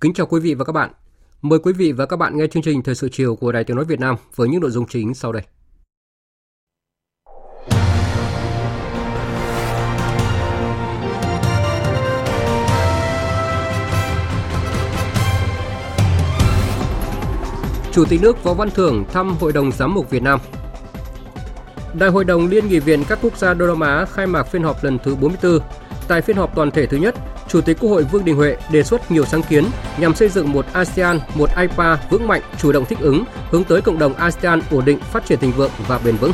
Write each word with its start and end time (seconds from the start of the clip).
Kính 0.00 0.12
chào 0.14 0.26
quý 0.26 0.40
vị 0.40 0.54
và 0.54 0.64
các 0.64 0.72
bạn. 0.72 0.90
Mời 1.42 1.58
quý 1.58 1.72
vị 1.72 1.92
và 1.92 2.06
các 2.06 2.16
bạn 2.16 2.38
nghe 2.38 2.46
chương 2.46 2.62
trình 2.62 2.82
Thời 2.82 2.94
sự 2.94 3.08
chiều 3.12 3.36
của 3.36 3.52
Đài 3.52 3.64
Tiếng 3.64 3.76
Nói 3.76 3.84
Việt 3.84 4.00
Nam 4.00 4.16
với 4.34 4.48
những 4.48 4.60
nội 4.60 4.70
dung 4.70 4.86
chính 4.86 5.14
sau 5.14 5.32
đây. 5.32 5.42
Chủ 17.92 18.04
tịch 18.04 18.22
nước 18.22 18.44
Võ 18.44 18.54
Văn 18.54 18.70
Thưởng 18.70 19.04
thăm 19.12 19.36
Hội 19.40 19.52
đồng 19.52 19.72
Giám 19.72 19.94
mục 19.94 20.10
Việt 20.10 20.22
Nam. 20.22 20.40
Đại 21.94 22.10
hội 22.10 22.24
đồng 22.24 22.46
Liên 22.46 22.68
nghị 22.68 22.78
viện 22.78 23.02
các 23.08 23.18
quốc 23.22 23.36
gia 23.36 23.54
Đông 23.54 23.68
Nam 23.68 23.80
Á 23.80 24.04
khai 24.04 24.26
mạc 24.26 24.42
phiên 24.42 24.62
họp 24.62 24.84
lần 24.84 24.98
thứ 25.04 25.16
44. 25.16 25.60
Tại 26.10 26.22
phiên 26.22 26.36
họp 26.36 26.54
toàn 26.54 26.70
thể 26.70 26.86
thứ 26.86 26.96
nhất, 26.96 27.14
Chủ 27.48 27.60
tịch 27.60 27.76
Quốc 27.80 27.90
hội 27.90 28.04
Vương 28.04 28.24
Đình 28.24 28.36
Huệ 28.36 28.56
đề 28.72 28.82
xuất 28.82 29.10
nhiều 29.10 29.24
sáng 29.24 29.42
kiến 29.42 29.64
nhằm 29.98 30.14
xây 30.14 30.28
dựng 30.28 30.52
một 30.52 30.66
ASEAN, 30.72 31.20
một 31.34 31.50
IPA 31.56 31.98
vững 32.10 32.28
mạnh, 32.28 32.42
chủ 32.58 32.72
động 32.72 32.84
thích 32.84 32.98
ứng, 33.00 33.24
hướng 33.50 33.64
tới 33.64 33.80
cộng 33.80 33.98
đồng 33.98 34.14
ASEAN 34.14 34.60
ổn 34.70 34.84
định, 34.84 34.98
phát 34.98 35.26
triển 35.26 35.38
thịnh 35.38 35.52
vượng 35.52 35.70
và 35.88 35.98
bền 36.04 36.16
vững. 36.16 36.32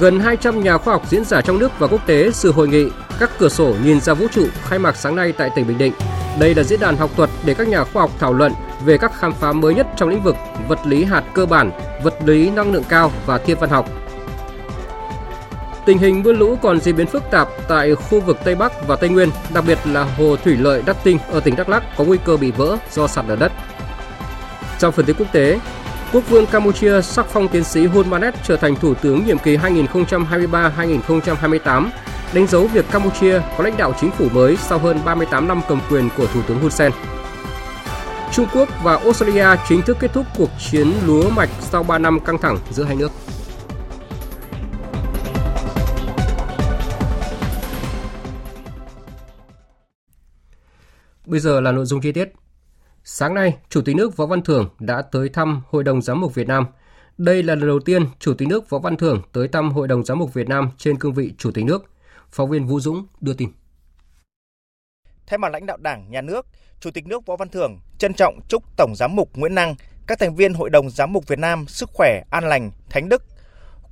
Gần 0.00 0.20
200 0.20 0.62
nhà 0.62 0.78
khoa 0.78 0.94
học 0.94 1.02
diễn 1.08 1.24
giả 1.24 1.40
trong 1.40 1.58
nước 1.58 1.78
và 1.78 1.86
quốc 1.86 2.06
tế 2.06 2.30
dự 2.30 2.52
hội 2.52 2.68
nghị 2.68 2.86
Các 3.18 3.30
cửa 3.38 3.48
sổ 3.48 3.74
nhìn 3.84 4.00
ra 4.00 4.14
vũ 4.14 4.26
trụ 4.32 4.46
khai 4.62 4.78
mạc 4.78 4.96
sáng 4.96 5.16
nay 5.16 5.32
tại 5.32 5.50
tỉnh 5.56 5.66
Bình 5.66 5.78
Định. 5.78 5.92
Đây 6.40 6.54
là 6.54 6.62
diễn 6.62 6.80
đàn 6.80 6.96
học 6.96 7.10
thuật 7.16 7.30
để 7.44 7.54
các 7.54 7.68
nhà 7.68 7.84
khoa 7.84 8.02
học 8.02 8.10
thảo 8.18 8.32
luận 8.32 8.52
về 8.84 8.98
các 8.98 9.12
khám 9.14 9.32
phá 9.32 9.52
mới 9.52 9.74
nhất 9.74 9.86
trong 9.96 10.08
lĩnh 10.08 10.22
vực 10.22 10.36
vật 10.68 10.78
lý 10.86 11.04
hạt 11.04 11.24
cơ 11.34 11.46
bản, 11.46 11.70
vật 12.02 12.14
lý 12.24 12.50
năng 12.50 12.72
lượng 12.72 12.84
cao 12.88 13.12
và 13.26 13.38
thiên 13.38 13.58
văn 13.58 13.70
học, 13.70 13.88
Tình 15.88 15.98
hình 15.98 16.22
mưa 16.22 16.32
lũ 16.32 16.58
còn 16.62 16.80
diễn 16.80 16.96
biến 16.96 17.06
phức 17.06 17.22
tạp 17.30 17.48
tại 17.68 17.94
khu 17.94 18.20
vực 18.20 18.38
Tây 18.44 18.54
Bắc 18.54 18.86
và 18.86 18.96
Tây 18.96 19.10
Nguyên, 19.10 19.30
đặc 19.54 19.64
biệt 19.66 19.78
là 19.84 20.04
hồ 20.04 20.36
thủy 20.44 20.56
lợi 20.56 20.82
Đắc 20.86 20.96
Tinh 21.04 21.18
ở 21.30 21.40
tỉnh 21.40 21.56
Đắk 21.56 21.68
Lắk 21.68 21.82
có 21.96 22.04
nguy 22.04 22.18
cơ 22.24 22.36
bị 22.36 22.50
vỡ 22.50 22.76
do 22.92 23.06
sạt 23.06 23.24
lở 23.28 23.36
đất. 23.36 23.52
Trong 24.78 24.92
phần 24.92 25.06
tin 25.06 25.16
quốc 25.18 25.32
tế, 25.32 25.60
Quốc 26.12 26.28
vương 26.28 26.46
Campuchia 26.46 27.02
sắc 27.02 27.26
phong 27.26 27.48
tiến 27.48 27.64
sĩ 27.64 27.86
Hun 27.86 28.10
Manet 28.10 28.34
trở 28.44 28.56
thành 28.56 28.76
thủ 28.76 28.94
tướng 28.94 29.26
nhiệm 29.26 29.38
kỳ 29.38 29.56
2023-2028, 29.56 31.88
đánh 32.32 32.46
dấu 32.46 32.66
việc 32.66 32.84
Campuchia 32.90 33.40
có 33.58 33.64
lãnh 33.64 33.76
đạo 33.76 33.92
chính 34.00 34.10
phủ 34.10 34.28
mới 34.32 34.56
sau 34.56 34.78
hơn 34.78 35.00
38 35.04 35.48
năm 35.48 35.60
cầm 35.68 35.80
quyền 35.90 36.08
của 36.16 36.26
Thủ 36.26 36.40
tướng 36.48 36.60
Hun 36.60 36.70
Sen. 36.70 36.92
Trung 38.32 38.46
Quốc 38.54 38.68
và 38.82 38.96
Australia 38.96 39.46
chính 39.68 39.82
thức 39.82 39.96
kết 40.00 40.12
thúc 40.12 40.26
cuộc 40.38 40.50
chiến 40.70 40.92
lúa 41.06 41.30
mạch 41.30 41.50
sau 41.60 41.82
3 41.82 41.98
năm 41.98 42.20
căng 42.20 42.38
thẳng 42.38 42.58
giữa 42.70 42.84
hai 42.84 42.96
nước. 42.96 43.12
Bây 51.28 51.40
giờ 51.40 51.60
là 51.60 51.72
nội 51.72 51.84
dung 51.84 52.00
chi 52.00 52.12
tiết. 52.12 52.32
Sáng 53.04 53.34
nay, 53.34 53.56
Chủ 53.68 53.80
tịch 53.82 53.96
nước 53.96 54.16
Võ 54.16 54.26
Văn 54.26 54.42
Thưởng 54.42 54.68
đã 54.78 55.02
tới 55.02 55.28
thăm 55.28 55.62
Hội 55.68 55.84
đồng 55.84 56.02
Giám 56.02 56.20
mục 56.20 56.34
Việt 56.34 56.48
Nam. 56.48 56.66
Đây 57.18 57.42
là 57.42 57.54
lần 57.54 57.68
đầu 57.68 57.80
tiên 57.80 58.06
Chủ 58.18 58.34
tịch 58.34 58.48
nước 58.48 58.70
Võ 58.70 58.78
Văn 58.78 58.96
Thưởng 58.96 59.22
tới 59.32 59.48
thăm 59.48 59.70
Hội 59.70 59.88
đồng 59.88 60.04
Giám 60.04 60.18
mục 60.18 60.34
Việt 60.34 60.48
Nam 60.48 60.70
trên 60.78 60.98
cương 60.98 61.14
vị 61.14 61.32
Chủ 61.38 61.50
tịch 61.50 61.64
nước. 61.64 61.84
Phóng 62.30 62.50
viên 62.50 62.66
Vũ 62.66 62.80
Dũng 62.80 63.06
đưa 63.20 63.34
tin. 63.34 63.48
Thay 65.26 65.38
mặt 65.38 65.52
lãnh 65.52 65.66
đạo 65.66 65.76
Đảng, 65.76 66.10
Nhà 66.10 66.20
nước, 66.20 66.46
Chủ 66.80 66.90
tịch 66.90 67.06
nước 67.06 67.26
Võ 67.26 67.36
Văn 67.36 67.48
Thưởng 67.48 67.78
trân 67.98 68.14
trọng 68.14 68.40
chúc 68.48 68.62
Tổng 68.76 68.94
Giám 68.96 69.16
mục 69.16 69.30
Nguyễn 69.34 69.54
Năng, 69.54 69.74
các 70.06 70.18
thành 70.18 70.34
viên 70.34 70.54
Hội 70.54 70.70
đồng 70.70 70.90
Giám 70.90 71.12
mục 71.12 71.28
Việt 71.28 71.38
Nam 71.38 71.66
sức 71.66 71.90
khỏe, 71.92 72.22
an 72.30 72.48
lành, 72.48 72.70
thánh 72.90 73.08
đức. 73.08 73.22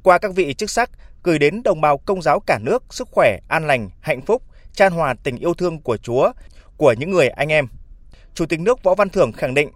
Qua 0.03 0.19
các 0.19 0.35
vị 0.35 0.55
chức 0.55 0.71
sắc, 0.71 0.91
gửi 1.23 1.39
đến 1.39 1.63
đồng 1.63 1.81
bào 1.81 1.99
công 1.99 2.23
giáo 2.23 2.41
cả 2.41 2.59
nước 2.63 2.85
sức 2.91 3.09
khỏe, 3.11 3.39
an 3.49 3.67
lành, 3.67 3.91
hạnh 4.01 4.23
phúc, 4.23 4.43
chan 4.73 4.93
hòa 4.93 5.15
tình 5.23 5.37
yêu 5.37 5.55
thương 5.55 5.81
của 5.81 5.97
Chúa 5.97 6.33
của 6.77 6.93
những 6.93 7.11
người 7.11 7.29
anh 7.29 7.49
em. 7.49 7.67
Chủ 8.35 8.47
tịch 8.47 8.61
nước 8.61 8.83
Võ 8.83 8.95
Văn 8.95 9.09
Thưởng 9.09 9.33
khẳng 9.33 9.55
định, 9.55 9.71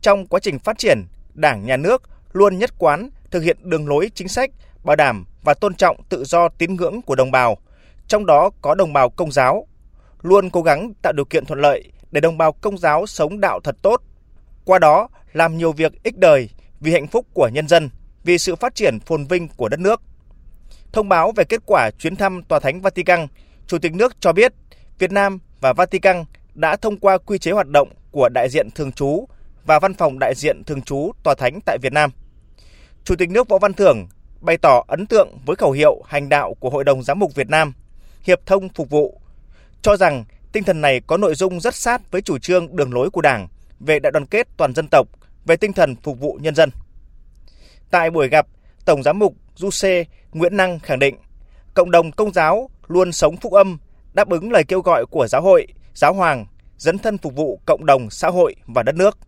trong 0.00 0.26
quá 0.26 0.40
trình 0.40 0.58
phát 0.58 0.78
triển, 0.78 1.04
Đảng, 1.34 1.66
Nhà 1.66 1.76
nước 1.76 2.02
luôn 2.32 2.58
nhất 2.58 2.70
quán 2.78 3.10
thực 3.30 3.42
hiện 3.42 3.56
đường 3.62 3.88
lối 3.88 4.10
chính 4.14 4.28
sách, 4.28 4.50
bảo 4.84 4.96
đảm 4.96 5.24
và 5.42 5.54
tôn 5.54 5.74
trọng 5.74 5.96
tự 6.08 6.24
do 6.24 6.48
tín 6.48 6.74
ngưỡng 6.74 7.02
của 7.02 7.14
đồng 7.14 7.30
bào, 7.30 7.58
trong 8.08 8.26
đó 8.26 8.50
có 8.62 8.74
đồng 8.74 8.92
bào 8.92 9.10
công 9.10 9.32
giáo, 9.32 9.66
luôn 10.22 10.50
cố 10.50 10.62
gắng 10.62 10.92
tạo 11.02 11.12
điều 11.12 11.24
kiện 11.24 11.44
thuận 11.44 11.60
lợi 11.60 11.92
để 12.10 12.20
đồng 12.20 12.38
bào 12.38 12.52
công 12.52 12.78
giáo 12.78 13.06
sống 13.06 13.40
đạo 13.40 13.60
thật 13.64 13.76
tốt, 13.82 14.02
qua 14.64 14.78
đó 14.78 15.08
làm 15.32 15.58
nhiều 15.58 15.72
việc 15.72 16.02
ích 16.02 16.18
đời 16.18 16.48
vì 16.80 16.92
hạnh 16.92 17.06
phúc 17.06 17.26
của 17.34 17.48
nhân 17.48 17.68
dân, 17.68 17.90
vì 18.24 18.38
sự 18.38 18.56
phát 18.56 18.74
triển 18.74 19.00
phồn 19.00 19.24
vinh 19.24 19.48
của 19.48 19.68
đất 19.68 19.80
nước. 19.80 20.02
Thông 20.92 21.08
báo 21.08 21.32
về 21.32 21.44
kết 21.44 21.60
quả 21.66 21.90
chuyến 21.98 22.16
thăm 22.16 22.42
Tòa 22.42 22.60
Thánh 22.60 22.80
Vatican, 22.80 23.26
Chủ 23.66 23.78
tịch 23.78 23.92
nước 23.92 24.16
cho 24.20 24.32
biết 24.32 24.52
Việt 24.98 25.12
Nam 25.12 25.38
và 25.60 25.72
Vatican 25.72 26.24
đã 26.54 26.76
thông 26.76 26.96
qua 26.96 27.18
quy 27.18 27.38
chế 27.38 27.50
hoạt 27.50 27.68
động 27.68 27.88
của 28.10 28.28
đại 28.28 28.48
diện 28.48 28.70
thường 28.70 28.92
trú 28.92 29.26
và 29.64 29.78
văn 29.78 29.94
phòng 29.94 30.18
đại 30.18 30.34
diện 30.36 30.64
thường 30.64 30.82
trú 30.82 31.12
tòa 31.22 31.34
thánh 31.34 31.58
tại 31.66 31.78
Việt 31.82 31.92
Nam. 31.92 32.10
Chủ 33.04 33.16
tịch 33.16 33.30
nước 33.30 33.48
Võ 33.48 33.58
Văn 33.58 33.72
Thưởng 33.72 34.06
bày 34.40 34.58
tỏ 34.58 34.84
ấn 34.88 35.06
tượng 35.06 35.28
với 35.46 35.56
khẩu 35.56 35.70
hiệu 35.70 36.02
hành 36.06 36.28
đạo 36.28 36.54
của 36.60 36.70
Hội 36.70 36.84
đồng 36.84 37.02
Giám 37.02 37.18
mục 37.18 37.34
Việt 37.34 37.50
Nam, 37.50 37.72
hiệp 38.22 38.46
thông 38.46 38.68
phục 38.68 38.90
vụ, 38.90 39.20
cho 39.82 39.96
rằng 39.96 40.24
tinh 40.52 40.64
thần 40.64 40.80
này 40.80 41.00
có 41.06 41.16
nội 41.16 41.34
dung 41.34 41.60
rất 41.60 41.74
sát 41.74 42.10
với 42.10 42.22
chủ 42.22 42.38
trương 42.38 42.76
đường 42.76 42.94
lối 42.94 43.10
của 43.10 43.20
Đảng 43.20 43.48
về 43.80 43.98
đại 43.98 44.10
đoàn 44.12 44.26
kết 44.26 44.48
toàn 44.56 44.74
dân 44.74 44.88
tộc, 44.90 45.08
về 45.44 45.56
tinh 45.56 45.72
thần 45.72 45.96
phục 45.96 46.20
vụ 46.20 46.38
nhân 46.40 46.54
dân. 46.54 46.70
Tại 47.90 48.10
buổi 48.10 48.28
gặp, 48.28 48.46
Tổng 48.84 49.02
Giám 49.02 49.18
mục 49.18 49.34
Du 49.54 49.70
Xê 49.70 50.04
Nguyễn 50.32 50.56
Năng 50.56 50.78
khẳng 50.78 50.98
định, 50.98 51.16
cộng 51.74 51.90
đồng 51.90 52.12
công 52.12 52.32
giáo 52.32 52.70
luôn 52.86 53.12
sống 53.12 53.36
phúc 53.36 53.52
âm, 53.52 53.78
đáp 54.12 54.28
ứng 54.28 54.52
lời 54.52 54.64
kêu 54.64 54.80
gọi 54.80 55.06
của 55.06 55.26
giáo 55.26 55.42
hội 55.42 55.66
giáo 55.94 56.12
hoàng, 56.14 56.46
dấn 56.76 56.98
thân 56.98 57.18
phục 57.18 57.34
vụ 57.34 57.60
cộng 57.66 57.86
đồng 57.86 58.10
xã 58.10 58.28
hội 58.28 58.54
và 58.66 58.82
đất 58.82 58.94
nước. 58.94 59.18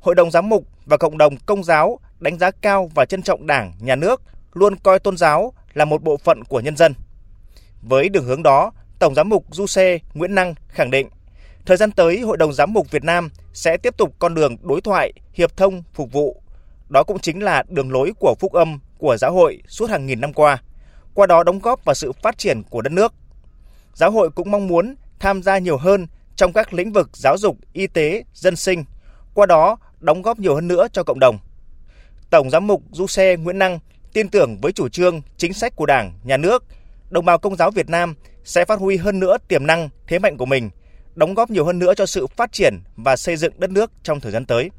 Hội 0.00 0.14
đồng 0.14 0.30
giám 0.30 0.48
mục 0.48 0.66
và 0.86 0.96
cộng 0.96 1.18
đồng 1.18 1.36
công 1.36 1.64
giáo 1.64 1.98
đánh 2.20 2.38
giá 2.38 2.50
cao 2.50 2.90
và 2.94 3.04
trân 3.04 3.22
trọng 3.22 3.46
Đảng, 3.46 3.72
Nhà 3.80 3.96
nước 3.96 4.22
luôn 4.52 4.76
coi 4.76 4.98
tôn 4.98 5.16
giáo 5.16 5.52
là 5.74 5.84
một 5.84 6.02
bộ 6.02 6.16
phận 6.16 6.44
của 6.44 6.60
nhân 6.60 6.76
dân. 6.76 6.94
Với 7.82 8.08
đường 8.08 8.24
hướng 8.24 8.42
đó, 8.42 8.72
Tổng 8.98 9.14
giám 9.14 9.28
mục 9.28 9.44
Du 9.50 9.66
Xê 9.66 9.98
Nguyễn 10.14 10.34
Năng 10.34 10.54
khẳng 10.68 10.90
định, 10.90 11.08
thời 11.66 11.76
gian 11.76 11.92
tới 11.92 12.20
Hội 12.20 12.36
đồng 12.36 12.52
giám 12.52 12.72
mục 12.72 12.90
Việt 12.90 13.04
Nam 13.04 13.30
sẽ 13.52 13.76
tiếp 13.76 13.96
tục 13.96 14.14
con 14.18 14.34
đường 14.34 14.56
đối 14.62 14.80
thoại, 14.80 15.12
hiệp 15.32 15.56
thông, 15.56 15.82
phục 15.94 16.12
vụ. 16.12 16.42
Đó 16.88 17.02
cũng 17.02 17.18
chính 17.18 17.42
là 17.42 17.62
đường 17.68 17.92
lối 17.92 18.12
của 18.18 18.34
phúc 18.40 18.52
âm 18.52 18.78
của 18.98 19.16
giáo 19.16 19.32
hội 19.32 19.62
suốt 19.68 19.90
hàng 19.90 20.06
nghìn 20.06 20.20
năm 20.20 20.32
qua, 20.32 20.62
qua 21.14 21.26
đó 21.26 21.44
đóng 21.44 21.58
góp 21.58 21.84
vào 21.84 21.94
sự 21.94 22.12
phát 22.12 22.38
triển 22.38 22.62
của 22.70 22.82
đất 22.82 22.92
nước. 22.92 23.14
Giáo 23.94 24.10
hội 24.10 24.30
cũng 24.30 24.50
mong 24.50 24.66
muốn 24.68 24.94
tham 25.24 25.42
gia 25.42 25.58
nhiều 25.58 25.76
hơn 25.76 26.06
trong 26.36 26.52
các 26.52 26.74
lĩnh 26.74 26.92
vực 26.92 27.10
giáo 27.12 27.38
dục, 27.38 27.56
y 27.72 27.86
tế, 27.86 28.24
dân 28.34 28.56
sinh, 28.56 28.84
qua 29.34 29.46
đó 29.46 29.76
đóng 30.00 30.22
góp 30.22 30.38
nhiều 30.38 30.54
hơn 30.54 30.68
nữa 30.68 30.86
cho 30.92 31.02
cộng 31.02 31.20
đồng. 31.20 31.38
Tổng 32.30 32.50
giám 32.50 32.66
mục 32.66 32.82
Du 32.90 33.06
Xe 33.06 33.36
Nguyễn 33.36 33.58
Năng 33.58 33.78
tin 34.12 34.28
tưởng 34.28 34.58
với 34.60 34.72
chủ 34.72 34.88
trương, 34.88 35.22
chính 35.36 35.52
sách 35.52 35.76
của 35.76 35.86
Đảng, 35.86 36.12
Nhà 36.24 36.36
nước, 36.36 36.64
đồng 37.10 37.24
bào 37.24 37.38
công 37.38 37.56
giáo 37.56 37.70
Việt 37.70 37.88
Nam 37.88 38.14
sẽ 38.44 38.64
phát 38.64 38.80
huy 38.80 38.96
hơn 38.96 39.20
nữa 39.20 39.36
tiềm 39.48 39.66
năng, 39.66 39.88
thế 40.06 40.18
mạnh 40.18 40.36
của 40.36 40.46
mình, 40.46 40.70
đóng 41.14 41.34
góp 41.34 41.50
nhiều 41.50 41.64
hơn 41.64 41.78
nữa 41.78 41.94
cho 41.96 42.06
sự 42.06 42.26
phát 42.26 42.52
triển 42.52 42.80
và 42.96 43.16
xây 43.16 43.36
dựng 43.36 43.52
đất 43.58 43.70
nước 43.70 43.90
trong 44.02 44.20
thời 44.20 44.32
gian 44.32 44.46
tới. 44.46 44.70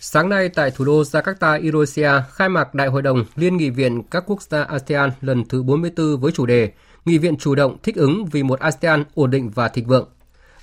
Sáng 0.00 0.28
nay 0.28 0.48
tại 0.48 0.70
thủ 0.70 0.84
đô 0.84 1.02
Jakarta, 1.02 1.62
Indonesia, 1.62 2.10
khai 2.32 2.48
mạc 2.48 2.74
Đại 2.74 2.88
hội 2.88 3.02
đồng 3.02 3.24
Liên 3.36 3.56
nghị 3.56 3.70
viện 3.70 4.02
các 4.10 4.24
quốc 4.26 4.42
gia 4.42 4.62
ASEAN 4.62 5.10
lần 5.20 5.44
thứ 5.48 5.62
44 5.62 6.20
với 6.20 6.32
chủ 6.32 6.46
đề 6.46 6.72
nghị 7.04 7.18
viện 7.18 7.36
chủ 7.36 7.54
động 7.54 7.76
thích 7.82 7.96
ứng 7.96 8.26
vì 8.26 8.42
một 8.42 8.60
ASEAN 8.60 9.04
ổn 9.14 9.30
định 9.30 9.50
và 9.50 9.68
thịnh 9.68 9.86
vượng. 9.86 10.08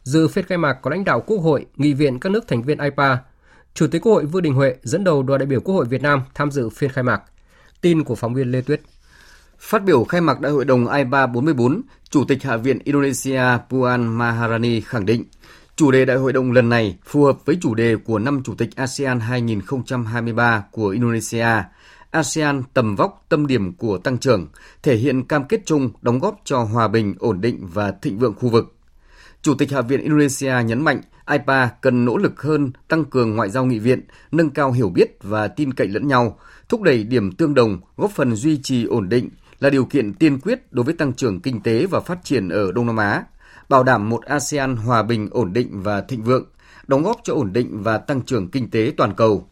Dự 0.04 0.28
phiên 0.28 0.46
khai 0.46 0.58
mạc 0.58 0.74
có 0.74 0.90
lãnh 0.90 1.04
đạo 1.04 1.22
Quốc 1.22 1.38
hội, 1.38 1.66
nghị 1.76 1.94
viện 1.94 2.20
các 2.20 2.32
nước 2.32 2.48
thành 2.48 2.62
viên 2.62 2.78
IPA. 2.78 3.18
Chủ 3.74 3.88
tịch 3.88 4.02
Quốc 4.02 4.14
hội 4.14 4.26
Vương 4.26 4.44
Đình 4.44 4.54
Huệ 4.54 4.76
dẫn 4.84 5.04
đầu 5.04 5.24
đoàn 5.24 5.40
đại 5.40 5.46
biểu 5.46 5.60
Quốc 5.62 5.76
hội 5.76 5.86
Việt 5.86 6.02
Nam 6.02 6.22
tham 6.34 6.52
dự 6.52 6.70
phiên 6.70 6.92
khai 6.92 7.04
mạc. 7.04 7.22
Tin 7.82 8.04
của 8.04 8.16
phóng 8.16 8.34
viên 8.34 8.52
Lê 8.52 8.62
Tuyết. 8.62 8.82
Phát 9.60 9.84
biểu 9.84 10.04
khai 10.04 10.22
mạc 10.22 10.42
Đại 10.42 10.52
hội 10.52 10.66
đồng 10.66 10.88
IPA 10.94 11.28
44, 11.28 11.82
Chủ 12.10 12.26
tịch 12.28 12.44
Hạ 12.44 12.58
viện 12.58 12.80
Indonesia 12.84 13.44
Puan 13.70 14.08
Maharani 14.08 14.82
khẳng 14.82 15.06
định 15.06 15.24
chủ 15.82 15.92
đề 15.92 16.06
đại 16.06 16.18
hội 16.18 16.34
đồng 16.34 16.52
lần 16.52 16.70
này 16.70 16.98
phù 17.06 17.24
hợp 17.24 17.46
với 17.46 17.58
chủ 17.62 17.76
đề 17.76 17.96
của 17.96 18.20
năm 18.20 18.44
Chủ 18.44 18.56
tịch 18.56 18.76
ASEAN 18.76 19.20
2023 19.20 20.64
của 20.72 20.88
Indonesia, 20.88 21.48
ASEAN 22.12 22.64
tầm 22.74 22.96
vóc 22.96 23.26
tâm 23.30 23.48
điểm 23.48 23.74
của 23.74 23.98
tăng 23.98 24.18
trưởng, 24.18 24.48
thể 24.84 24.96
hiện 24.96 25.24
cam 25.24 25.48
kết 25.48 25.62
chung 25.66 25.90
đóng 26.02 26.20
góp 26.20 26.42
cho 26.44 26.60
hòa 26.64 26.88
bình, 26.88 27.16
ổn 27.20 27.42
định 27.42 27.68
và 27.74 27.92
thịnh 27.92 28.20
vượng 28.20 28.34
khu 28.40 28.50
vực. 28.50 28.76
Chủ 29.42 29.54
tịch 29.56 29.72
Hạ 29.72 29.82
viện 29.82 30.02
Indonesia 30.02 30.54
nhấn 30.66 30.82
mạnh 30.82 31.02
IPA 31.32 31.70
cần 31.82 32.06
nỗ 32.06 32.18
lực 32.18 32.42
hơn 32.42 32.72
tăng 32.88 33.06
cường 33.06 33.36
ngoại 33.36 33.50
giao 33.50 33.66
nghị 33.66 33.80
viện, 33.80 34.02
nâng 34.32 34.50
cao 34.50 34.72
hiểu 34.72 34.90
biết 34.90 35.18
và 35.22 35.48
tin 35.48 35.74
cậy 35.74 35.88
lẫn 35.88 36.08
nhau, 36.08 36.40
thúc 36.70 36.82
đẩy 36.82 37.04
điểm 37.04 37.32
tương 37.32 37.54
đồng, 37.54 37.80
góp 37.98 38.12
phần 38.12 38.36
duy 38.36 38.60
trì 38.64 38.86
ổn 38.86 39.10
định 39.10 39.30
là 39.60 39.70
điều 39.70 39.86
kiện 39.86 40.14
tiên 40.14 40.40
quyết 40.40 40.74
đối 40.74 40.86
với 40.86 40.94
tăng 40.94 41.14
trưởng 41.14 41.40
kinh 41.40 41.62
tế 41.62 41.86
và 41.86 42.00
phát 42.00 42.20
triển 42.24 42.50
ở 42.50 42.72
Đông 42.72 42.86
Nam 42.86 42.98
Á, 42.98 43.24
bảo 43.70 43.84
đảm 43.84 44.10
một 44.10 44.26
ASEAN 44.26 44.76
hòa 44.76 45.04
bình, 45.04 45.30
ổn 45.32 45.54
định 45.54 45.84
và 45.84 46.02
thịnh 46.02 46.24
vượng, 46.24 46.46
đóng 46.88 47.04
góp 47.04 47.18
cho 47.24 47.34
ổn 47.34 47.54
định 47.54 47.84
và 47.84 47.98
tăng 47.98 48.22
trưởng 48.22 48.52
kinh 48.52 48.70
tế 48.70 48.94
toàn 48.98 49.14
cầu. 49.16 49.48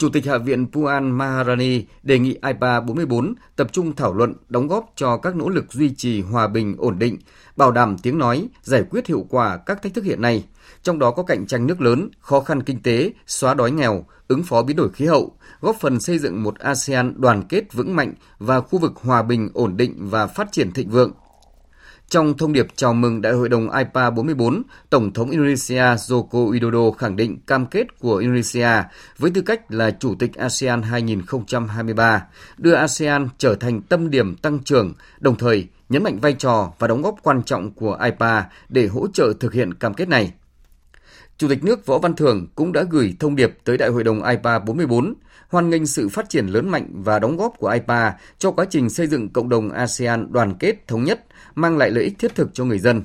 Chủ 0.00 0.08
tịch 0.08 0.26
Hạ 0.26 0.38
viện 0.38 0.66
Puan 0.72 1.10
Maharani 1.10 1.84
đề 2.02 2.18
nghị 2.18 2.38
IPA 2.46 2.80
44 2.80 3.34
tập 3.56 3.72
trung 3.72 3.96
thảo 3.96 4.14
luận 4.14 4.34
đóng 4.48 4.68
góp 4.68 4.92
cho 4.96 5.16
các 5.16 5.36
nỗ 5.36 5.48
lực 5.48 5.72
duy 5.72 5.94
trì 5.94 6.22
hòa 6.22 6.48
bình 6.48 6.74
ổn 6.78 6.98
định, 6.98 7.18
bảo 7.56 7.70
đảm 7.70 7.96
tiếng 8.02 8.18
nói, 8.18 8.48
giải 8.62 8.84
quyết 8.90 9.06
hiệu 9.06 9.26
quả 9.30 9.56
các 9.56 9.82
thách 9.82 9.94
thức 9.94 10.04
hiện 10.04 10.22
nay, 10.22 10.44
trong 10.82 10.98
đó 10.98 11.10
có 11.10 11.22
cạnh 11.22 11.46
tranh 11.46 11.66
nước 11.66 11.80
lớn, 11.80 12.08
khó 12.20 12.40
khăn 12.40 12.62
kinh 12.62 12.82
tế, 12.82 13.12
xóa 13.26 13.54
đói 13.54 13.70
nghèo, 13.70 14.04
ứng 14.28 14.42
phó 14.42 14.62
biến 14.62 14.76
đổi 14.76 14.88
khí 14.92 15.06
hậu, 15.06 15.36
góp 15.60 15.76
phần 15.80 16.00
xây 16.00 16.18
dựng 16.18 16.42
một 16.42 16.58
ASEAN 16.58 17.14
đoàn 17.16 17.42
kết 17.48 17.72
vững 17.72 17.96
mạnh 17.96 18.14
và 18.38 18.60
khu 18.60 18.78
vực 18.78 18.92
hòa 18.96 19.22
bình, 19.22 19.50
ổn 19.54 19.76
định 19.76 20.08
và 20.10 20.26
phát 20.26 20.52
triển 20.52 20.72
thịnh 20.72 20.90
vượng. 20.90 21.12
Trong 22.10 22.36
thông 22.36 22.52
điệp 22.52 22.66
chào 22.76 22.94
mừng 22.94 23.22
Đại 23.22 23.32
hội 23.32 23.48
đồng 23.48 23.70
IPA 23.70 24.10
44, 24.10 24.62
Tổng 24.90 25.12
thống 25.12 25.30
Indonesia 25.30 25.82
Joko 25.82 26.52
Widodo 26.52 26.92
khẳng 26.92 27.16
định 27.16 27.38
cam 27.46 27.66
kết 27.66 27.98
của 27.98 28.16
Indonesia 28.16 28.68
với 29.18 29.30
tư 29.30 29.42
cách 29.42 29.72
là 29.72 29.90
Chủ 29.90 30.14
tịch 30.18 30.34
ASEAN 30.34 30.82
2023, 30.82 32.26
đưa 32.58 32.74
ASEAN 32.74 33.28
trở 33.38 33.54
thành 33.54 33.82
tâm 33.82 34.10
điểm 34.10 34.36
tăng 34.36 34.58
trưởng, 34.58 34.92
đồng 35.20 35.36
thời 35.36 35.68
nhấn 35.88 36.02
mạnh 36.02 36.18
vai 36.20 36.32
trò 36.32 36.72
và 36.78 36.88
đóng 36.88 37.02
góp 37.02 37.14
quan 37.22 37.42
trọng 37.42 37.70
của 37.70 37.98
IPA 38.04 38.46
để 38.68 38.86
hỗ 38.86 39.06
trợ 39.12 39.32
thực 39.40 39.52
hiện 39.52 39.74
cam 39.74 39.94
kết 39.94 40.08
này. 40.08 40.32
Chủ 41.38 41.48
tịch 41.48 41.64
nước 41.64 41.86
Võ 41.86 41.98
Văn 41.98 42.16
Thưởng 42.16 42.46
cũng 42.54 42.72
đã 42.72 42.84
gửi 42.90 43.16
thông 43.18 43.36
điệp 43.36 43.58
tới 43.64 43.78
Đại 43.78 43.88
hội 43.88 44.04
đồng 44.04 44.24
IPA 44.24 44.58
44, 44.58 45.14
hoan 45.48 45.70
nghênh 45.70 45.86
sự 45.86 46.08
phát 46.08 46.28
triển 46.28 46.46
lớn 46.46 46.68
mạnh 46.68 46.86
và 46.92 47.18
đóng 47.18 47.36
góp 47.36 47.54
của 47.58 47.68
IPA 47.68 48.14
cho 48.38 48.50
quá 48.50 48.64
trình 48.70 48.90
xây 48.90 49.06
dựng 49.06 49.28
cộng 49.28 49.48
đồng 49.48 49.70
ASEAN 49.70 50.32
đoàn 50.32 50.54
kết 50.58 50.88
thống 50.88 51.04
nhất, 51.04 51.24
mang 51.54 51.78
lại 51.78 51.90
lợi 51.90 52.04
ích 52.04 52.18
thiết 52.18 52.34
thực 52.34 52.54
cho 52.54 52.64
người 52.64 52.78
dân. 52.78 53.02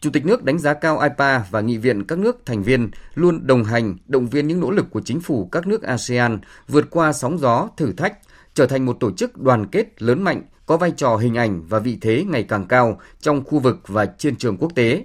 Chủ 0.00 0.10
tịch 0.10 0.26
nước 0.26 0.44
đánh 0.44 0.58
giá 0.58 0.74
cao 0.74 1.00
IPA 1.00 1.44
và 1.50 1.60
nghị 1.60 1.78
viện 1.78 2.04
các 2.04 2.18
nước 2.18 2.46
thành 2.46 2.62
viên 2.62 2.90
luôn 3.14 3.46
đồng 3.46 3.64
hành, 3.64 3.96
động 4.06 4.26
viên 4.26 4.48
những 4.48 4.60
nỗ 4.60 4.70
lực 4.70 4.86
của 4.90 5.00
chính 5.00 5.20
phủ 5.20 5.48
các 5.52 5.66
nước 5.66 5.82
ASEAN 5.82 6.38
vượt 6.68 6.90
qua 6.90 7.12
sóng 7.12 7.38
gió, 7.38 7.68
thử 7.76 7.92
thách, 7.92 8.18
trở 8.54 8.66
thành 8.66 8.86
một 8.86 8.96
tổ 9.00 9.10
chức 9.12 9.38
đoàn 9.38 9.66
kết 9.66 10.02
lớn 10.02 10.22
mạnh, 10.22 10.42
có 10.66 10.76
vai 10.76 10.90
trò 10.90 11.16
hình 11.16 11.34
ảnh 11.34 11.62
và 11.68 11.78
vị 11.78 11.98
thế 12.00 12.24
ngày 12.28 12.42
càng 12.42 12.66
cao 12.66 13.00
trong 13.20 13.44
khu 13.44 13.58
vực 13.58 13.88
và 13.88 14.06
trên 14.06 14.36
trường 14.36 14.56
quốc 14.56 14.72
tế. 14.74 15.04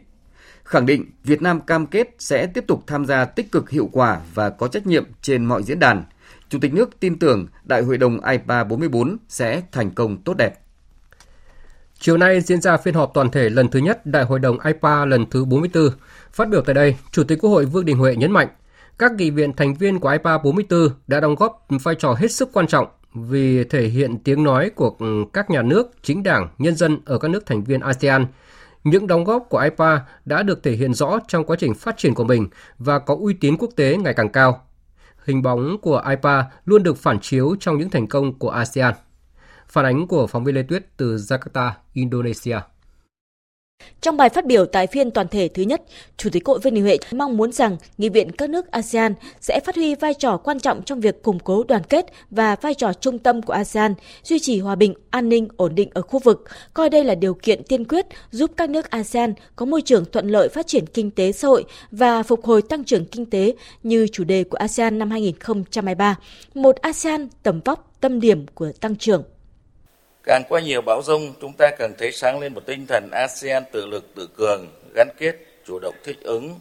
Khẳng 0.64 0.86
định 0.86 1.12
Việt 1.24 1.42
Nam 1.42 1.62
cam 1.62 1.88
kết 1.88 2.16
sẽ 2.20 2.48
tiếp 2.48 2.64
tục 2.68 2.84
tham 2.88 3.06
gia 3.06 3.26
tích 3.26 3.52
cực 3.52 3.70
hiệu 3.70 3.90
quả 3.92 4.22
và 4.34 4.50
có 4.50 4.68
trách 4.68 4.88
nhiệm 4.88 5.06
trên 5.22 5.46
mọi 5.46 5.64
diễn 5.64 5.80
đàn. 5.80 6.04
Chủ 6.50 6.60
tịch 6.62 6.74
nước 6.74 7.00
tin 7.00 7.20
tưởng 7.20 7.48
Đại 7.64 7.82
hội 7.82 7.98
đồng 7.98 8.20
IPA 8.26 8.64
44 8.64 9.18
sẽ 9.30 9.62
thành 9.72 9.92
công 9.92 10.24
tốt 10.24 10.34
đẹp. 10.38 10.65
Chiều 12.06 12.18
nay 12.18 12.42
diễn 12.42 12.62
ra 12.62 12.78
phiên 12.78 12.94
họp 12.94 13.12
toàn 13.14 13.30
thể 13.30 13.50
lần 13.50 13.68
thứ 13.68 13.80
nhất 13.80 14.06
Đại 14.06 14.24
hội 14.24 14.40
đồng 14.40 14.58
IPA 14.60 15.06
lần 15.06 15.26
thứ 15.30 15.46
44. 15.46 15.90
Phát 16.32 16.50
biểu 16.50 16.62
tại 16.62 16.74
đây, 16.74 16.96
Chủ 17.12 17.24
tịch 17.24 17.40
Quốc 17.42 17.50
hội 17.50 17.66
Vương 17.66 17.86
Đình 17.86 17.98
Huệ 17.98 18.16
nhấn 18.16 18.32
mạnh, 18.32 18.48
các 19.00 19.12
nghị 19.12 19.30
viện 19.30 19.54
thành 19.54 19.74
viên 19.74 20.00
của 20.00 20.10
IPA 20.10 20.38
44 20.38 20.90
đã 21.08 21.20
đóng 21.20 21.36
góp 21.36 21.68
vai 21.84 21.96
trò 21.96 22.14
hết 22.14 22.32
sức 22.32 22.50
quan 22.54 22.68
trọng 22.68 22.88
vì 23.14 23.64
thể 23.64 23.88
hiện 23.88 24.18
tiếng 24.18 24.44
nói 24.44 24.70
của 24.70 24.98
các 25.34 25.50
nhà 25.50 25.62
nước, 25.62 25.92
chính 26.02 26.24
đảng, 26.24 26.50
nhân 26.58 26.76
dân 26.76 27.00
ở 27.06 27.18
các 27.18 27.28
nước 27.28 27.46
thành 27.46 27.64
viên 27.64 27.80
ASEAN. 27.80 28.26
Những 28.84 29.08
đóng 29.08 29.24
góp 29.24 29.46
của 29.50 29.60
IPA 29.60 30.02
đã 30.26 30.44
được 30.44 30.64
thể 30.64 30.72
hiện 30.72 30.94
rõ 30.94 31.20
trong 31.28 31.44
quá 31.44 31.56
trình 31.60 31.74
phát 31.74 31.98
triển 31.98 32.14
của 32.14 32.24
mình 32.24 32.48
và 32.78 33.00
có 33.00 33.18
uy 33.20 33.34
tín 33.34 33.58
quốc 33.58 33.70
tế 33.76 33.98
ngày 33.98 34.14
càng 34.14 34.30
cao. 34.30 34.62
Hình 35.24 35.42
bóng 35.42 35.78
của 35.82 36.04
IPA 36.10 36.46
luôn 36.66 36.84
được 36.84 36.98
phản 36.98 37.20
chiếu 37.20 37.56
trong 37.60 37.78
những 37.78 37.90
thành 37.90 38.08
công 38.08 38.40
của 38.40 38.50
ASEAN. 38.50 38.94
Phản 39.68 39.86
ánh 39.86 40.08
của 40.08 40.28
phóng 40.28 40.44
viên 40.44 40.56
Lê 40.56 40.64
Tuyết 40.64 40.86
từ 40.98 41.16
Jakarta, 41.16 41.72
Indonesia. 41.94 42.58
Trong 44.02 44.18
bài 44.18 44.30
phát 44.30 44.46
biểu 44.46 44.66
tại 44.66 44.88
phiên 44.88 45.12
toàn 45.12 45.28
thể 45.28 45.48
thứ 45.48 45.64
nhất, 45.64 45.82
Chủ 46.18 46.30
tịch 46.30 46.46
Hội 46.46 46.60
Vương 46.60 46.74
Đình 46.74 46.84
Huệ 46.84 46.98
mong 47.12 47.38
muốn 47.38 47.52
rằng 47.52 47.78
nghị 47.98 48.10
viện 48.10 48.32
các 48.32 48.50
nước 48.50 48.72
ASEAN 48.72 49.14
sẽ 49.42 49.60
phát 49.60 49.76
huy 49.76 49.96
vai 49.96 50.14
trò 50.14 50.38
quan 50.38 50.60
trọng 50.60 50.84
trong 50.84 51.00
việc 51.00 51.24
củng 51.24 51.40
cố 51.40 51.64
đoàn 51.64 51.82
kết 51.84 52.06
và 52.30 52.56
vai 52.62 52.74
trò 52.74 52.94
trung 52.94 53.20
tâm 53.20 53.42
của 53.42 53.54
ASEAN, 53.54 53.94
duy 54.24 54.40
trì 54.40 54.60
hòa 54.60 54.76
bình, 54.76 54.94
an 55.10 55.30
ninh, 55.30 55.48
ổn 55.58 55.76
định 55.76 55.90
ở 55.94 56.02
khu 56.02 56.20
vực, 56.20 56.44
coi 56.74 56.90
đây 56.90 57.04
là 57.04 57.16
điều 57.16 57.34
kiện 57.34 57.64
tiên 57.64 57.86
quyết 57.86 58.06
giúp 58.32 58.52
các 58.58 58.70
nước 58.70 58.90
ASEAN 58.90 59.34
có 59.56 59.66
môi 59.66 59.82
trường 59.82 60.06
thuận 60.12 60.28
lợi 60.28 60.50
phát 60.50 60.68
triển 60.68 60.86
kinh 60.88 61.12
tế 61.12 61.32
xã 61.32 61.48
hội 61.48 61.66
và 61.92 62.24
phục 62.24 62.46
hồi 62.46 62.62
tăng 62.62 62.84
trưởng 62.84 63.06
kinh 63.06 63.26
tế 63.26 63.56
như 63.84 64.08
chủ 64.08 64.24
đề 64.24 64.44
của 64.44 64.58
ASEAN 64.58 65.00
năm 65.00 65.12
2023, 65.12 66.16
một 66.54 66.76
ASEAN 66.76 67.28
tầm 67.44 67.62
vóc, 67.66 67.92
tâm 68.02 68.20
điểm 68.20 68.46
của 68.54 68.72
tăng 68.82 68.96
trưởng. 68.96 69.24
Càng 70.26 70.44
qua 70.50 70.62
nhiều 70.62 70.82
bão 70.82 71.02
rông, 71.02 71.34
chúng 71.42 71.54
ta 71.54 71.72
cần 71.78 71.94
thấy 71.98 72.12
sáng 72.12 72.40
lên 72.40 72.54
một 72.54 72.62
tinh 72.66 72.86
thần 72.88 73.10
ASEAN 73.12 73.64
tự 73.72 73.86
lực 73.86 74.16
tự 74.16 74.30
cường, 74.38 74.68
gắn 74.96 75.10
kết, 75.18 75.36
chủ 75.66 75.80
động 75.80 75.96
thích 76.04 76.18
ứng, 76.22 76.60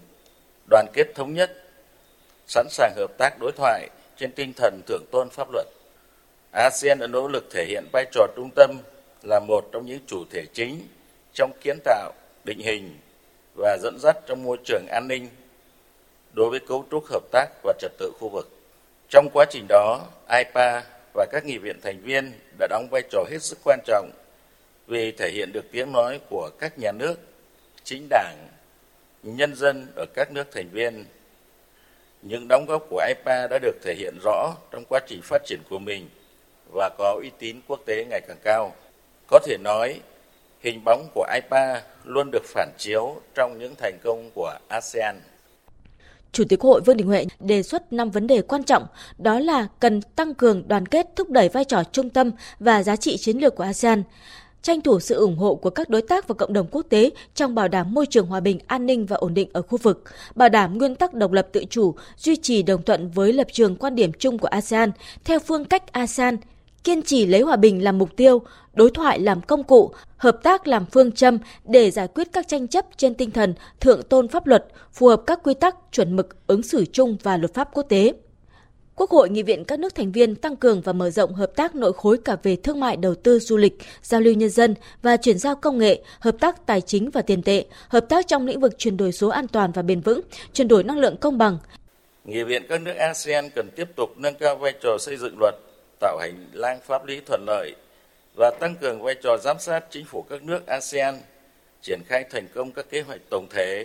đoàn 0.71 0.87
kết 0.93 1.15
thống 1.15 1.35
nhất, 1.35 1.63
sẵn 2.47 2.67
sàng 2.71 2.93
hợp 2.97 3.11
tác 3.19 3.39
đối 3.41 3.53
thoại 3.53 3.89
trên 4.17 4.33
tinh 4.33 4.53
thần 4.57 4.81
thượng 4.87 5.05
tôn 5.11 5.31
pháp 5.31 5.49
luật. 5.53 5.67
ASEAN 6.53 6.99
đã 6.99 7.07
nỗ 7.07 7.29
lực 7.29 7.51
thể 7.51 7.65
hiện 7.65 7.85
vai 7.93 8.05
trò 8.11 8.27
trung 8.37 8.51
tâm 8.57 8.79
là 9.23 9.41
một 9.41 9.69
trong 9.73 9.87
những 9.87 10.01
chủ 10.07 10.25
thể 10.31 10.47
chính 10.53 10.81
trong 11.35 11.51
kiến 11.61 11.79
tạo, 11.85 12.13
định 12.45 12.59
hình 12.59 12.99
và 13.55 13.79
dẫn 13.83 13.99
dắt 13.99 14.17
trong 14.27 14.43
môi 14.43 14.57
trường 14.65 14.87
an 14.87 15.09
ninh 15.09 15.29
đối 16.33 16.51
với 16.51 16.61
cấu 16.61 16.85
trúc 16.91 17.05
hợp 17.07 17.23
tác 17.33 17.47
và 17.63 17.73
trật 17.79 17.93
tự 17.99 18.13
khu 18.21 18.29
vực. 18.29 18.49
Trong 19.09 19.29
quá 19.33 19.45
trình 19.51 19.67
đó, 19.69 20.01
IPA 20.29 20.83
và 21.15 21.27
các 21.33 21.45
nghị 21.47 21.59
viện 21.59 21.81
thành 21.83 22.01
viên 22.01 22.33
đã 22.59 22.67
đóng 22.67 22.89
vai 22.91 23.03
trò 23.11 23.25
hết 23.31 23.43
sức 23.43 23.59
quan 23.65 23.81
trọng 23.85 24.11
vì 24.87 25.13
thể 25.13 25.31
hiện 25.31 25.53
được 25.53 25.65
tiếng 25.73 25.93
nói 25.93 26.21
của 26.31 26.51
các 26.59 26.79
nhà 26.79 26.93
nước, 26.93 27.15
chính 27.85 28.09
đảng, 28.11 28.49
nhân 29.23 29.55
dân 29.55 29.87
ở 29.97 30.07
các 30.15 30.33
nước 30.33 30.45
thành 30.53 30.69
viên. 30.69 31.05
Những 32.23 32.49
đóng 32.49 32.65
góp 32.69 32.87
của 32.91 33.05
IPA 33.09 33.47
đã 33.47 33.59
được 33.59 33.77
thể 33.83 33.95
hiện 33.95 34.15
rõ 34.25 34.55
trong 34.71 34.85
quá 34.89 35.01
trình 35.07 35.21
phát 35.23 35.43
triển 35.45 35.61
của 35.71 35.79
mình 35.79 36.09
và 36.73 36.91
có 36.99 37.19
uy 37.21 37.31
tín 37.39 37.61
quốc 37.69 37.81
tế 37.87 38.05
ngày 38.11 38.21
càng 38.29 38.39
cao. 38.43 38.75
Có 39.27 39.39
thể 39.39 39.57
nói, 39.59 40.01
hình 40.61 40.85
bóng 40.85 41.09
của 41.15 41.27
IPA 41.35 41.83
luôn 42.05 42.31
được 42.31 42.45
phản 42.45 42.69
chiếu 42.79 43.21
trong 43.35 43.59
những 43.59 43.75
thành 43.75 43.99
công 44.05 44.31
của 44.35 44.59
ASEAN. 44.69 45.21
Chủ 46.35 46.45
tịch 46.45 46.59
Quốc 46.59 46.71
hội 46.71 46.81
Vương 46.81 46.97
Đình 46.97 47.07
Huệ 47.07 47.27
đề 47.41 47.63
xuất 47.63 47.93
5 47.93 48.11
vấn 48.11 48.27
đề 48.27 48.43
quan 48.43 48.65
trọng, 48.65 48.87
đó 49.19 49.39
là 49.39 49.67
cần 49.81 50.01
tăng 50.03 50.35
cường 50.35 50.69
đoàn 50.69 50.87
kết 50.87 51.07
thúc 51.17 51.31
đẩy 51.31 51.49
vai 51.49 51.65
trò 51.65 51.85
trung 51.85 52.11
tâm 52.11 52.31
và 52.61 52.83
giá 52.83 52.97
trị 52.97 53.17
chiến 53.17 53.39
lược 53.39 53.55
của 53.55 53.65
ASEAN, 53.65 54.03
tranh 54.63 54.81
thủ 54.81 55.01
sự 55.01 55.15
ủng 55.15 55.37
hộ 55.37 55.55
của 55.55 55.71
các 55.71 55.89
đối 55.89 56.03
tác 56.03 56.29
và 56.29 56.35
cộng 56.35 56.53
đồng 56.53 56.67
quốc 56.71 56.87
tế 56.89 57.11
trong 57.35 57.55
bảo 57.55 57.69
đảm 57.69 57.95
môi 57.95 58.07
trường 58.07 58.27
hòa 58.27 58.41
bình, 58.41 58.59
an 58.67 58.87
ninh 58.87 59.07
và 59.07 59.17
ổn 59.17 59.35
định 59.35 59.49
ở 59.53 59.63
khu 59.63 59.79
vực, 59.79 60.05
bảo 60.35 60.49
đảm 60.49 60.79
nguyên 60.79 60.95
tắc 60.95 61.15
độc 61.15 61.33
lập 61.33 61.49
tự 61.53 61.65
chủ, 61.71 61.95
duy 62.17 62.37
trì 62.37 62.63
đồng 62.63 62.83
thuận 62.83 63.11
với 63.11 63.33
lập 63.33 63.47
trường 63.53 63.77
quan 63.77 63.95
điểm 63.95 64.13
chung 64.19 64.39
của 64.39 64.49
ASEAN 64.49 64.91
theo 65.25 65.39
phương 65.39 65.65
cách 65.65 65.93
ASEAN, 65.93 66.37
kiên 66.85 67.03
trì 67.03 67.27
lấy 67.27 67.41
hòa 67.41 67.57
bình 67.57 67.85
làm 67.85 67.99
mục 67.99 68.17
tiêu, 68.17 68.43
đối 68.75 68.91
thoại 68.91 69.19
làm 69.19 69.41
công 69.41 69.65
cụ, 69.65 69.91
hợp 70.17 70.43
tác 70.43 70.69
làm 70.69 70.87
phương 70.93 71.13
châm 71.13 71.39
để 71.65 71.91
giải 71.91 72.09
quyết 72.09 72.29
các 72.33 72.49
tranh 72.49 72.69
chấp 72.69 72.87
trên 72.97 73.15
tinh 73.15 73.31
thần 73.31 73.55
thượng 73.81 74.03
tôn 74.03 74.29
pháp 74.29 74.47
luật, 74.47 74.67
phù 74.93 75.07
hợp 75.07 75.23
các 75.27 75.41
quy 75.43 75.55
tắc, 75.55 75.77
chuẩn 75.93 76.17
mực, 76.17 76.47
ứng 76.47 76.63
xử 76.63 76.85
chung 76.93 77.17
và 77.23 77.37
luật 77.37 77.55
pháp 77.55 77.69
quốc 77.73 77.87
tế. 77.89 78.13
Quốc 78.97 79.11
hội 79.11 79.31
nghị 79.31 79.43
viện 79.43 79.65
các 79.65 79.79
nước 79.79 79.95
thành 79.95 80.13
viên 80.13 80.35
tăng 80.35 80.57
cường 80.57 80.81
và 80.81 80.93
mở 80.93 81.11
rộng 81.11 81.35
hợp 81.35 81.57
tác 81.57 81.75
nội 81.75 81.93
khối 81.93 82.19
cả 82.19 82.37
về 82.43 82.57
thương 82.57 82.81
mại 82.81 82.97
đầu 82.97 83.15
tư 83.15 83.39
du 83.39 83.57
lịch, 83.57 83.79
giao 84.03 84.21
lưu 84.21 84.35
nhân 84.35 84.51
dân 84.51 84.75
và 85.03 85.17
chuyển 85.17 85.39
giao 85.39 85.55
công 85.55 85.79
nghệ, 85.79 86.03
hợp 86.21 86.37
tác 86.41 86.67
tài 86.67 86.81
chính 86.81 87.11
và 87.11 87.23
tiền 87.23 87.43
tệ, 87.43 87.65
hợp 87.89 88.09
tác 88.09 88.27
trong 88.27 88.47
lĩnh 88.47 88.61
vực 88.61 88.79
chuyển 88.79 88.97
đổi 88.97 89.13
số 89.13 89.29
an 89.29 89.49
toàn 89.49 89.73
và 89.73 89.83
bền 89.83 90.01
vững, 90.01 90.21
chuyển 90.53 90.69
đổi 90.69 90.85
năng 90.85 90.99
lượng 90.99 91.17
công 91.17 91.39
bằng. 91.39 91.59
Nghị 92.25 92.43
viện 92.43 92.63
các 92.69 92.81
nước 92.81 92.93
ASEAN 92.93 93.51
cần 93.55 93.71
tiếp 93.77 93.89
tục 93.97 94.11
nâng 94.17 94.35
cao 94.35 94.57
vai 94.57 94.73
trò 94.83 94.99
xây 94.99 95.17
dựng 95.17 95.39
luật, 95.39 95.55
tạo 96.05 96.19
hành 96.19 96.47
lang 96.53 96.81
pháp 96.81 97.07
lý 97.07 97.21
thuận 97.27 97.45
lợi 97.47 97.75
và 98.37 98.51
tăng 98.61 98.77
cường 98.81 99.03
vai 99.03 99.15
trò 99.23 99.37
giám 99.45 99.59
sát 99.59 99.85
chính 99.91 100.05
phủ 100.05 100.23
các 100.31 100.43
nước 100.43 100.67
ASEAN, 100.67 101.15
triển 101.83 102.01
khai 102.07 102.25
thành 102.31 102.49
công 102.55 102.73
các 102.73 102.87
kế 102.91 103.01
hoạch 103.01 103.21
tổng 103.31 103.47
thể, 103.51 103.85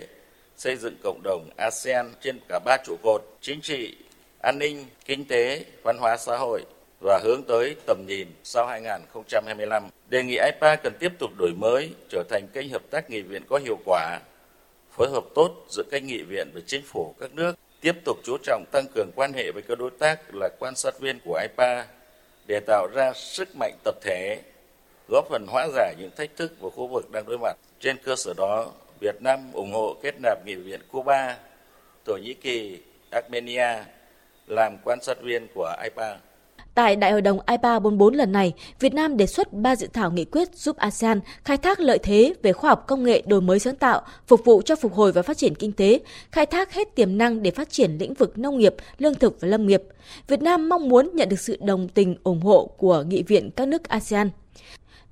xây 0.56 0.76
dựng 0.76 0.96
cộng 1.02 1.20
đồng 1.22 1.50
ASEAN 1.56 2.12
trên 2.20 2.38
cả 2.48 2.60
ba 2.64 2.76
trụ 2.84 2.96
cột 3.02 3.22
chính 3.40 3.60
trị, 3.60 3.96
an 4.42 4.58
ninh, 4.58 4.86
kinh 5.04 5.24
tế, 5.24 5.64
văn 5.82 5.98
hóa 5.98 6.16
xã 6.16 6.36
hội. 6.36 6.64
và 7.00 7.20
hướng 7.24 7.42
tới 7.42 7.76
tầm 7.86 8.04
nhìn 8.06 8.28
sau 8.44 8.66
2025. 8.66 9.88
Đề 10.08 10.22
nghị 10.22 10.36
IPA 10.36 10.76
cần 10.76 10.92
tiếp 11.00 11.12
tục 11.18 11.30
đổi 11.38 11.52
mới, 11.58 11.90
trở 12.08 12.22
thành 12.28 12.48
kênh 12.52 12.68
hợp 12.68 12.82
tác 12.90 13.10
nghị 13.10 13.20
viện 13.20 13.42
có 13.48 13.58
hiệu 13.64 13.78
quả, 13.84 14.18
phối 14.96 15.08
hợp 15.10 15.24
tốt 15.34 15.66
giữa 15.70 15.82
kênh 15.90 16.06
nghị 16.06 16.22
viện 16.22 16.50
với 16.52 16.62
chính 16.66 16.82
phủ 16.86 17.14
các 17.20 17.34
nước, 17.34 17.56
tiếp 17.80 17.92
tục 18.04 18.18
chú 18.24 18.36
trọng 18.42 18.64
tăng 18.72 18.86
cường 18.94 19.10
quan 19.14 19.32
hệ 19.32 19.50
với 19.52 19.62
các 19.62 19.78
đối 19.78 19.90
tác 19.98 20.34
là 20.34 20.48
quan 20.58 20.74
sát 20.76 21.00
viên 21.00 21.18
của 21.24 21.40
IPA 21.42 21.86
để 22.50 22.60
tạo 22.60 22.86
ra 22.94 23.12
sức 23.12 23.56
mạnh 23.56 23.74
tập 23.84 23.94
thể, 24.02 24.40
góp 25.08 25.26
phần 25.30 25.46
hóa 25.48 25.68
giải 25.74 25.94
những 25.98 26.10
thách 26.16 26.36
thức 26.36 26.52
của 26.60 26.70
khu 26.70 26.86
vực 26.86 27.10
đang 27.10 27.24
đối 27.26 27.38
mặt. 27.38 27.56
Trên 27.80 27.96
cơ 28.04 28.16
sở 28.16 28.34
đó, 28.36 28.72
Việt 29.00 29.22
Nam 29.22 29.52
ủng 29.52 29.72
hộ 29.72 29.96
kết 30.02 30.14
nạp 30.22 30.46
nghị 30.46 30.54
viện 30.54 30.80
Cuba, 30.88 31.38
Thổ 32.06 32.16
Nhĩ 32.16 32.34
Kỳ, 32.34 32.78
Armenia 33.10 33.84
làm 34.46 34.76
quan 34.84 34.98
sát 35.02 35.22
viên 35.22 35.46
của 35.54 35.74
IPA. 35.82 36.18
Tại 36.74 36.96
Đại 36.96 37.12
hội 37.12 37.22
đồng 37.22 37.38
IPA 37.46 37.78
44 37.78 38.14
lần 38.14 38.32
này, 38.32 38.52
Việt 38.80 38.94
Nam 38.94 39.16
đề 39.16 39.26
xuất 39.26 39.52
ba 39.52 39.76
dự 39.76 39.86
thảo 39.92 40.10
nghị 40.10 40.24
quyết 40.24 40.48
giúp 40.54 40.76
ASEAN 40.76 41.20
khai 41.44 41.56
thác 41.56 41.80
lợi 41.80 41.98
thế 41.98 42.34
về 42.42 42.52
khoa 42.52 42.70
học 42.70 42.84
công 42.86 43.04
nghệ 43.04 43.22
đổi 43.26 43.40
mới 43.40 43.58
sáng 43.58 43.76
tạo, 43.76 44.02
phục 44.26 44.44
vụ 44.44 44.62
cho 44.62 44.76
phục 44.76 44.94
hồi 44.94 45.12
và 45.12 45.22
phát 45.22 45.36
triển 45.36 45.54
kinh 45.54 45.72
tế, 45.72 46.00
khai 46.30 46.46
thác 46.46 46.72
hết 46.72 46.94
tiềm 46.94 47.18
năng 47.18 47.42
để 47.42 47.50
phát 47.50 47.70
triển 47.70 47.98
lĩnh 47.98 48.14
vực 48.14 48.38
nông 48.38 48.58
nghiệp, 48.58 48.74
lương 48.98 49.14
thực 49.14 49.40
và 49.40 49.48
lâm 49.48 49.66
nghiệp. 49.66 49.82
Việt 50.28 50.42
Nam 50.42 50.68
mong 50.68 50.88
muốn 50.88 51.10
nhận 51.14 51.28
được 51.28 51.40
sự 51.40 51.58
đồng 51.60 51.88
tình 51.88 52.16
ủng 52.22 52.40
hộ 52.40 52.70
của 52.76 53.04
nghị 53.08 53.22
viện 53.22 53.50
các 53.56 53.68
nước 53.68 53.88
ASEAN. 53.88 54.30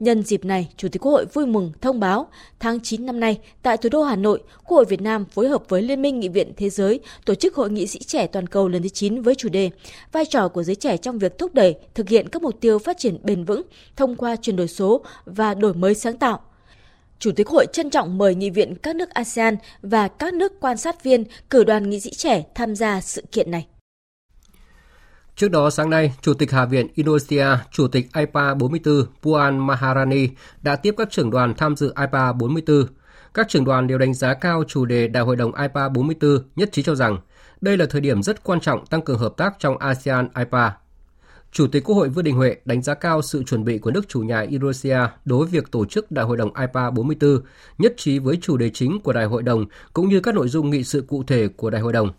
Nhân 0.01 0.23
dịp 0.23 0.45
này, 0.45 0.69
Chủ 0.77 0.89
tịch 0.89 1.03
Quốc 1.03 1.13
hội 1.13 1.27
vui 1.33 1.47
mừng 1.47 1.73
thông 1.81 2.01
báo 2.01 2.29
tháng 2.59 2.81
9 2.81 3.07
năm 3.07 3.21
nay 3.21 3.39
tại 3.63 3.77
thủ 3.77 3.89
đô 3.89 4.03
Hà 4.03 4.17
Nội, 4.17 4.43
Quốc 4.65 4.77
hội 4.77 4.85
Việt 4.85 5.01
Nam 5.01 5.25
phối 5.25 5.49
hợp 5.49 5.63
với 5.69 5.83
Liên 5.83 6.03
minh 6.03 6.21
Nghị 6.21 6.29
viện 6.29 6.53
Thế 6.57 6.71
giới 6.71 7.01
tổ 7.25 7.35
chức 7.35 7.55
Hội 7.55 7.71
nghị 7.71 7.87
sĩ 7.87 7.99
trẻ 7.99 8.27
toàn 8.27 8.47
cầu 8.47 8.69
lần 8.69 8.83
thứ 8.83 8.89
9 8.89 9.23
với 9.23 9.35
chủ 9.35 9.49
đề 9.49 9.71
Vai 10.13 10.25
trò 10.25 10.49
của 10.49 10.63
giới 10.63 10.77
trẻ 10.77 10.97
trong 10.97 11.19
việc 11.19 11.39
thúc 11.39 11.55
đẩy 11.55 11.77
thực 11.95 12.09
hiện 12.09 12.29
các 12.29 12.43
mục 12.43 12.61
tiêu 12.61 12.79
phát 12.79 12.99
triển 12.99 13.19
bền 13.23 13.45
vững 13.45 13.63
thông 13.97 14.17
qua 14.17 14.37
chuyển 14.37 14.57
đổi 14.57 14.69
số 14.69 15.05
và 15.25 15.55
đổi 15.55 15.75
mới 15.75 15.95
sáng 15.95 16.17
tạo. 16.17 16.41
Chủ 17.19 17.31
tịch 17.37 17.49
Hội 17.49 17.67
trân 17.73 17.91
trọng 17.91 18.19
mời 18.19 18.35
nghị 18.35 18.51
viện 18.51 18.75
các 18.75 18.97
nước 18.97 19.11
ASEAN 19.11 19.57
và 19.83 20.09
các 20.09 20.35
nước 20.35 20.53
quan 20.61 20.77
sát 20.77 21.05
viên 21.05 21.25
cử 21.51 21.65
đoàn 21.65 21.91
nghị 21.91 22.01
sĩ 22.01 22.11
trẻ 22.11 22.45
tham 22.55 22.77
gia 22.77 23.01
sự 23.01 23.23
kiện 23.33 23.51
này. 23.51 23.67
Trước 25.39 25.51
đó 25.51 25.71
sáng 25.71 25.91
nay, 25.91 26.13
Chủ 26.21 26.35
tịch 26.35 26.51
Hạ 26.51 26.65
viện 26.65 26.87
Indonesia, 26.95 27.47
Chủ 27.71 27.89
tịch 27.89 28.07
IPA 28.15 28.55
44 28.55 29.07
Puan 29.23 29.67
Maharani 29.67 30.29
đã 30.63 30.77
tiếp 30.77 30.95
các 30.99 31.11
trưởng 31.11 31.31
đoàn 31.31 31.55
tham 31.55 31.77
dự 31.77 31.93
IPA 32.01 32.33
44. 32.33 32.87
Các 33.35 33.49
trưởng 33.49 33.65
đoàn 33.65 33.87
đều 33.87 33.99
đánh 33.99 34.15
giá 34.15 34.35
cao 34.35 34.63
chủ 34.69 34.85
đề 34.85 35.09
Đại 35.09 35.23
hội 35.23 35.37
đồng 35.37 35.55
IPA 35.55 35.89
44 35.89 36.39
nhất 36.57 36.73
trí 36.73 36.83
cho 36.83 36.95
rằng 36.95 37.19
đây 37.61 37.77
là 37.77 37.87
thời 37.91 38.01
điểm 38.01 38.23
rất 38.23 38.45
quan 38.45 38.61
trọng 38.61 38.87
tăng 38.87 39.03
cường 39.03 39.19
hợp 39.19 39.37
tác 39.37 39.55
trong 39.59 39.79
ASEAN 39.79 40.29
IPA. 40.39 40.73
Chủ 41.53 41.67
tịch 41.67 41.85
Quốc 41.85 41.97
hội 41.97 42.09
Vương 42.09 42.25
Đình 42.25 42.37
Huệ 42.37 42.57
đánh 42.65 42.83
giá 42.83 42.95
cao 42.95 43.23
sự 43.23 43.43
chuẩn 43.43 43.65
bị 43.65 43.79
của 43.79 43.91
nước 43.91 44.09
chủ 44.09 44.21
nhà 44.21 44.41
Indonesia 44.41 44.99
đối 45.25 45.39
với 45.39 45.49
việc 45.49 45.71
tổ 45.71 45.85
chức 45.85 46.11
Đại 46.11 46.25
hội 46.25 46.37
đồng 46.37 46.51
IPA 46.61 46.91
44, 46.91 47.41
nhất 47.79 47.95
trí 47.97 48.19
với 48.19 48.39
chủ 48.43 48.57
đề 48.57 48.71
chính 48.71 49.01
của 49.01 49.13
Đại 49.13 49.25
hội 49.25 49.43
đồng 49.43 49.67
cũng 49.93 50.09
như 50.09 50.21
các 50.21 50.35
nội 50.35 50.49
dung 50.49 50.71
nghị 50.71 50.85
sự 50.85 51.05
cụ 51.09 51.23
thể 51.23 51.49
của 51.49 51.71
Đại 51.71 51.81
hội 51.81 51.93
đồng. 51.93 52.13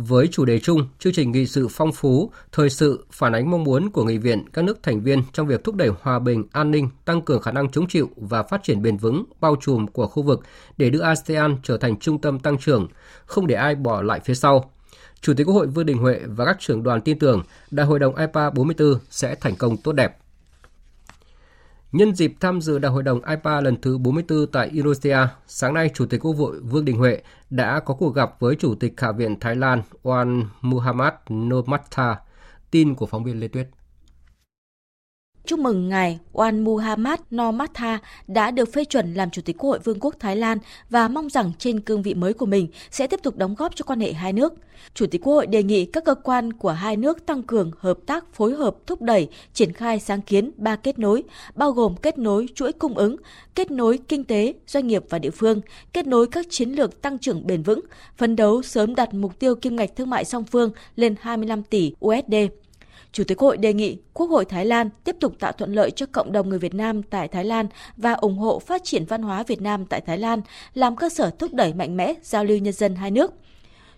Với 0.00 0.28
chủ 0.28 0.44
đề 0.44 0.58
chung, 0.58 0.88
chương 0.98 1.12
trình 1.12 1.32
nghị 1.32 1.46
sự 1.46 1.68
phong 1.70 1.92
phú, 1.92 2.30
thời 2.52 2.70
sự 2.70 3.06
phản 3.10 3.32
ánh 3.32 3.50
mong 3.50 3.64
muốn 3.64 3.90
của 3.90 4.04
nghị 4.04 4.18
viện 4.18 4.44
các 4.52 4.64
nước 4.64 4.82
thành 4.82 5.00
viên 5.00 5.22
trong 5.32 5.46
việc 5.46 5.64
thúc 5.64 5.74
đẩy 5.74 5.90
hòa 6.00 6.18
bình, 6.18 6.44
an 6.52 6.70
ninh, 6.70 6.88
tăng 7.04 7.22
cường 7.22 7.42
khả 7.42 7.52
năng 7.52 7.70
chống 7.70 7.88
chịu 7.88 8.10
và 8.16 8.42
phát 8.42 8.62
triển 8.62 8.82
bền 8.82 8.96
vững, 8.96 9.24
bao 9.40 9.56
trùm 9.60 9.86
của 9.86 10.06
khu 10.06 10.22
vực 10.22 10.40
để 10.76 10.90
đưa 10.90 11.00
ASEAN 11.00 11.56
trở 11.62 11.76
thành 11.76 11.96
trung 11.96 12.20
tâm 12.20 12.38
tăng 12.38 12.58
trưởng, 12.58 12.88
không 13.26 13.46
để 13.46 13.54
ai 13.54 13.74
bỏ 13.74 14.02
lại 14.02 14.20
phía 14.24 14.34
sau. 14.34 14.70
Chủ 15.20 15.34
tịch 15.36 15.46
Quốc 15.46 15.54
hội 15.54 15.66
Vương 15.66 15.86
Đình 15.86 15.98
Huệ 15.98 16.20
và 16.26 16.44
các 16.44 16.56
trưởng 16.60 16.82
đoàn 16.82 17.00
tin 17.00 17.18
tưởng 17.18 17.42
Đại 17.70 17.86
hội 17.86 17.98
đồng 17.98 18.16
IPA 18.16 18.50
44 18.50 18.98
sẽ 19.10 19.34
thành 19.34 19.56
công 19.56 19.76
tốt 19.76 19.92
đẹp. 19.92 20.16
Nhân 21.92 22.14
dịp 22.14 22.34
tham 22.40 22.60
dự 22.60 22.78
Đại 22.78 22.92
hội 22.92 23.02
đồng 23.02 23.20
IPA 23.24 23.60
lần 23.60 23.80
thứ 23.80 23.98
44 23.98 24.46
tại 24.52 24.68
Indonesia, 24.68 25.18
sáng 25.46 25.74
nay 25.74 25.90
Chủ 25.94 26.06
tịch 26.06 26.20
Quốc 26.20 26.32
hội 26.32 26.60
Vương 26.60 26.84
Đình 26.84 26.96
Huệ 26.96 27.22
đã 27.50 27.80
có 27.80 27.94
cuộc 27.94 28.14
gặp 28.14 28.40
với 28.40 28.56
Chủ 28.56 28.74
tịch 28.74 29.00
Hạ 29.00 29.12
viện 29.12 29.40
Thái 29.40 29.56
Lan 29.56 29.82
Wan 30.02 30.44
Muhammad 30.60 31.12
Nomatha. 31.30 32.16
Tin 32.70 32.94
của 32.94 33.06
phóng 33.06 33.24
viên 33.24 33.40
Lê 33.40 33.48
Tuyết 33.48 33.68
chúc 35.48 35.58
mừng 35.58 35.88
ngài 35.88 36.18
Wan 36.32 36.64
Muhammad 36.64 37.20
Nomatha 37.34 37.98
đã 38.26 38.50
được 38.50 38.72
phê 38.72 38.84
chuẩn 38.84 39.14
làm 39.14 39.30
Chủ 39.30 39.42
tịch 39.42 39.56
Quốc 39.58 39.70
hội 39.70 39.78
Vương 39.78 40.00
quốc 40.00 40.14
Thái 40.20 40.36
Lan 40.36 40.58
và 40.90 41.08
mong 41.08 41.30
rằng 41.30 41.52
trên 41.58 41.80
cương 41.80 42.02
vị 42.02 42.14
mới 42.14 42.32
của 42.32 42.46
mình 42.46 42.68
sẽ 42.90 43.06
tiếp 43.06 43.20
tục 43.22 43.36
đóng 43.36 43.54
góp 43.54 43.76
cho 43.76 43.84
quan 43.84 44.00
hệ 44.00 44.12
hai 44.12 44.32
nước. 44.32 44.54
Chủ 44.94 45.06
tịch 45.06 45.20
Quốc 45.24 45.34
hội 45.34 45.46
đề 45.46 45.62
nghị 45.62 45.84
các 45.84 46.04
cơ 46.04 46.14
quan 46.14 46.52
của 46.52 46.70
hai 46.70 46.96
nước 46.96 47.26
tăng 47.26 47.42
cường 47.42 47.70
hợp 47.78 47.98
tác 48.06 48.34
phối 48.34 48.54
hợp 48.54 48.76
thúc 48.86 49.02
đẩy 49.02 49.28
triển 49.52 49.72
khai 49.72 50.00
sáng 50.00 50.22
kiến 50.22 50.50
ba 50.56 50.76
kết 50.76 50.98
nối, 50.98 51.22
bao 51.54 51.72
gồm 51.72 51.96
kết 51.96 52.18
nối 52.18 52.46
chuỗi 52.54 52.72
cung 52.72 52.94
ứng, 52.94 53.16
kết 53.54 53.70
nối 53.70 53.98
kinh 54.08 54.24
tế, 54.24 54.54
doanh 54.66 54.86
nghiệp 54.86 55.04
và 55.08 55.18
địa 55.18 55.30
phương, 55.30 55.60
kết 55.92 56.06
nối 56.06 56.26
các 56.26 56.46
chiến 56.50 56.70
lược 56.70 57.02
tăng 57.02 57.18
trưởng 57.18 57.46
bền 57.46 57.62
vững, 57.62 57.80
phấn 58.16 58.36
đấu 58.36 58.62
sớm 58.62 58.94
đạt 58.94 59.14
mục 59.14 59.38
tiêu 59.38 59.54
kim 59.54 59.76
ngạch 59.76 59.96
thương 59.96 60.10
mại 60.10 60.24
song 60.24 60.44
phương 60.44 60.70
lên 60.96 61.14
25 61.20 61.62
tỷ 61.62 61.92
USD. 62.04 62.34
Chủ 63.12 63.24
tịch 63.24 63.38
Hội 63.38 63.56
đề 63.56 63.72
nghị 63.72 63.98
Quốc 64.14 64.26
hội 64.26 64.44
Thái 64.44 64.64
Lan 64.64 64.90
tiếp 65.04 65.16
tục 65.20 65.32
tạo 65.38 65.52
thuận 65.52 65.72
lợi 65.72 65.90
cho 65.90 66.06
cộng 66.12 66.32
đồng 66.32 66.48
người 66.48 66.58
Việt 66.58 66.74
Nam 66.74 67.02
tại 67.02 67.28
Thái 67.28 67.44
Lan 67.44 67.66
và 67.96 68.12
ủng 68.12 68.38
hộ 68.38 68.58
phát 68.58 68.84
triển 68.84 69.04
văn 69.04 69.22
hóa 69.22 69.42
Việt 69.42 69.62
Nam 69.62 69.84
tại 69.84 70.00
Thái 70.00 70.18
Lan, 70.18 70.40
làm 70.74 70.96
cơ 70.96 71.08
sở 71.08 71.30
thúc 71.30 71.54
đẩy 71.54 71.74
mạnh 71.74 71.96
mẽ 71.96 72.14
giao 72.22 72.44
lưu 72.44 72.58
nhân 72.58 72.72
dân 72.72 72.96
hai 72.96 73.10
nước. 73.10 73.32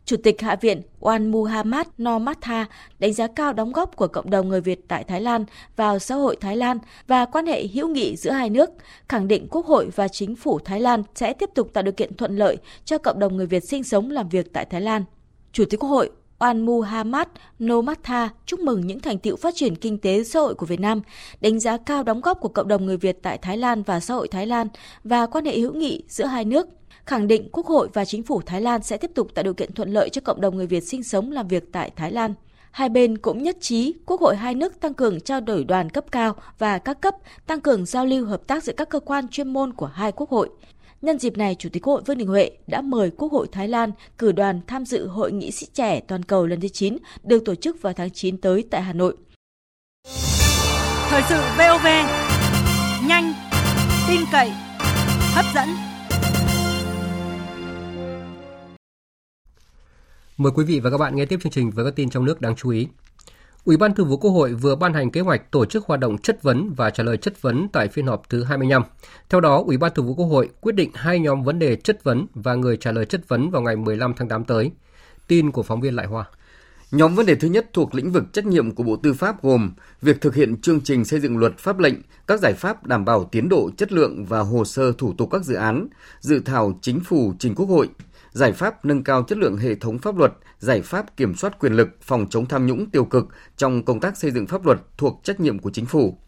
Chủ 0.04 0.16
tịch 0.16 0.40
Hạ 0.40 0.56
viện 0.56 0.82
Wan 1.00 1.30
Muhammad 1.30 1.86
Nomatha 2.02 2.66
đánh 2.98 3.12
giá 3.12 3.26
cao 3.26 3.52
đóng 3.52 3.72
góp 3.72 3.96
của 3.96 4.08
cộng 4.08 4.30
đồng 4.30 4.48
người 4.48 4.60
Việt 4.60 4.88
tại 4.88 5.04
Thái 5.04 5.20
Lan 5.20 5.44
vào 5.76 5.98
xã 5.98 6.14
hội 6.14 6.36
Thái 6.40 6.56
Lan 6.56 6.78
và 7.06 7.24
quan 7.24 7.46
hệ 7.46 7.66
hữu 7.66 7.88
nghị 7.88 8.16
giữa 8.16 8.30
hai 8.30 8.50
nước, 8.50 8.70
khẳng 9.08 9.28
định 9.28 9.46
Quốc 9.50 9.66
hội 9.66 9.90
và 9.96 10.08
chính 10.08 10.36
phủ 10.36 10.58
Thái 10.58 10.80
Lan 10.80 11.02
sẽ 11.14 11.32
tiếp 11.32 11.50
tục 11.54 11.70
tạo 11.72 11.82
điều 11.82 11.92
kiện 11.92 12.16
thuận 12.16 12.36
lợi 12.36 12.56
cho 12.84 12.98
cộng 12.98 13.18
đồng 13.18 13.36
người 13.36 13.46
Việt 13.46 13.64
sinh 13.64 13.84
sống 13.84 14.10
làm 14.10 14.28
việc 14.28 14.52
tại 14.52 14.64
Thái 14.64 14.80
Lan. 14.80 15.04
Chủ 15.52 15.64
tịch 15.64 15.80
Quốc 15.80 15.88
hội 15.88 16.10
Oan 16.40 16.66
Muhammad 16.66 17.28
Nomatha 17.64 18.28
chúc 18.46 18.60
mừng 18.60 18.86
những 18.86 19.00
thành 19.00 19.18
tiệu 19.18 19.36
phát 19.36 19.54
triển 19.56 19.76
kinh 19.76 19.98
tế 19.98 20.24
xã 20.24 20.40
hội 20.40 20.54
của 20.54 20.66
Việt 20.66 20.80
Nam, 20.80 21.00
đánh 21.40 21.60
giá 21.60 21.76
cao 21.76 22.02
đóng 22.02 22.20
góp 22.20 22.40
của 22.40 22.48
cộng 22.48 22.68
đồng 22.68 22.86
người 22.86 22.96
Việt 22.96 23.18
tại 23.22 23.38
Thái 23.38 23.56
Lan 23.58 23.82
và 23.82 24.00
xã 24.00 24.14
hội 24.14 24.28
Thái 24.28 24.46
Lan 24.46 24.68
và 25.04 25.26
quan 25.26 25.44
hệ 25.44 25.58
hữu 25.58 25.74
nghị 25.74 26.02
giữa 26.08 26.24
hai 26.24 26.44
nước, 26.44 26.68
khẳng 27.06 27.26
định 27.26 27.48
Quốc 27.52 27.66
hội 27.66 27.88
và 27.92 28.04
chính 28.04 28.22
phủ 28.22 28.40
Thái 28.46 28.60
Lan 28.60 28.82
sẽ 28.82 28.96
tiếp 28.96 29.10
tục 29.14 29.34
tạo 29.34 29.42
điều 29.42 29.54
kiện 29.54 29.72
thuận 29.72 29.92
lợi 29.92 30.08
cho 30.08 30.20
cộng 30.24 30.40
đồng 30.40 30.56
người 30.56 30.66
Việt 30.66 30.80
sinh 30.80 31.02
sống 31.02 31.32
làm 31.32 31.48
việc 31.48 31.72
tại 31.72 31.90
Thái 31.96 32.12
Lan. 32.12 32.34
Hai 32.70 32.88
bên 32.88 33.18
cũng 33.18 33.42
nhất 33.42 33.56
trí 33.60 33.94
Quốc 34.06 34.20
hội 34.20 34.36
hai 34.36 34.54
nước 34.54 34.80
tăng 34.80 34.94
cường 34.94 35.20
trao 35.20 35.40
đổi 35.40 35.64
đoàn 35.64 35.90
cấp 35.90 36.04
cao 36.12 36.34
và 36.58 36.78
các 36.78 37.00
cấp, 37.00 37.14
tăng 37.46 37.60
cường 37.60 37.86
giao 37.86 38.06
lưu 38.06 38.26
hợp 38.26 38.46
tác 38.46 38.64
giữa 38.64 38.72
các 38.72 38.88
cơ 38.88 39.00
quan 39.00 39.28
chuyên 39.28 39.52
môn 39.52 39.72
của 39.72 39.86
hai 39.86 40.12
quốc 40.12 40.30
hội. 40.30 40.50
Nhân 41.02 41.18
dịp 41.18 41.36
này, 41.36 41.54
Chủ 41.54 41.68
tịch 41.72 41.82
Quốc 41.82 41.94
hội 41.94 42.02
Vương 42.06 42.18
Đình 42.18 42.28
Huệ 42.28 42.50
đã 42.66 42.80
mời 42.80 43.10
Quốc 43.10 43.32
hội 43.32 43.46
Thái 43.52 43.68
Lan 43.68 43.90
cử 44.18 44.32
đoàn 44.32 44.60
tham 44.66 44.84
dự 44.84 45.06
Hội 45.06 45.32
nghị 45.32 45.50
sĩ 45.50 45.66
trẻ 45.74 46.00
toàn 46.00 46.22
cầu 46.22 46.46
lần 46.46 46.60
thứ 46.60 46.68
9 46.68 46.96
được 47.22 47.44
tổ 47.44 47.54
chức 47.54 47.82
vào 47.82 47.92
tháng 47.92 48.10
9 48.10 48.38
tới 48.38 48.64
tại 48.70 48.82
Hà 48.82 48.92
Nội. 48.92 49.16
Thời 51.08 51.22
sự 51.28 51.40
VOV, 51.58 51.86
nhanh, 53.08 53.32
tin 54.08 54.20
cậy, 54.32 54.50
hấp 55.34 55.44
dẫn. 55.54 55.68
Mời 60.36 60.52
quý 60.56 60.64
vị 60.64 60.80
và 60.80 60.90
các 60.90 60.98
bạn 60.98 61.16
nghe 61.16 61.26
tiếp 61.26 61.38
chương 61.42 61.52
trình 61.52 61.70
với 61.70 61.84
các 61.84 61.96
tin 61.96 62.10
trong 62.10 62.24
nước 62.24 62.40
đáng 62.40 62.56
chú 62.56 62.70
ý. 62.70 62.88
Ủy 63.64 63.76
ban 63.76 63.94
Thường 63.94 64.08
vụ 64.08 64.16
Quốc 64.16 64.30
hội 64.30 64.52
vừa 64.52 64.76
ban 64.76 64.94
hành 64.94 65.10
kế 65.10 65.20
hoạch 65.20 65.50
tổ 65.50 65.64
chức 65.64 65.86
hoạt 65.86 66.00
động 66.00 66.18
chất 66.18 66.42
vấn 66.42 66.72
và 66.76 66.90
trả 66.90 67.02
lời 67.02 67.16
chất 67.16 67.42
vấn 67.42 67.68
tại 67.68 67.88
phiên 67.88 68.06
họp 68.06 68.22
thứ 68.28 68.44
25. 68.44 68.82
Theo 69.28 69.40
đó, 69.40 69.62
Ủy 69.66 69.76
ban 69.76 69.92
Thường 69.94 70.06
vụ 70.06 70.14
Quốc 70.14 70.26
hội 70.26 70.48
quyết 70.60 70.74
định 70.74 70.90
hai 70.94 71.18
nhóm 71.18 71.42
vấn 71.42 71.58
đề 71.58 71.76
chất 71.76 72.04
vấn 72.04 72.26
và 72.34 72.54
người 72.54 72.76
trả 72.76 72.92
lời 72.92 73.06
chất 73.06 73.28
vấn 73.28 73.50
vào 73.50 73.62
ngày 73.62 73.76
15 73.76 74.14
tháng 74.16 74.28
8 74.28 74.44
tới. 74.44 74.70
Tin 75.26 75.50
của 75.50 75.62
phóng 75.62 75.80
viên 75.80 75.96
Lại 75.96 76.06
Hoa. 76.06 76.24
Nhóm 76.90 77.14
vấn 77.14 77.26
đề 77.26 77.34
thứ 77.34 77.48
nhất 77.48 77.66
thuộc 77.72 77.94
lĩnh 77.94 78.12
vực 78.12 78.24
trách 78.32 78.46
nhiệm 78.46 78.74
của 78.74 78.82
Bộ 78.82 78.96
Tư 78.96 79.12
pháp 79.12 79.42
gồm 79.42 79.70
việc 80.02 80.20
thực 80.20 80.34
hiện 80.34 80.60
chương 80.60 80.80
trình 80.80 81.04
xây 81.04 81.20
dựng 81.20 81.38
luật 81.38 81.58
pháp 81.58 81.78
lệnh, 81.78 81.94
các 82.26 82.40
giải 82.40 82.52
pháp 82.52 82.86
đảm 82.86 83.04
bảo 83.04 83.24
tiến 83.24 83.48
độ, 83.48 83.70
chất 83.76 83.92
lượng 83.92 84.24
và 84.24 84.40
hồ 84.40 84.64
sơ 84.64 84.92
thủ 84.92 85.14
tục 85.18 85.28
các 85.32 85.44
dự 85.44 85.54
án, 85.54 85.86
dự 86.20 86.40
thảo 86.44 86.78
chính 86.82 87.00
phủ 87.00 87.34
trình 87.38 87.54
Quốc 87.54 87.66
hội, 87.66 87.88
giải 88.32 88.52
pháp 88.52 88.84
nâng 88.84 89.04
cao 89.04 89.22
chất 89.22 89.38
lượng 89.38 89.56
hệ 89.56 89.74
thống 89.74 89.98
pháp 89.98 90.16
luật, 90.16 90.32
giải 90.58 90.82
pháp 90.82 91.16
kiểm 91.16 91.34
soát 91.34 91.58
quyền 91.60 91.72
lực, 91.72 91.88
phòng 92.02 92.26
chống 92.30 92.46
tham 92.46 92.66
nhũng 92.66 92.90
tiêu 92.90 93.04
cực 93.04 93.28
trong 93.56 93.84
công 93.84 94.00
tác 94.00 94.16
xây 94.16 94.30
dựng 94.30 94.46
pháp 94.46 94.66
luật 94.66 94.78
thuộc 94.98 95.20
trách 95.24 95.40
nhiệm 95.40 95.58
của 95.58 95.70
chính 95.70 95.86
phủ. 95.86 96.18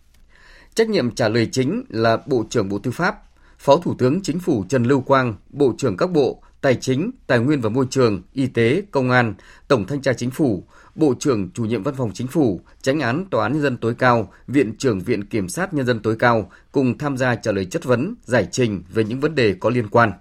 Trách 0.75 0.89
nhiệm 0.89 1.15
trả 1.15 1.29
lời 1.29 1.49
chính 1.53 1.85
là 1.89 2.19
Bộ 2.27 2.45
trưởng 2.51 2.69
Bộ 2.69 2.79
Tư 2.79 2.91
pháp, 2.91 3.23
Phó 3.59 3.77
Thủ 3.77 3.95
tướng 3.99 4.23
Chính 4.23 4.39
phủ 4.39 4.65
Trần 4.69 4.85
Lưu 4.85 5.01
Quang, 5.01 5.35
Bộ 5.51 5.75
trưởng 5.79 5.97
các 5.97 6.11
bộ 6.11 6.43
Tài 6.61 6.75
chính, 6.75 7.11
Tài 7.27 7.39
nguyên 7.39 7.61
và 7.61 7.69
Môi 7.69 7.87
trường, 7.91 8.23
Y 8.33 8.47
tế, 8.47 8.83
Công 8.91 9.11
an, 9.11 9.35
Tổng 9.69 9.87
Thanh 9.87 10.03
tra 10.03 10.13
Chính 10.13 10.31
phủ, 10.31 10.65
Bộ 10.95 11.15
trưởng 11.21 11.51
Chủ 11.51 11.65
nhiệm 11.65 11.83
Văn 11.83 11.95
phòng 11.95 12.11
Chính 12.15 12.27
phủ, 12.27 12.61
Tránh 12.83 13.01
án 13.01 13.25
Tòa 13.31 13.43
án 13.43 13.53
Nhân 13.53 13.63
dân 13.63 13.77
tối 13.77 13.95
cao, 13.95 14.33
Viện 14.47 14.77
trưởng 14.79 15.01
Viện 15.01 15.25
Kiểm 15.25 15.49
sát 15.49 15.75
Nhân 15.75 15.87
dân 15.87 16.01
tối 16.01 16.17
cao 16.19 16.51
cùng 16.73 16.99
tham 16.99 17.17
gia 17.17 17.35
trả 17.35 17.53
lời 17.53 17.65
chất 17.65 17.85
vấn, 17.85 18.15
giải 18.25 18.49
trình 18.51 18.83
về 18.93 19.05
những 19.05 19.21
vấn 19.21 19.35
đề 19.35 19.55
có 19.61 19.71
liên 19.71 19.89
quan. 19.89 20.13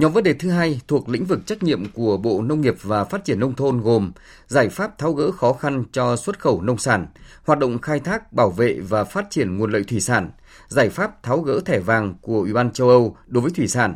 Nhóm 0.00 0.12
vấn 0.12 0.24
đề 0.24 0.34
thứ 0.34 0.50
hai 0.50 0.80
thuộc 0.88 1.08
lĩnh 1.08 1.24
vực 1.24 1.46
trách 1.46 1.62
nhiệm 1.62 1.90
của 1.92 2.16
Bộ 2.16 2.42
Nông 2.42 2.60
nghiệp 2.60 2.74
và 2.82 3.04
Phát 3.04 3.24
triển 3.24 3.40
Nông 3.40 3.54
thôn 3.54 3.80
gồm 3.80 4.12
giải 4.46 4.68
pháp 4.68 4.98
tháo 4.98 5.12
gỡ 5.12 5.30
khó 5.30 5.52
khăn 5.52 5.84
cho 5.92 6.16
xuất 6.16 6.38
khẩu 6.38 6.62
nông 6.62 6.78
sản, 6.78 7.06
hoạt 7.44 7.58
động 7.58 7.78
khai 7.78 8.00
thác, 8.00 8.32
bảo 8.32 8.50
vệ 8.50 8.78
và 8.88 9.04
phát 9.04 9.26
triển 9.30 9.56
nguồn 9.56 9.72
lợi 9.72 9.84
thủy 9.84 10.00
sản, 10.00 10.30
giải 10.68 10.88
pháp 10.88 11.22
tháo 11.22 11.40
gỡ 11.40 11.60
thẻ 11.64 11.78
vàng 11.78 12.14
của 12.20 12.38
Ủy 12.38 12.52
ban 12.52 12.70
châu 12.70 12.88
Âu 12.88 13.16
đối 13.26 13.42
với 13.42 13.50
thủy 13.50 13.68
sản, 13.68 13.94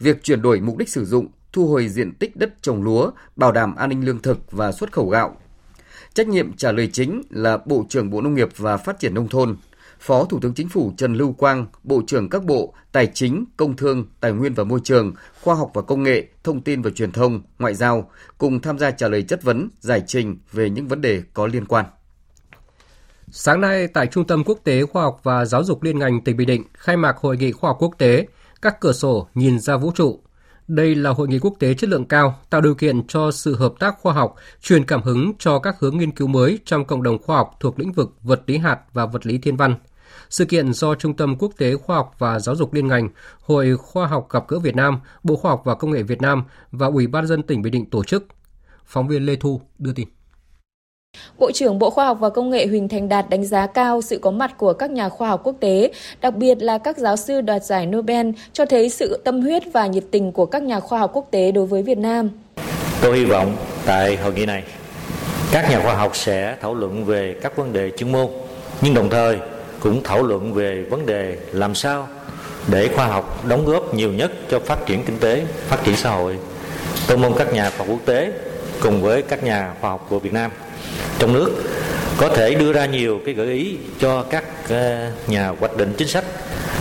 việc 0.00 0.22
chuyển 0.22 0.42
đổi 0.42 0.60
mục 0.60 0.76
đích 0.76 0.88
sử 0.88 1.04
dụng, 1.04 1.26
thu 1.52 1.68
hồi 1.68 1.88
diện 1.88 2.14
tích 2.14 2.36
đất 2.36 2.62
trồng 2.62 2.82
lúa, 2.82 3.10
bảo 3.36 3.52
đảm 3.52 3.74
an 3.74 3.90
ninh 3.90 4.04
lương 4.04 4.22
thực 4.22 4.52
và 4.52 4.72
xuất 4.72 4.92
khẩu 4.92 5.08
gạo. 5.08 5.36
Trách 6.14 6.28
nhiệm 6.28 6.56
trả 6.56 6.72
lời 6.72 6.90
chính 6.92 7.22
là 7.30 7.58
Bộ 7.66 7.84
trưởng 7.88 8.10
Bộ 8.10 8.20
Nông 8.20 8.34
nghiệp 8.34 8.48
và 8.56 8.76
Phát 8.76 8.98
triển 8.98 9.14
Nông 9.14 9.28
thôn, 9.28 9.56
Phó 10.02 10.24
Thủ 10.24 10.38
tướng 10.40 10.54
Chính 10.54 10.68
phủ 10.68 10.92
Trần 10.96 11.14
Lưu 11.14 11.32
Quang, 11.32 11.66
Bộ 11.82 12.02
trưởng 12.06 12.28
các 12.28 12.44
bộ 12.44 12.74
Tài 12.92 13.06
chính, 13.06 13.44
Công 13.56 13.76
thương, 13.76 14.06
Tài 14.20 14.32
nguyên 14.32 14.54
và 14.54 14.64
Môi 14.64 14.80
trường, 14.84 15.14
Khoa 15.42 15.54
học 15.54 15.70
và 15.74 15.82
Công 15.82 16.02
nghệ, 16.02 16.28
Thông 16.44 16.60
tin 16.60 16.82
và 16.82 16.90
Truyền 16.90 17.12
thông, 17.12 17.42
Ngoại 17.58 17.74
giao 17.74 18.10
cùng 18.38 18.60
tham 18.60 18.78
gia 18.78 18.90
trả 18.90 19.08
lời 19.08 19.22
chất 19.22 19.42
vấn, 19.42 19.68
giải 19.80 20.02
trình 20.06 20.38
về 20.52 20.70
những 20.70 20.88
vấn 20.88 21.00
đề 21.00 21.22
có 21.34 21.46
liên 21.46 21.64
quan. 21.64 21.84
Sáng 23.30 23.60
nay 23.60 23.86
tại 23.86 24.06
Trung 24.06 24.26
tâm 24.26 24.44
Quốc 24.44 24.58
tế 24.64 24.84
Khoa 24.84 25.02
học 25.02 25.20
và 25.22 25.44
Giáo 25.44 25.64
dục 25.64 25.82
Liên 25.82 25.98
ngành 25.98 26.20
tỉnh 26.20 26.36
Bình 26.36 26.48
Định 26.48 26.64
khai 26.74 26.96
mạc 26.96 27.16
Hội 27.16 27.36
nghị 27.36 27.52
Khoa 27.52 27.70
học 27.70 27.76
Quốc 27.80 27.94
tế 27.98 28.26
Các 28.62 28.80
cửa 28.80 28.92
sổ 28.92 29.28
nhìn 29.34 29.60
ra 29.60 29.76
vũ 29.76 29.92
trụ. 29.94 30.20
Đây 30.68 30.94
là 30.94 31.10
hội 31.10 31.28
nghị 31.28 31.38
quốc 31.38 31.54
tế 31.58 31.74
chất 31.74 31.90
lượng 31.90 32.04
cao, 32.04 32.38
tạo 32.50 32.60
điều 32.60 32.74
kiện 32.74 33.06
cho 33.06 33.30
sự 33.30 33.56
hợp 33.56 33.74
tác 33.78 33.94
khoa 34.00 34.12
học, 34.12 34.34
truyền 34.62 34.84
cảm 34.84 35.02
hứng 35.02 35.32
cho 35.38 35.58
các 35.58 35.76
hướng 35.78 35.98
nghiên 35.98 36.10
cứu 36.10 36.28
mới 36.28 36.58
trong 36.64 36.84
cộng 36.84 37.02
đồng 37.02 37.22
khoa 37.22 37.36
học 37.36 37.56
thuộc 37.60 37.78
lĩnh 37.78 37.92
vực 37.92 38.14
vật 38.22 38.42
lý 38.46 38.58
hạt 38.58 38.78
và 38.92 39.06
vật 39.06 39.26
lý 39.26 39.38
thiên 39.38 39.56
văn– 39.56 39.74
sự 40.32 40.44
kiện 40.44 40.72
do 40.72 40.94
Trung 40.94 41.16
tâm 41.16 41.36
Quốc 41.38 41.52
tế 41.58 41.74
Khoa 41.76 41.96
học 41.96 42.14
và 42.18 42.38
Giáo 42.38 42.54
dục 42.56 42.74
Liên 42.74 42.88
ngành, 42.88 43.08
Hội 43.40 43.76
Khoa 43.76 44.06
học 44.06 44.26
gặp 44.30 44.48
gỡ 44.48 44.58
Việt 44.58 44.76
Nam, 44.76 45.00
Bộ 45.22 45.36
Khoa 45.36 45.50
học 45.50 45.62
và 45.64 45.74
Công 45.74 45.90
nghệ 45.90 46.02
Việt 46.02 46.22
Nam 46.22 46.44
và 46.70 46.86
Ủy 46.86 47.06
ban 47.06 47.26
dân 47.26 47.42
tỉnh 47.42 47.62
Bình 47.62 47.72
Định 47.72 47.90
tổ 47.90 48.04
chức. 48.04 48.26
Phóng 48.86 49.08
viên 49.08 49.26
Lê 49.26 49.36
Thu 49.36 49.60
đưa 49.78 49.92
tin. 49.92 50.08
Bộ 51.38 51.50
trưởng 51.52 51.78
Bộ 51.78 51.90
Khoa 51.90 52.06
học 52.06 52.18
và 52.20 52.30
Công 52.30 52.50
nghệ 52.50 52.66
Huỳnh 52.66 52.88
Thành 52.88 53.08
Đạt 53.08 53.30
đánh 53.30 53.44
giá 53.44 53.66
cao 53.66 54.02
sự 54.02 54.18
có 54.18 54.30
mặt 54.30 54.54
của 54.58 54.72
các 54.72 54.90
nhà 54.90 55.08
khoa 55.08 55.28
học 55.28 55.40
quốc 55.44 55.56
tế, 55.60 55.92
đặc 56.20 56.34
biệt 56.36 56.62
là 56.62 56.78
các 56.78 56.98
giáo 56.98 57.16
sư 57.16 57.40
đoạt 57.40 57.64
giải 57.64 57.86
Nobel, 57.86 58.30
cho 58.52 58.66
thấy 58.66 58.90
sự 58.90 59.20
tâm 59.24 59.40
huyết 59.40 59.62
và 59.72 59.86
nhiệt 59.86 60.04
tình 60.10 60.32
của 60.32 60.46
các 60.46 60.62
nhà 60.62 60.80
khoa 60.80 60.98
học 60.98 61.10
quốc 61.14 61.28
tế 61.30 61.52
đối 61.52 61.66
với 61.66 61.82
Việt 61.82 61.98
Nam. 61.98 62.30
Tôi 63.02 63.18
hy 63.18 63.24
vọng 63.24 63.56
tại 63.86 64.16
hội 64.16 64.32
nghị 64.32 64.46
này, 64.46 64.64
các 65.52 65.70
nhà 65.70 65.80
khoa 65.82 65.94
học 65.94 66.16
sẽ 66.16 66.56
thảo 66.60 66.74
luận 66.74 67.04
về 67.04 67.36
các 67.42 67.56
vấn 67.56 67.72
đề 67.72 67.90
chuyên 67.96 68.12
môn, 68.12 68.26
nhưng 68.80 68.94
đồng 68.94 69.10
thời 69.10 69.38
cũng 69.82 70.02
thảo 70.02 70.22
luận 70.22 70.54
về 70.54 70.84
vấn 70.90 71.06
đề 71.06 71.36
làm 71.52 71.74
sao 71.74 72.08
để 72.68 72.88
khoa 72.94 73.06
học 73.06 73.44
đóng 73.48 73.64
góp 73.66 73.94
nhiều 73.94 74.12
nhất 74.12 74.32
cho 74.50 74.60
phát 74.60 74.86
triển 74.86 75.04
kinh 75.04 75.18
tế, 75.18 75.44
phát 75.68 75.84
triển 75.84 75.96
xã 75.96 76.10
hội. 76.10 76.38
Tôi 77.06 77.16
mong 77.16 77.34
các 77.38 77.52
nhà 77.52 77.70
khoa 77.70 77.78
học 77.78 77.86
quốc 77.90 78.06
tế 78.06 78.32
cùng 78.80 79.02
với 79.02 79.22
các 79.22 79.44
nhà 79.44 79.74
khoa 79.80 79.90
học 79.90 80.06
của 80.08 80.18
Việt 80.18 80.32
Nam 80.32 80.50
trong 81.18 81.32
nước 81.32 81.50
có 82.16 82.28
thể 82.28 82.54
đưa 82.54 82.72
ra 82.72 82.86
nhiều 82.86 83.20
cái 83.26 83.34
gợi 83.34 83.46
ý 83.46 83.76
cho 84.00 84.22
các 84.22 84.44
ờ, 84.68 85.10
nhà 85.26 85.48
hoạch 85.48 85.76
định 85.76 85.94
chính 85.96 86.08
sách, 86.08 86.24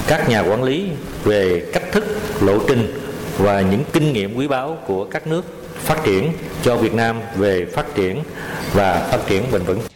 các 0.07 0.29
nhà 0.29 0.39
quản 0.41 0.63
lý 0.63 0.89
về 1.23 1.65
cách 1.73 1.83
thức, 1.91 2.05
lộ 2.41 2.57
trình 2.67 2.93
và 3.37 3.61
những 3.61 3.83
kinh 3.93 4.13
nghiệm 4.13 4.37
quý 4.37 4.47
báu 4.47 4.77
của 4.87 5.05
các 5.05 5.27
nước 5.27 5.45
phát 5.75 6.03
triển 6.03 6.31
cho 6.63 6.77
Việt 6.77 6.93
Nam 6.93 7.19
về 7.35 7.65
phát 7.65 7.95
triển 7.95 8.23
và 8.73 9.07
phát 9.11 9.19
triển 9.27 9.43
bền 9.51 9.63
vững. 9.63 9.90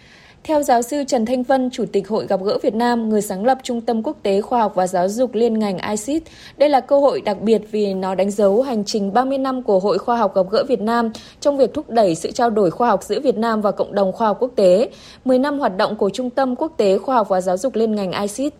Theo 0.47 0.63
giáo 0.63 0.81
sư 0.81 1.03
Trần 1.07 1.25
Thanh 1.25 1.43
Vân, 1.43 1.69
Chủ 1.69 1.85
tịch 1.91 2.07
Hội 2.07 2.27
Gặp 2.27 2.39
gỡ 2.43 2.57
Việt 2.61 2.75
Nam, 2.75 3.09
người 3.09 3.21
sáng 3.21 3.45
lập 3.45 3.57
Trung 3.63 3.81
tâm 3.81 4.03
Quốc 4.03 4.17
tế 4.23 4.41
Khoa 4.41 4.59
học 4.59 4.75
và 4.75 4.87
Giáo 4.87 5.09
dục 5.09 5.33
Liên 5.33 5.59
ngành 5.59 5.77
ICIT, 5.77 6.23
đây 6.57 6.69
là 6.69 6.79
cơ 6.79 6.99
hội 6.99 7.21
đặc 7.21 7.41
biệt 7.41 7.61
vì 7.71 7.93
nó 7.93 8.15
đánh 8.15 8.31
dấu 8.31 8.61
hành 8.61 8.83
trình 8.85 9.13
30 9.13 9.37
năm 9.37 9.63
của 9.63 9.79
Hội 9.79 9.97
Khoa 9.97 10.17
học 10.17 10.35
Gặp 10.35 10.45
gỡ 10.51 10.63
Việt 10.67 10.81
Nam 10.81 11.11
trong 11.39 11.57
việc 11.57 11.73
thúc 11.73 11.89
đẩy 11.89 12.15
sự 12.15 12.31
trao 12.31 12.49
đổi 12.49 12.71
khoa 12.71 12.89
học 12.89 13.03
giữa 13.03 13.19
Việt 13.19 13.37
Nam 13.37 13.61
và 13.61 13.71
cộng 13.71 13.95
đồng 13.95 14.11
khoa 14.11 14.27
học 14.27 14.37
quốc 14.39 14.51
tế, 14.55 14.89
10 15.25 15.39
năm 15.39 15.59
hoạt 15.59 15.77
động 15.77 15.95
của 15.95 16.09
Trung 16.09 16.29
tâm 16.29 16.55
Quốc 16.55 16.71
tế 16.77 16.97
Khoa 16.97 17.15
học 17.15 17.29
và 17.29 17.41
Giáo 17.41 17.57
dục 17.57 17.75
Liên 17.75 17.95
ngành 17.95 18.11
ICIT. 18.11 18.53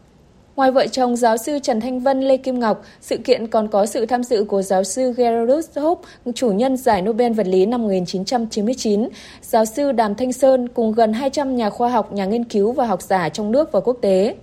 Ngoài 0.55 0.71
vợ 0.71 0.87
chồng 0.87 1.15
giáo 1.15 1.37
sư 1.37 1.59
Trần 1.63 1.81
Thanh 1.81 1.99
Vân, 1.99 2.21
Lê 2.21 2.37
Kim 2.37 2.59
Ngọc, 2.59 2.81
sự 3.01 3.17
kiện 3.17 3.47
còn 3.47 3.67
có 3.67 3.85
sự 3.85 4.05
tham 4.05 4.23
dự 4.23 4.43
của 4.43 4.61
giáo 4.61 4.83
sư 4.83 5.13
Gerardus 5.17 5.77
Hope, 5.77 6.07
chủ 6.35 6.51
nhân 6.51 6.77
giải 6.77 7.01
Nobel 7.01 7.33
vật 7.33 7.47
lý 7.47 7.65
năm 7.65 7.81
1999, 7.81 9.09
giáo 9.41 9.65
sư 9.65 9.91
Đàm 9.91 10.15
Thanh 10.15 10.33
Sơn 10.33 10.67
cùng 10.67 10.91
gần 10.91 11.13
200 11.13 11.55
nhà 11.55 11.69
khoa 11.69 11.89
học, 11.89 12.13
nhà 12.13 12.25
nghiên 12.25 12.43
cứu 12.43 12.71
và 12.71 12.85
học 12.85 13.01
giả 13.01 13.29
trong 13.29 13.51
nước 13.51 13.71
và 13.71 13.79
quốc 13.79 13.97
tế. 14.01 14.35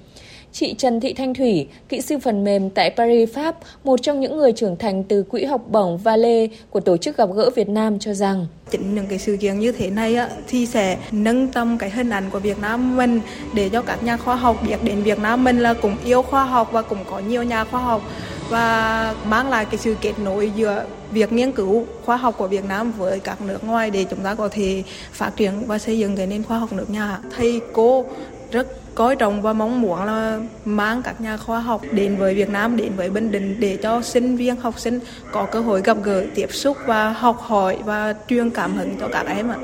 Chị 0.54 0.74
Trần 0.78 1.00
Thị 1.00 1.12
Thanh 1.12 1.34
Thủy, 1.34 1.68
kỹ 1.88 2.00
sư 2.00 2.18
phần 2.18 2.44
mềm 2.44 2.70
tại 2.70 2.90
Paris, 2.96 3.32
Pháp, 3.34 3.56
một 3.84 4.02
trong 4.02 4.20
những 4.20 4.36
người 4.36 4.52
trưởng 4.52 4.76
thành 4.76 5.04
từ 5.04 5.22
quỹ 5.22 5.44
học 5.44 5.60
bổng 5.68 5.98
Vale 5.98 6.46
của 6.70 6.80
Tổ 6.80 6.96
chức 6.96 7.16
Gặp 7.16 7.28
gỡ 7.34 7.50
Việt 7.56 7.68
Nam 7.68 7.98
cho 7.98 8.14
rằng 8.14 8.46
chính 8.70 8.94
những 8.94 9.06
cái 9.06 9.18
sự 9.18 9.36
kiện 9.40 9.58
như 9.58 9.72
thế 9.72 9.90
này 9.90 10.14
á, 10.14 10.28
thì 10.48 10.66
sẽ 10.66 10.98
nâng 11.12 11.48
tầm 11.48 11.78
cái 11.78 11.90
hình 11.90 12.10
ảnh 12.10 12.30
của 12.30 12.38
Việt 12.38 12.58
Nam 12.58 12.96
mình 12.96 13.20
để 13.54 13.68
cho 13.68 13.82
các 13.82 14.02
nhà 14.02 14.16
khoa 14.16 14.36
học 14.36 14.56
biết 14.66 14.76
đến 14.82 15.02
Việt 15.02 15.18
Nam 15.18 15.44
mình 15.44 15.58
là 15.58 15.74
cũng 15.74 15.96
yêu 16.04 16.22
khoa 16.22 16.44
học 16.44 16.68
và 16.72 16.82
cũng 16.82 16.98
có 17.10 17.18
nhiều 17.18 17.42
nhà 17.42 17.64
khoa 17.64 17.80
học 17.80 18.02
và 18.48 19.14
mang 19.24 19.50
lại 19.50 19.64
cái 19.64 19.78
sự 19.78 19.96
kết 20.00 20.18
nối 20.18 20.52
giữa 20.56 20.84
việc 21.12 21.32
nghiên 21.32 21.52
cứu 21.52 21.84
khoa 22.04 22.16
học 22.16 22.34
của 22.38 22.48
Việt 22.48 22.64
Nam 22.64 22.92
với 22.92 23.20
các 23.20 23.40
nước 23.40 23.64
ngoài 23.64 23.90
để 23.90 24.04
chúng 24.10 24.20
ta 24.20 24.34
có 24.34 24.48
thể 24.48 24.82
phát 25.12 25.30
triển 25.36 25.52
và 25.66 25.78
xây 25.78 25.98
dựng 25.98 26.16
cái 26.16 26.26
nền 26.26 26.42
khoa 26.42 26.58
học 26.58 26.72
nước 26.72 26.90
nhà. 26.90 27.18
Thầy 27.36 27.60
cô 27.72 28.04
rất 28.52 28.94
coi 28.94 29.16
trọng 29.16 29.42
và 29.42 29.52
mong 29.52 29.80
muốn 29.80 30.04
là 30.04 30.40
mang 30.64 31.02
các 31.02 31.20
nhà 31.20 31.36
khoa 31.36 31.60
học 31.60 31.82
đến 31.92 32.16
với 32.16 32.34
Việt 32.34 32.50
Nam, 32.50 32.76
đến 32.76 32.92
với 32.96 33.10
Bình 33.10 33.32
Định 33.32 33.56
để 33.58 33.78
cho 33.82 34.02
sinh 34.02 34.36
viên, 34.36 34.56
học 34.56 34.78
sinh 34.78 35.00
có 35.32 35.44
cơ 35.44 35.60
hội 35.60 35.82
gặp 35.84 35.96
gỡ, 36.02 36.24
tiếp 36.34 36.52
xúc 36.52 36.76
và 36.86 37.10
học 37.10 37.36
hỏi 37.40 37.78
và 37.84 38.14
truyền 38.28 38.50
cảm 38.50 38.76
hứng 38.76 38.96
cho 39.00 39.08
các 39.08 39.26
em 39.26 39.48
ạ. 39.48 39.56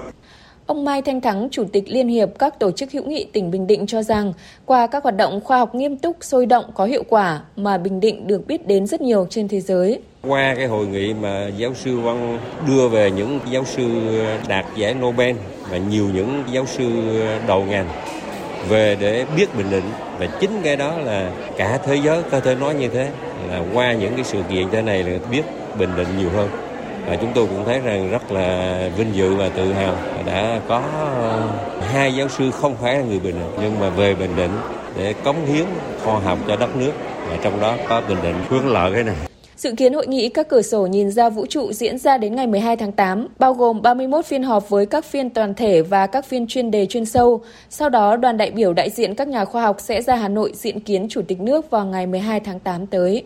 Ông 0.67 0.85
Mai 0.85 1.03
Thanh 1.03 1.21
Thắng, 1.21 1.49
Chủ 1.51 1.65
tịch 1.73 1.85
Liên 1.87 2.09
hiệp 2.09 2.29
các 2.39 2.59
tổ 2.59 2.71
chức 2.71 2.93
hữu 2.93 3.05
nghị 3.05 3.27
tỉnh 3.33 3.51
Bình 3.51 3.67
Định 3.67 3.87
cho 3.87 4.03
rằng, 4.03 4.33
qua 4.67 4.87
các 4.87 5.03
hoạt 5.03 5.17
động 5.17 5.41
khoa 5.45 5.59
học 5.59 5.75
nghiêm 5.75 5.97
túc, 5.97 6.17
sôi 6.21 6.47
động, 6.47 6.65
có 6.75 6.85
hiệu 6.85 7.03
quả 7.09 7.41
mà 7.57 7.79
Bình 7.79 8.01
Định 8.01 8.27
được 8.27 8.47
biết 8.47 8.67
đến 8.67 8.87
rất 8.87 9.01
nhiều 9.01 9.27
trên 9.31 9.49
thế 9.49 9.61
giới. 9.61 10.01
Qua 10.23 10.55
cái 10.57 10.67
hội 10.67 10.87
nghị 10.87 11.15
mà 11.15 11.51
giáo 11.57 11.75
sư 11.75 12.01
Văn 12.01 12.39
đưa 12.69 12.89
về 12.89 13.11
những 13.11 13.41
giáo 13.51 13.65
sư 13.65 13.85
đạt 14.49 14.65
giải 14.77 14.95
Nobel 14.95 15.37
và 15.71 15.79
nhiều 15.79 16.07
những 16.15 16.43
giáo 16.53 16.67
sư 16.67 16.85
đầu 17.47 17.65
ngành 17.65 17.89
về 18.69 18.97
để 19.01 19.25
biết 19.37 19.55
Bình 19.57 19.71
Định 19.71 19.91
và 20.19 20.27
chính 20.41 20.61
cái 20.65 20.77
đó 20.77 20.93
là 21.05 21.31
cả 21.57 21.79
thế 21.87 21.97
giới 21.97 22.23
có 22.31 22.41
thể 22.41 22.55
nói 22.55 22.75
như 22.75 22.89
thế, 22.89 23.09
là 23.51 23.61
qua 23.75 23.93
những 23.93 24.15
cái 24.15 24.25
sự 24.25 24.39
kiện 24.51 24.71
thế 24.71 24.83
này 24.83 25.03
là 25.03 25.19
biết 25.31 25.43
Bình 25.79 25.91
Định 25.97 26.09
nhiều 26.19 26.31
hơn. 26.37 26.49
Và 27.07 27.17
chúng 27.17 27.33
tôi 27.35 27.47
cũng 27.47 27.65
thấy 27.65 27.81
rằng 27.81 28.11
rất 28.11 28.33
là 28.33 28.79
vinh 28.97 29.15
dự 29.15 29.35
và 29.35 29.49
tự 29.49 29.73
hào 29.73 29.95
đã 30.27 30.61
có 30.69 30.83
ờ, 31.21 31.43
hai 31.93 32.15
giáo 32.15 32.29
sư 32.29 32.51
không 32.51 32.77
phải 32.83 32.95
là 32.95 33.03
người 33.03 33.21
Bình 33.21 33.35
Định 33.35 33.51
nhưng 33.63 33.81
mà 33.81 33.89
về 33.89 34.15
Bình 34.15 34.37
Định 34.37 34.61
để 34.99 35.15
cống 35.25 35.47
hiến 35.47 35.65
khoa 36.05 36.19
học 36.19 36.39
cho 36.49 36.57
đất 36.57 36.77
nước. 36.77 36.93
Và 37.31 37.37
trong 37.43 37.61
đó 37.61 37.75
có 37.89 38.03
Bình 38.09 38.19
Định 38.23 38.37
hướng 38.49 38.73
lợi 38.73 38.93
cái 38.95 39.05
này. 39.05 39.17
Dự 39.59 39.73
kiến 39.77 39.93
hội 39.93 40.07
nghị 40.07 40.29
các 40.29 40.49
cửa 40.49 40.63
sổ 40.63 40.87
nhìn 40.87 41.11
ra 41.11 41.29
vũ 41.29 41.47
trụ 41.47 41.73
diễn 41.73 41.99
ra 41.99 42.19
đến 42.19 42.35
ngày 42.35 42.47
12 42.47 42.77
tháng 42.77 42.93
8, 42.93 43.27
bao 43.39 43.55
gồm 43.55 43.83
31 43.83 44.27
phiên 44.27 44.43
họp 44.43 44.69
với 44.69 44.87
các 44.87 45.05
phiên 45.05 45.31
toàn 45.31 45.55
thể 45.55 45.83
và 45.83 46.07
các 46.07 46.25
phiên 46.27 46.47
chuyên 46.47 46.71
đề 46.71 46.87
chuyên 46.87 47.05
sâu. 47.05 47.41
Sau 47.71 47.89
đó, 47.89 48.17
đoàn 48.17 48.37
đại 48.37 48.51
biểu 48.51 48.73
đại 48.73 48.91
diện 48.91 49.15
các 49.15 49.29
nhà 49.29 49.45
khoa 49.45 49.63
học 49.63 49.77
sẽ 49.81 50.03
ra 50.03 50.17
Hà 50.17 50.29
Nội 50.29 50.53
diện 50.55 50.81
kiến 50.81 51.07
Chủ 51.09 51.23
tịch 51.29 51.41
nước 51.41 51.71
vào 51.71 51.87
ngày 51.87 52.07
12 52.07 52.41
tháng 52.41 52.61
8 52.61 52.87
tới 52.87 53.25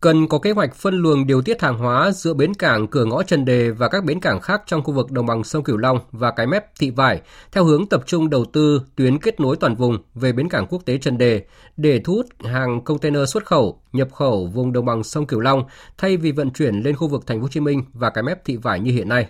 cần 0.00 0.28
có 0.28 0.38
kế 0.38 0.50
hoạch 0.50 0.74
phân 0.74 0.94
luồng 0.94 1.26
điều 1.26 1.42
tiết 1.42 1.62
hàng 1.62 1.78
hóa 1.78 2.10
giữa 2.10 2.34
bến 2.34 2.54
cảng 2.54 2.86
cửa 2.86 3.04
ngõ 3.04 3.22
Trần 3.22 3.44
Đề 3.44 3.70
và 3.70 3.88
các 3.88 4.04
bến 4.04 4.20
cảng 4.20 4.40
khác 4.40 4.62
trong 4.66 4.82
khu 4.82 4.92
vực 4.92 5.10
đồng 5.10 5.26
bằng 5.26 5.44
sông 5.44 5.64
Cửu 5.64 5.76
Long 5.76 5.98
và 6.12 6.30
cái 6.30 6.46
mép 6.46 6.64
Thị 6.78 6.90
Vải 6.90 7.20
theo 7.52 7.64
hướng 7.64 7.86
tập 7.86 8.02
trung 8.06 8.30
đầu 8.30 8.44
tư 8.44 8.82
tuyến 8.96 9.18
kết 9.18 9.40
nối 9.40 9.56
toàn 9.56 9.74
vùng 9.74 9.98
về 10.14 10.32
bến 10.32 10.48
cảng 10.48 10.66
quốc 10.66 10.82
tế 10.84 10.98
Trần 10.98 11.18
Đề 11.18 11.42
để 11.76 12.00
thu 12.04 12.14
hút 12.14 12.26
hàng 12.44 12.84
container 12.84 13.30
xuất 13.30 13.46
khẩu, 13.46 13.80
nhập 13.92 14.08
khẩu 14.12 14.46
vùng 14.46 14.72
đồng 14.72 14.84
bằng 14.84 15.04
sông 15.04 15.26
Cửu 15.26 15.40
Long 15.40 15.62
thay 15.98 16.16
vì 16.16 16.32
vận 16.32 16.50
chuyển 16.50 16.74
lên 16.74 16.96
khu 16.96 17.08
vực 17.08 17.26
Thành 17.26 17.38
phố 17.38 17.42
Hồ 17.42 17.48
Chí 17.48 17.60
Minh 17.60 17.82
và 17.92 18.10
cái 18.10 18.22
mép 18.22 18.44
Thị 18.44 18.56
Vải 18.56 18.80
như 18.80 18.92
hiện 18.92 19.08
nay. 19.08 19.26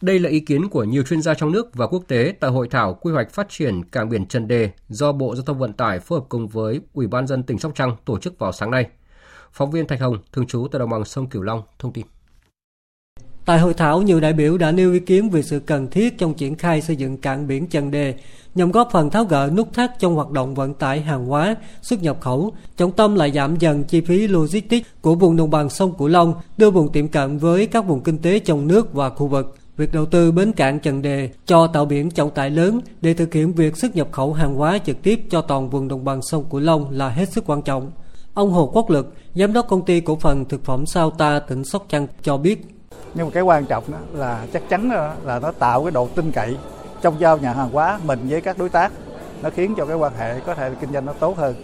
Đây 0.00 0.18
là 0.18 0.30
ý 0.30 0.40
kiến 0.40 0.68
của 0.68 0.84
nhiều 0.84 1.02
chuyên 1.02 1.22
gia 1.22 1.34
trong 1.34 1.52
nước 1.52 1.74
và 1.74 1.86
quốc 1.86 2.04
tế 2.08 2.34
tại 2.40 2.50
hội 2.50 2.68
thảo 2.68 2.94
quy 2.94 3.12
hoạch 3.12 3.30
phát 3.30 3.48
triển 3.48 3.84
cảng 3.84 4.08
biển 4.08 4.26
Trần 4.26 4.48
Đề 4.48 4.70
do 4.88 5.12
Bộ 5.12 5.34
Giao 5.34 5.44
thông 5.44 5.58
Vận 5.58 5.72
tải 5.72 6.00
phối 6.00 6.18
hợp 6.18 6.26
cùng 6.28 6.48
với 6.48 6.80
Ủy 6.92 7.06
ban 7.06 7.26
dân 7.26 7.42
tỉnh 7.42 7.58
Sóc 7.58 7.72
Trăng 7.74 7.96
tổ 8.04 8.18
chức 8.18 8.38
vào 8.38 8.52
sáng 8.52 8.70
nay. 8.70 8.86
Phóng 9.56 9.70
viên 9.70 9.86
Thạch 9.86 10.00
Hồng, 10.00 10.18
thường 10.32 10.46
trú 10.46 10.66
tại 10.72 10.78
đồng 10.78 10.90
bằng 10.90 11.04
sông 11.04 11.26
Cửu 11.26 11.42
Long, 11.42 11.62
thông 11.78 11.92
tin. 11.92 12.06
Tại 13.44 13.58
hội 13.58 13.74
thảo, 13.74 14.02
nhiều 14.02 14.20
đại 14.20 14.32
biểu 14.32 14.58
đã 14.58 14.72
nêu 14.72 14.92
ý 14.92 15.00
kiến 15.00 15.30
về 15.30 15.42
sự 15.42 15.60
cần 15.60 15.90
thiết 15.90 16.18
trong 16.18 16.34
triển 16.34 16.54
khai 16.54 16.82
xây 16.82 16.96
dựng 16.96 17.16
cảng 17.16 17.46
biển 17.46 17.66
Trần 17.66 17.90
Đề 17.90 18.14
nhằm 18.54 18.70
góp 18.70 18.88
phần 18.92 19.10
tháo 19.10 19.24
gỡ 19.24 19.50
nút 19.56 19.72
thắt 19.72 19.98
trong 19.98 20.14
hoạt 20.14 20.30
động 20.30 20.54
vận 20.54 20.74
tải 20.74 21.00
hàng 21.00 21.26
hóa, 21.26 21.56
xuất 21.82 22.02
nhập 22.02 22.20
khẩu, 22.20 22.52
trọng 22.76 22.92
tâm 22.92 23.14
là 23.14 23.28
giảm 23.28 23.56
dần 23.56 23.84
chi 23.84 24.00
phí 24.00 24.28
logistics 24.28 24.88
của 25.00 25.14
vùng 25.14 25.36
đồng 25.36 25.50
bằng 25.50 25.70
sông 25.70 25.94
Cửu 25.98 26.08
Long, 26.08 26.34
đưa 26.56 26.70
vùng 26.70 26.92
tiệm 26.92 27.08
cận 27.08 27.38
với 27.38 27.66
các 27.66 27.86
vùng 27.86 28.00
kinh 28.00 28.18
tế 28.18 28.38
trong 28.38 28.66
nước 28.66 28.92
và 28.92 29.10
khu 29.10 29.26
vực. 29.26 29.56
Việc 29.76 29.92
đầu 29.92 30.06
tư 30.06 30.32
bến 30.32 30.52
cảng 30.52 30.80
Trần 30.80 31.02
Đề 31.02 31.30
cho 31.46 31.66
tàu 31.66 31.84
biển 31.84 32.10
trọng 32.10 32.30
tải 32.30 32.50
lớn 32.50 32.80
để 33.00 33.14
thực 33.14 33.34
hiện 33.34 33.52
việc 33.52 33.76
xuất 33.76 33.96
nhập 33.96 34.08
khẩu 34.12 34.32
hàng 34.32 34.54
hóa 34.54 34.78
trực 34.78 35.02
tiếp 35.02 35.20
cho 35.30 35.40
toàn 35.40 35.70
vùng 35.70 35.88
đồng 35.88 36.04
bằng 36.04 36.22
sông 36.22 36.44
Cửu 36.50 36.60
Long 36.60 36.90
là 36.90 37.08
hết 37.08 37.28
sức 37.28 37.44
quan 37.46 37.62
trọng. 37.62 37.90
Ông 38.34 38.52
Hồ 38.52 38.70
Quốc 38.72 38.90
Lực, 38.90 39.14
giám 39.34 39.52
đốc 39.52 39.68
công 39.68 39.84
ty 39.84 40.00
cổ 40.00 40.16
phần 40.20 40.44
thực 40.44 40.64
phẩm 40.64 40.86
Sao 40.86 41.10
Ta 41.10 41.38
tỉnh 41.38 41.64
Sóc 41.64 41.84
Trăng 41.88 42.06
cho 42.22 42.36
biết. 42.36 42.66
Nhưng 43.14 43.26
mà 43.26 43.30
cái 43.34 43.42
quan 43.42 43.66
trọng 43.66 43.84
đó 43.92 43.98
là 44.12 44.46
chắc 44.52 44.68
chắn 44.68 44.90
là 45.24 45.38
nó 45.38 45.52
tạo 45.52 45.82
cái 45.82 45.90
độ 45.90 46.08
tin 46.14 46.32
cậy 46.32 46.56
trong 47.02 47.20
giao 47.20 47.38
nhà 47.38 47.52
hàng 47.52 47.70
hóa 47.70 47.98
mình 48.04 48.26
với 48.28 48.40
các 48.40 48.58
đối 48.58 48.68
tác. 48.68 48.92
Nó 49.42 49.50
khiến 49.50 49.74
cho 49.76 49.86
cái 49.86 49.96
quan 49.96 50.12
hệ 50.18 50.40
có 50.40 50.54
thể 50.54 50.70
kinh 50.80 50.92
doanh 50.92 51.06
nó 51.06 51.12
tốt 51.12 51.36
hơn. 51.36 51.54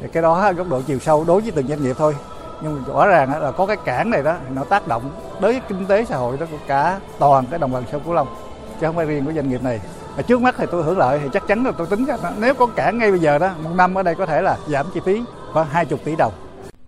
Thì 0.00 0.08
cái 0.12 0.22
đó 0.22 0.52
góc 0.52 0.68
độ 0.68 0.80
chiều 0.86 0.98
sâu 0.98 1.24
đối 1.24 1.40
với 1.40 1.50
từng 1.50 1.68
doanh 1.68 1.82
nghiệp 1.82 1.96
thôi. 1.98 2.16
Nhưng 2.62 2.74
mà 2.74 2.82
rõ 2.86 3.06
ràng 3.06 3.42
là 3.42 3.50
có 3.50 3.66
cái 3.66 3.76
cản 3.84 4.10
này 4.10 4.22
đó 4.22 4.36
nó 4.54 4.64
tác 4.64 4.88
động 4.88 5.10
tới 5.40 5.60
kinh 5.68 5.86
tế 5.86 6.04
xã 6.04 6.16
hội 6.16 6.36
đó 6.38 6.46
của 6.50 6.58
cả 6.66 7.00
toàn 7.18 7.44
cái 7.50 7.58
đồng 7.58 7.72
bằng 7.72 7.84
sông 7.92 8.02
Cửu 8.04 8.14
Long 8.14 8.28
chứ 8.80 8.86
không 8.86 8.96
phải 8.96 9.06
riêng 9.06 9.24
của 9.24 9.32
doanh 9.32 9.48
nghiệp 9.48 9.62
này. 9.62 9.80
Mà 10.16 10.22
trước 10.22 10.40
mắt 10.40 10.54
thì 10.58 10.66
tôi 10.70 10.82
hưởng 10.82 10.98
lợi 10.98 11.20
thì 11.22 11.28
chắc 11.32 11.46
chắn 11.46 11.64
là 11.64 11.72
tôi 11.78 11.86
tính 11.86 12.04
ra 12.04 12.16
nếu 12.38 12.54
có 12.54 12.66
cản 12.66 12.98
ngay 12.98 13.10
bây 13.10 13.20
giờ 13.20 13.38
đó 13.38 13.50
một 13.64 13.70
năm 13.74 13.94
ở 13.94 14.02
đây 14.02 14.14
có 14.14 14.26
thể 14.26 14.42
là 14.42 14.56
giảm 14.68 14.86
chi 14.94 15.00
phí 15.04 15.22
có 15.54 15.62
20 15.62 15.98
tỷ 16.04 16.16
đồng 16.16 16.32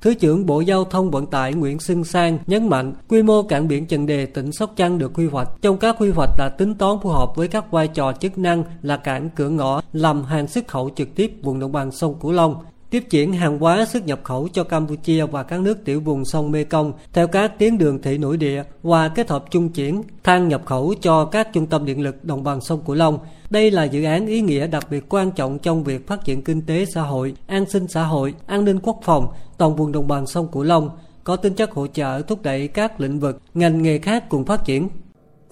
Thứ 0.04 0.14
trưởng 0.14 0.46
Bộ 0.46 0.60
Giao 0.60 0.84
thông 0.84 1.10
Vận 1.10 1.26
tải 1.26 1.54
Nguyễn 1.54 1.78
Xuân 1.78 2.04
Sang 2.04 2.38
nhấn 2.46 2.68
mạnh 2.68 2.94
quy 3.08 3.22
mô 3.22 3.42
cảng 3.42 3.68
biển 3.68 3.86
Trần 3.86 4.06
Đề 4.06 4.26
tỉnh 4.26 4.52
Sóc 4.52 4.72
Trăng 4.76 4.98
được 4.98 5.12
quy 5.14 5.26
hoạch. 5.26 5.48
Trong 5.62 5.78
các 5.78 5.96
quy 5.98 6.10
hoạch 6.10 6.30
đã 6.38 6.48
tính 6.48 6.74
toán 6.74 6.96
phù 7.02 7.10
hợp 7.10 7.36
với 7.36 7.48
các 7.48 7.70
vai 7.70 7.88
trò 7.88 8.12
chức 8.12 8.38
năng 8.38 8.64
là 8.82 8.96
cảng 8.96 9.30
cửa 9.30 9.48
ngõ 9.48 9.80
làm 9.92 10.24
hàng 10.24 10.46
xuất 10.46 10.68
khẩu 10.68 10.90
trực 10.96 11.14
tiếp 11.14 11.32
vùng 11.42 11.60
đồng 11.60 11.72
bằng 11.72 11.90
sông 11.90 12.14
Cửu 12.20 12.32
Long, 12.32 12.64
tiếp 12.90 13.00
chuyển 13.10 13.32
hàng 13.32 13.58
hóa 13.58 13.84
xuất 13.84 14.06
nhập 14.06 14.20
khẩu 14.22 14.48
cho 14.52 14.64
Campuchia 14.64 15.26
và 15.26 15.42
các 15.42 15.60
nước 15.60 15.84
tiểu 15.84 16.00
vùng 16.00 16.24
sông 16.24 16.50
Mekong 16.50 16.92
theo 17.12 17.26
các 17.26 17.58
tuyến 17.58 17.78
đường 17.78 18.02
thủy 18.02 18.18
nội 18.18 18.36
địa 18.36 18.62
và 18.82 19.08
kết 19.08 19.30
hợp 19.30 19.44
trung 19.50 19.68
chuyển 19.68 20.02
than 20.24 20.48
nhập 20.48 20.62
khẩu 20.64 20.94
cho 21.00 21.24
các 21.24 21.48
trung 21.52 21.66
tâm 21.66 21.84
điện 21.84 22.02
lực 22.02 22.24
đồng 22.24 22.44
bằng 22.44 22.60
sông 22.60 22.80
Cửu 22.86 22.96
Long. 22.96 23.18
Đây 23.50 23.70
là 23.70 23.84
dự 23.84 24.04
án 24.04 24.26
ý 24.26 24.40
nghĩa 24.40 24.66
đặc 24.66 24.86
biệt 24.90 25.04
quan 25.08 25.30
trọng 25.30 25.58
trong 25.58 25.84
việc 25.84 26.06
phát 26.06 26.24
triển 26.24 26.42
kinh 26.42 26.62
tế 26.66 26.84
xã 26.84 27.02
hội, 27.02 27.34
an 27.46 27.66
sinh 27.66 27.88
xã 27.88 28.04
hội, 28.04 28.34
an 28.46 28.64
ninh 28.64 28.78
quốc 28.82 28.96
phòng, 29.02 29.26
toàn 29.58 29.76
vùng 29.76 29.92
đồng 29.92 30.08
bằng 30.08 30.26
sông 30.26 30.48
Cửu 30.52 30.62
Long, 30.62 30.90
có 31.24 31.36
tính 31.36 31.54
chất 31.54 31.70
hỗ 31.70 31.86
trợ 31.86 32.22
thúc 32.22 32.38
đẩy 32.42 32.68
các 32.68 33.00
lĩnh 33.00 33.18
vực, 33.18 33.38
ngành 33.54 33.82
nghề 33.82 33.98
khác 33.98 34.24
cùng 34.28 34.44
phát 34.44 34.64
triển. 34.64 34.88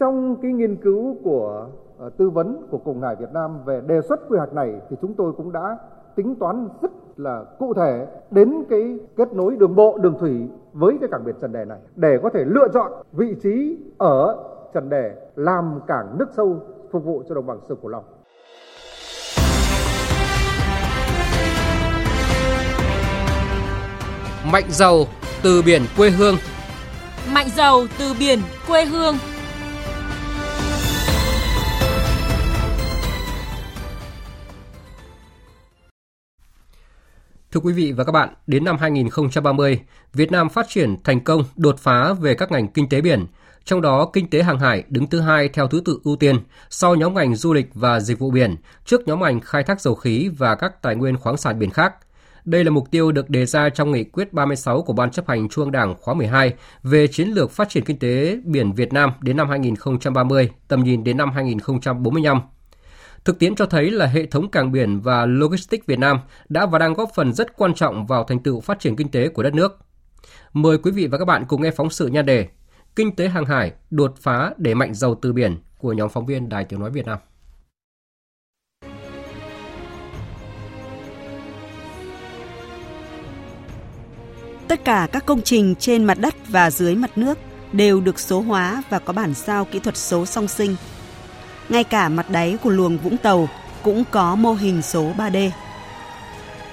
Trong 0.01 0.37
cái 0.42 0.53
nghiên 0.53 0.77
cứu 0.77 1.16
của 1.25 1.66
ờ, 1.99 2.11
tư 2.18 2.31
vấn 2.31 2.66
của 2.71 2.79
Cục 2.79 2.97
Hải 3.03 3.16
Việt 3.16 3.33
Nam 3.35 3.64
về 3.64 3.81
đề 3.87 4.01
xuất 4.09 4.21
quy 4.29 4.38
hoạch 4.38 4.53
này 4.53 4.73
thì 4.90 4.97
chúng 5.03 5.14
tôi 5.14 5.33
cũng 5.37 5.53
đã 5.53 5.79
tính 6.16 6.35
toán 6.40 6.68
rất 6.83 6.90
là 7.16 7.44
cụ 7.59 7.75
thể 7.75 8.07
đến 8.31 8.64
cái 8.70 8.98
kết 9.16 9.33
nối 9.33 9.57
đường 9.57 9.75
bộ, 9.75 9.98
đường 9.98 10.16
thủy 10.20 10.48
với 10.72 10.96
cái 11.01 11.09
cảng 11.12 11.25
biển 11.25 11.35
Trần 11.40 11.53
Đề 11.53 11.64
này 11.64 11.79
để 11.96 12.18
có 12.22 12.31
thể 12.35 12.44
lựa 12.46 12.68
chọn 12.75 12.92
vị 13.12 13.35
trí 13.42 13.79
ở 13.98 14.37
Trần 14.75 14.88
Đề 14.88 15.14
làm 15.37 15.81
cảng 15.87 16.18
nước 16.18 16.29
sâu 16.37 16.61
phục 16.92 17.05
vụ 17.05 17.22
cho 17.29 17.35
đồng 17.35 17.46
bằng 17.46 17.59
sông 17.68 17.79
Cửu 17.83 17.90
Long. 17.90 18.05
Mạnh 24.53 24.64
giàu 24.68 24.96
từ 25.42 25.62
biển 25.66 25.83
quê 25.96 26.11
hương. 26.11 26.35
Mạnh 27.35 27.46
giàu 27.57 27.81
từ 27.98 28.14
biển 28.20 28.38
quê 28.68 28.85
hương. 28.85 29.14
Thưa 37.53 37.61
quý 37.61 37.73
vị 37.73 37.93
và 37.93 38.05
các 38.05 38.12
bạn, 38.12 38.29
đến 38.47 38.65
năm 38.65 38.77
2030, 38.79 39.81
Việt 40.12 40.33
Nam 40.33 40.49
phát 40.49 40.67
triển 40.69 40.97
thành 41.05 41.21
công 41.21 41.45
đột 41.57 41.79
phá 41.79 42.12
về 42.12 42.35
các 42.35 42.53
ngành 42.53 42.69
kinh 42.69 42.88
tế 42.88 43.01
biển, 43.01 43.27
trong 43.65 43.81
đó 43.81 44.11
kinh 44.12 44.31
tế 44.31 44.43
hàng 44.43 44.59
hải 44.59 44.85
đứng 44.88 45.07
thứ 45.07 45.21
hai 45.21 45.49
theo 45.49 45.69
thứ 45.69 45.83
tự 45.85 46.01
ưu 46.05 46.17
tiên, 46.17 46.37
sau 46.71 46.95
nhóm 46.95 47.15
ngành 47.15 47.35
du 47.35 47.53
lịch 47.53 47.71
và 47.75 48.01
dịch 48.01 48.19
vụ 48.19 48.31
biển, 48.31 48.57
trước 48.85 49.09
nhóm 49.09 49.21
ngành 49.21 49.41
khai 49.41 49.62
thác 49.62 49.81
dầu 49.81 49.95
khí 49.95 50.29
và 50.38 50.55
các 50.55 50.83
tài 50.83 50.97
nguyên 50.97 51.17
khoáng 51.17 51.37
sản 51.37 51.59
biển 51.59 51.71
khác. 51.71 51.95
Đây 52.45 52.65
là 52.65 52.71
mục 52.71 52.91
tiêu 52.91 53.12
được 53.12 53.31
đề 53.31 53.47
ra 53.47 53.69
trong 53.69 53.93
nghị 53.93 54.05
quyết 54.05 54.33
36 54.33 54.83
của 54.83 54.93
Ban 54.93 55.11
chấp 55.11 55.29
hành 55.29 55.49
Trung 55.49 55.65
ương 55.65 55.73
Đảng 55.73 55.95
khóa 56.01 56.15
12 56.15 56.55
về 56.83 57.07
chiến 57.07 57.29
lược 57.29 57.51
phát 57.51 57.69
triển 57.69 57.85
kinh 57.85 57.99
tế 57.99 58.38
biển 58.45 58.73
Việt 58.73 58.93
Nam 58.93 59.11
đến 59.21 59.37
năm 59.37 59.49
2030, 59.49 60.51
tầm 60.69 60.85
nhìn 60.85 61.05
đến 61.05 61.17
năm 61.17 61.31
2045. 61.31 62.41
Thực 63.24 63.38
tiễn 63.38 63.54
cho 63.54 63.66
thấy 63.66 63.90
là 63.90 64.06
hệ 64.06 64.26
thống 64.26 64.50
cảng 64.50 64.72
biển 64.72 65.00
và 65.00 65.26
logistics 65.26 65.87
Việt 65.87 65.98
Nam 65.98 66.20
đã 66.48 66.66
và 66.66 66.78
đang 66.78 66.94
góp 66.94 67.11
phần 67.14 67.32
rất 67.32 67.56
quan 67.56 67.74
trọng 67.74 68.06
vào 68.06 68.24
thành 68.24 68.42
tựu 68.42 68.61
phát 68.61 68.80
triển 68.80 68.96
kinh 68.96 69.11
tế 69.11 69.28
của 69.28 69.42
đất 69.42 69.54
nước. 69.54 69.78
Mời 70.52 70.78
quý 70.78 70.90
vị 70.90 71.06
và 71.06 71.18
các 71.18 71.24
bạn 71.24 71.44
cùng 71.48 71.62
nghe 71.62 71.70
phóng 71.70 71.90
sự 71.90 72.06
nhan 72.06 72.26
đề 72.26 72.48
Kinh 72.96 73.16
tế 73.16 73.28
hàng 73.28 73.44
hải 73.44 73.72
đột 73.90 74.14
phá 74.20 74.50
để 74.56 74.74
mạnh 74.74 74.94
giàu 74.94 75.14
từ 75.22 75.32
biển 75.32 75.58
của 75.78 75.92
nhóm 75.92 76.08
phóng 76.08 76.26
viên 76.26 76.48
Đài 76.48 76.64
Tiếng 76.64 76.80
Nói 76.80 76.90
Việt 76.90 77.06
Nam. 77.06 77.18
Tất 84.68 84.85
cả 84.85 85.08
các 85.12 85.26
công 85.26 85.42
trình 85.42 85.74
trên 85.78 86.04
mặt 86.04 86.18
đất 86.20 86.35
và 86.48 86.70
dưới 86.70 86.94
mặt 86.94 87.18
nước 87.18 87.38
đều 87.72 88.00
được 88.00 88.18
số 88.18 88.40
hóa 88.40 88.82
và 88.90 88.98
có 88.98 89.12
bản 89.12 89.35
sao 89.35 89.64
kỹ 89.64 89.78
thuật 89.78 89.96
số 89.96 90.26
song 90.26 90.48
sinh. 90.48 90.76
Ngay 91.72 91.85
cả 91.85 92.08
mặt 92.08 92.30
đáy 92.30 92.58
của 92.62 92.70
luồng 92.70 92.98
Vũng 92.98 93.16
Tàu 93.16 93.48
cũng 93.82 94.04
có 94.11 94.35
mô 94.35 94.52
hình 94.52 94.82
số 94.82 95.12
3D. 95.16 95.50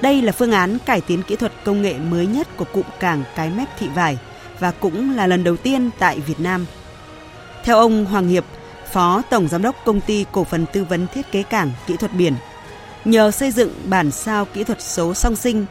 Đây 0.02 0.22
là 0.22 0.32
phương 0.32 0.52
án 0.52 0.78
cải 0.86 1.02
tiến 1.02 1.24
kỹ 1.24 1.36
thuật 1.36 1.52
công 1.64 1.82
nghệ 1.82 1.94
mới 1.94 2.28
nhất 2.28 2.48
của 2.58 2.66
cụm 2.74 2.84
cảng 3.00 3.24
Cái 3.36 3.50
Mép 3.50 3.68
Thị 3.80 3.88
Vải 3.88 4.18
và 4.60 4.72
cũng 4.72 5.16
là 5.16 5.28
lần 5.28 5.44
đầu 5.44 5.58
tiên 5.58 5.90
tại 6.00 6.20
Việt 6.20 6.40
Nam. 6.40 6.66
Theo 7.64 7.78
ông 7.78 8.06
Hoàng 8.06 8.28
Hiệp, 8.28 8.46
Phó 8.92 9.22
Tổng 9.30 9.48
Giám 9.48 9.62
đốc 9.62 9.76
Công 9.86 10.02
ty 10.02 10.26
Cổ 10.32 10.44
phần 10.44 10.66
Tư 10.74 10.84
vấn 10.84 11.08
Thiết 11.08 11.32
kế 11.32 11.44
Cảng 11.44 11.72
Kỹ 11.88 11.98
thuật 11.98 12.14
Biển, 12.14 12.34
nhờ 13.06 13.32
xây 13.32 13.52
dựng 13.52 13.74
bản 13.86 14.12
sao 14.12 14.46
kỹ 14.46 14.64
thuật 14.64 14.82
số 14.82 15.14
song 15.14 15.36
sinh, 15.36 15.66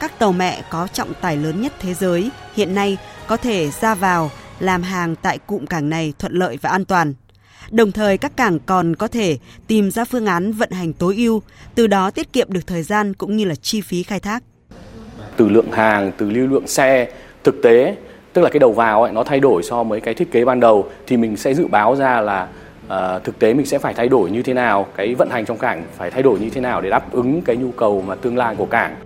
các 0.00 0.18
tàu 0.18 0.32
mẹ 0.32 0.62
có 0.70 0.88
trọng 0.92 1.14
tải 1.14 1.36
lớn 1.36 1.62
nhất 1.62 1.72
thế 1.80 1.94
giới 1.94 2.30
hiện 2.56 2.74
nay 2.74 2.96
có 3.26 3.36
thể 3.36 3.70
ra 3.70 3.94
vào 3.94 4.30
làm 4.60 4.82
hàng 4.82 5.16
tại 5.16 5.38
cụm 5.38 5.66
cảng 5.66 5.90
này 5.90 6.12
thuận 6.18 6.32
lợi 6.32 6.58
và 6.62 6.70
an 6.70 6.84
toàn. 6.84 7.14
Đồng 7.74 7.92
thời 7.92 8.18
các 8.18 8.36
cảng 8.36 8.58
còn 8.66 8.96
có 8.96 9.08
thể 9.08 9.38
tìm 9.66 9.90
ra 9.90 10.04
phương 10.04 10.26
án 10.26 10.52
vận 10.52 10.70
hành 10.70 10.92
tối 10.92 11.14
ưu, 11.16 11.42
từ 11.74 11.86
đó 11.86 12.10
tiết 12.10 12.32
kiệm 12.32 12.52
được 12.52 12.66
thời 12.66 12.82
gian 12.82 13.14
cũng 13.14 13.36
như 13.36 13.44
là 13.44 13.54
chi 13.54 13.80
phí 13.80 14.02
khai 14.02 14.20
thác. 14.20 14.42
Từ 15.36 15.48
lượng 15.48 15.72
hàng, 15.72 16.12
từ 16.18 16.30
lưu 16.30 16.46
lượng 16.46 16.66
xe, 16.66 17.08
thực 17.44 17.54
tế 17.62 17.96
tức 18.32 18.42
là 18.42 18.50
cái 18.50 18.58
đầu 18.58 18.72
vào 18.72 19.02
ấy, 19.02 19.12
nó 19.12 19.24
thay 19.24 19.40
đổi 19.40 19.62
so 19.62 19.84
với 19.84 20.00
cái 20.00 20.14
thiết 20.14 20.32
kế 20.32 20.44
ban 20.44 20.60
đầu 20.60 20.88
thì 21.06 21.16
mình 21.16 21.36
sẽ 21.36 21.54
dự 21.54 21.66
báo 21.66 21.96
ra 21.96 22.20
là 22.20 22.48
uh, 22.86 23.24
thực 23.24 23.38
tế 23.38 23.54
mình 23.54 23.66
sẽ 23.66 23.78
phải 23.78 23.94
thay 23.94 24.08
đổi 24.08 24.30
như 24.30 24.42
thế 24.42 24.54
nào 24.54 24.86
cái 24.96 25.14
vận 25.14 25.30
hành 25.30 25.44
trong 25.44 25.58
cảng 25.58 25.84
phải 25.96 26.10
thay 26.10 26.22
đổi 26.22 26.40
như 26.40 26.50
thế 26.50 26.60
nào 26.60 26.80
để 26.80 26.90
đáp 26.90 27.12
ứng 27.12 27.42
cái 27.42 27.56
nhu 27.56 27.70
cầu 27.70 28.02
mà 28.06 28.14
tương 28.14 28.36
lai 28.36 28.54
của 28.56 28.66
cảng 28.66 28.96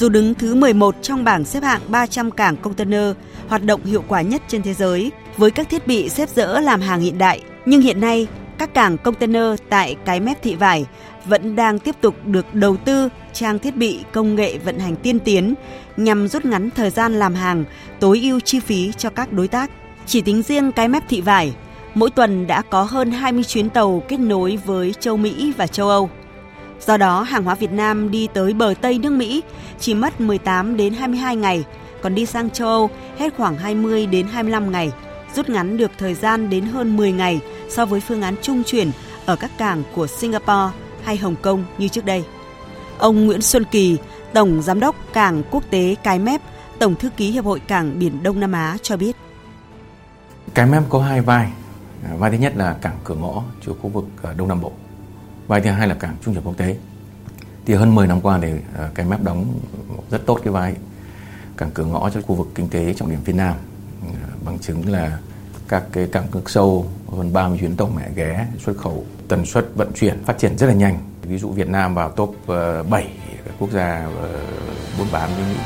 Dù 0.00 0.08
đứng 0.08 0.34
thứ 0.34 0.54
11 0.54 0.94
trong 1.02 1.24
bảng 1.24 1.44
xếp 1.44 1.62
hạng 1.62 1.80
300 1.88 2.30
cảng 2.30 2.56
container 2.56 3.16
hoạt 3.48 3.64
động 3.64 3.84
hiệu 3.84 4.04
quả 4.08 4.22
nhất 4.22 4.42
trên 4.48 4.62
thế 4.62 4.74
giới 4.74 5.12
với 5.36 5.50
các 5.50 5.68
thiết 5.68 5.86
bị 5.86 6.08
xếp 6.08 6.28
dỡ 6.28 6.60
làm 6.60 6.80
hàng 6.80 7.00
hiện 7.00 7.18
đại, 7.18 7.40
nhưng 7.66 7.80
hiện 7.80 8.00
nay 8.00 8.26
các 8.58 8.74
cảng 8.74 8.98
container 8.98 9.44
tại 9.68 9.96
cái 10.04 10.20
mép 10.20 10.42
thị 10.42 10.54
vải 10.54 10.86
vẫn 11.24 11.56
đang 11.56 11.78
tiếp 11.78 11.94
tục 12.00 12.14
được 12.24 12.54
đầu 12.54 12.76
tư 12.76 13.08
trang 13.32 13.58
thiết 13.58 13.76
bị 13.76 14.00
công 14.12 14.34
nghệ 14.34 14.58
vận 14.58 14.78
hành 14.78 14.96
tiên 14.96 15.18
tiến 15.18 15.54
nhằm 15.96 16.28
rút 16.28 16.44
ngắn 16.44 16.70
thời 16.70 16.90
gian 16.90 17.18
làm 17.18 17.34
hàng, 17.34 17.64
tối 18.00 18.20
ưu 18.22 18.40
chi 18.40 18.60
phí 18.60 18.92
cho 18.92 19.10
các 19.10 19.32
đối 19.32 19.48
tác. 19.48 19.70
Chỉ 20.06 20.20
tính 20.20 20.42
riêng 20.42 20.72
cái 20.72 20.88
mép 20.88 21.08
thị 21.08 21.20
vải, 21.20 21.54
mỗi 21.94 22.10
tuần 22.10 22.46
đã 22.46 22.62
có 22.62 22.82
hơn 22.82 23.10
20 23.10 23.44
chuyến 23.44 23.70
tàu 23.70 24.02
kết 24.08 24.20
nối 24.20 24.58
với 24.64 24.94
châu 25.00 25.16
Mỹ 25.16 25.52
và 25.56 25.66
châu 25.66 25.88
Âu. 25.88 26.10
Do 26.86 26.96
đó, 26.96 27.22
hàng 27.22 27.44
hóa 27.44 27.54
Việt 27.54 27.72
Nam 27.72 28.10
đi 28.10 28.28
tới 28.34 28.54
bờ 28.54 28.74
Tây 28.80 28.98
nước 28.98 29.12
Mỹ 29.12 29.42
chỉ 29.80 29.94
mất 29.94 30.20
18 30.20 30.76
đến 30.76 30.94
22 30.94 31.36
ngày, 31.36 31.64
còn 32.02 32.14
đi 32.14 32.26
sang 32.26 32.50
châu 32.50 32.68
Âu 32.68 32.90
hết 33.18 33.34
khoảng 33.36 33.56
20 33.56 34.06
đến 34.06 34.26
25 34.32 34.72
ngày, 34.72 34.92
rút 35.34 35.48
ngắn 35.48 35.76
được 35.76 35.90
thời 35.98 36.14
gian 36.14 36.50
đến 36.50 36.64
hơn 36.64 36.96
10 36.96 37.12
ngày 37.12 37.40
so 37.68 37.86
với 37.86 38.00
phương 38.00 38.22
án 38.22 38.34
trung 38.42 38.62
chuyển 38.66 38.90
ở 39.26 39.36
các 39.36 39.50
cảng 39.58 39.82
của 39.94 40.06
Singapore 40.06 40.76
hay 41.04 41.16
Hồng 41.16 41.36
Kông 41.42 41.64
như 41.78 41.88
trước 41.88 42.04
đây. 42.04 42.24
Ông 42.98 43.26
Nguyễn 43.26 43.42
Xuân 43.42 43.64
Kỳ, 43.70 43.98
Tổng 44.32 44.62
Giám 44.62 44.80
đốc 44.80 44.96
Cảng 45.12 45.42
Quốc 45.50 45.64
tế 45.70 45.94
Cái 46.02 46.18
Mép, 46.18 46.40
Tổng 46.78 46.94
Thư 46.94 47.10
ký 47.10 47.30
Hiệp 47.30 47.44
hội 47.44 47.60
Cảng 47.60 47.98
Biển 47.98 48.22
Đông 48.22 48.40
Nam 48.40 48.52
Á 48.52 48.76
cho 48.82 48.96
biết. 48.96 49.16
Cái 50.54 50.66
Mép 50.66 50.82
có 50.88 51.02
hai 51.02 51.20
vai. 51.20 51.52
Vai 52.18 52.30
thứ 52.30 52.36
nhất 52.36 52.52
là 52.56 52.76
cảng 52.82 52.98
cửa 53.04 53.14
ngõ 53.14 53.42
cho 53.66 53.72
khu 53.82 53.88
vực 53.88 54.04
ờ, 54.22 54.34
Đông 54.34 54.48
Nam 54.48 54.60
Bộ. 54.60 54.72
Vai 55.50 55.60
thứ 55.60 55.70
hai 55.70 55.88
là 55.88 55.94
cảng 55.94 56.16
trung 56.24 56.34
chuyển 56.34 56.44
quốc 56.44 56.56
tế. 56.56 56.76
Thì 57.66 57.74
hơn 57.74 57.94
10 57.94 58.06
năm 58.06 58.20
qua 58.20 58.38
thì 58.42 58.48
ờ, 58.76 58.90
cái 58.94 59.06
map 59.06 59.22
đóng 59.22 59.60
rất 60.10 60.26
tốt 60.26 60.40
cái 60.44 60.52
vai 60.52 60.74
cảng 61.56 61.70
cửa 61.74 61.84
ngõ 61.84 62.10
cho 62.10 62.22
khu 62.22 62.34
vực 62.34 62.48
kinh 62.54 62.68
tế 62.68 62.94
trọng 62.94 63.10
điểm 63.10 63.18
phía 63.24 63.32
Nam. 63.32 63.54
Ờ, 64.02 64.28
bằng 64.44 64.58
chứng 64.58 64.88
là 64.88 65.18
các 65.68 65.82
cái 65.92 66.06
cảng 66.12 66.28
cực 66.28 66.50
sâu 66.50 66.86
hơn 67.16 67.32
30 67.32 67.58
chuyến 67.58 67.76
tàu 67.76 67.90
mẹ 67.96 68.08
ghé 68.14 68.46
xuất 68.58 68.76
khẩu 68.76 69.04
tần 69.28 69.46
suất 69.46 69.66
vận 69.74 69.92
chuyển 69.92 70.24
phát 70.24 70.38
triển 70.38 70.58
rất 70.58 70.66
là 70.66 70.72
nhanh 70.72 70.98
ví 71.22 71.38
dụ 71.38 71.48
Việt 71.48 71.68
Nam 71.68 71.94
vào 71.94 72.10
top 72.10 72.36
ờ, 72.46 72.82
7 72.82 73.10
quốc 73.58 73.70
gia 73.70 74.08
buôn 74.98 75.06
bán 75.12 75.30
với 75.36 75.44
Mỹ 75.44 75.60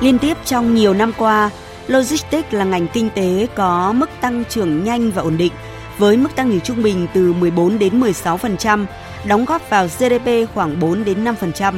Liên 0.00 0.18
tiếp 0.18 0.36
trong 0.44 0.74
nhiều 0.74 0.94
năm 0.94 1.12
qua, 1.18 1.50
Logistics 1.88 2.52
là 2.52 2.64
ngành 2.64 2.88
kinh 2.88 3.10
tế 3.10 3.46
có 3.54 3.92
mức 3.92 4.10
tăng 4.20 4.44
trưởng 4.48 4.84
nhanh 4.84 5.10
và 5.10 5.22
ổn 5.22 5.36
định, 5.36 5.52
với 5.98 6.16
mức 6.16 6.28
tăng 6.36 6.50
trưởng 6.50 6.60
trung 6.60 6.82
bình 6.82 7.06
từ 7.14 7.32
14 7.32 7.78
đến 7.78 8.00
16%, 8.00 8.86
đóng 9.26 9.44
góp 9.44 9.70
vào 9.70 9.86
GDP 9.86 10.54
khoảng 10.54 10.80
4 10.80 11.04
đến 11.04 11.24
5%. 11.24 11.74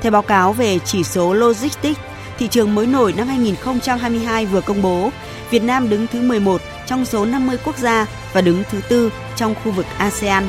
Theo 0.00 0.12
báo 0.12 0.22
cáo 0.22 0.52
về 0.52 0.78
chỉ 0.78 1.04
số 1.04 1.32
Logistics, 1.32 2.00
thị 2.38 2.48
trường 2.48 2.74
mới 2.74 2.86
nổi 2.86 3.14
năm 3.16 3.26
2022 3.26 4.46
vừa 4.46 4.60
công 4.60 4.82
bố, 4.82 5.10
Việt 5.50 5.62
Nam 5.62 5.88
đứng 5.88 6.06
thứ 6.06 6.22
11 6.22 6.60
trong 6.86 7.04
số 7.04 7.24
50 7.24 7.58
quốc 7.64 7.78
gia 7.78 8.06
và 8.32 8.40
đứng 8.40 8.62
thứ 8.70 8.80
tư 8.88 9.12
trong 9.36 9.54
khu 9.64 9.72
vực 9.72 9.86
ASEAN. 9.98 10.44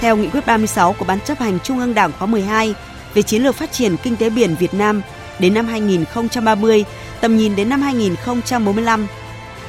Theo 0.00 0.16
nghị 0.16 0.28
quyết 0.28 0.46
36 0.46 0.92
của 0.92 1.04
Ban 1.04 1.20
chấp 1.20 1.38
hành 1.38 1.58
Trung 1.60 1.78
ương 1.78 1.94
Đảng 1.94 2.12
khóa 2.18 2.26
12 2.26 2.74
về 3.14 3.22
chiến 3.22 3.42
lược 3.42 3.54
phát 3.54 3.72
triển 3.72 3.96
kinh 4.02 4.16
tế 4.16 4.30
biển 4.30 4.54
Việt 4.58 4.74
Nam 4.74 5.02
đến 5.38 5.54
năm 5.54 5.66
2030, 5.66 6.84
tầm 7.20 7.36
nhìn 7.36 7.56
đến 7.56 7.68
năm 7.68 7.82
2045. 7.82 9.06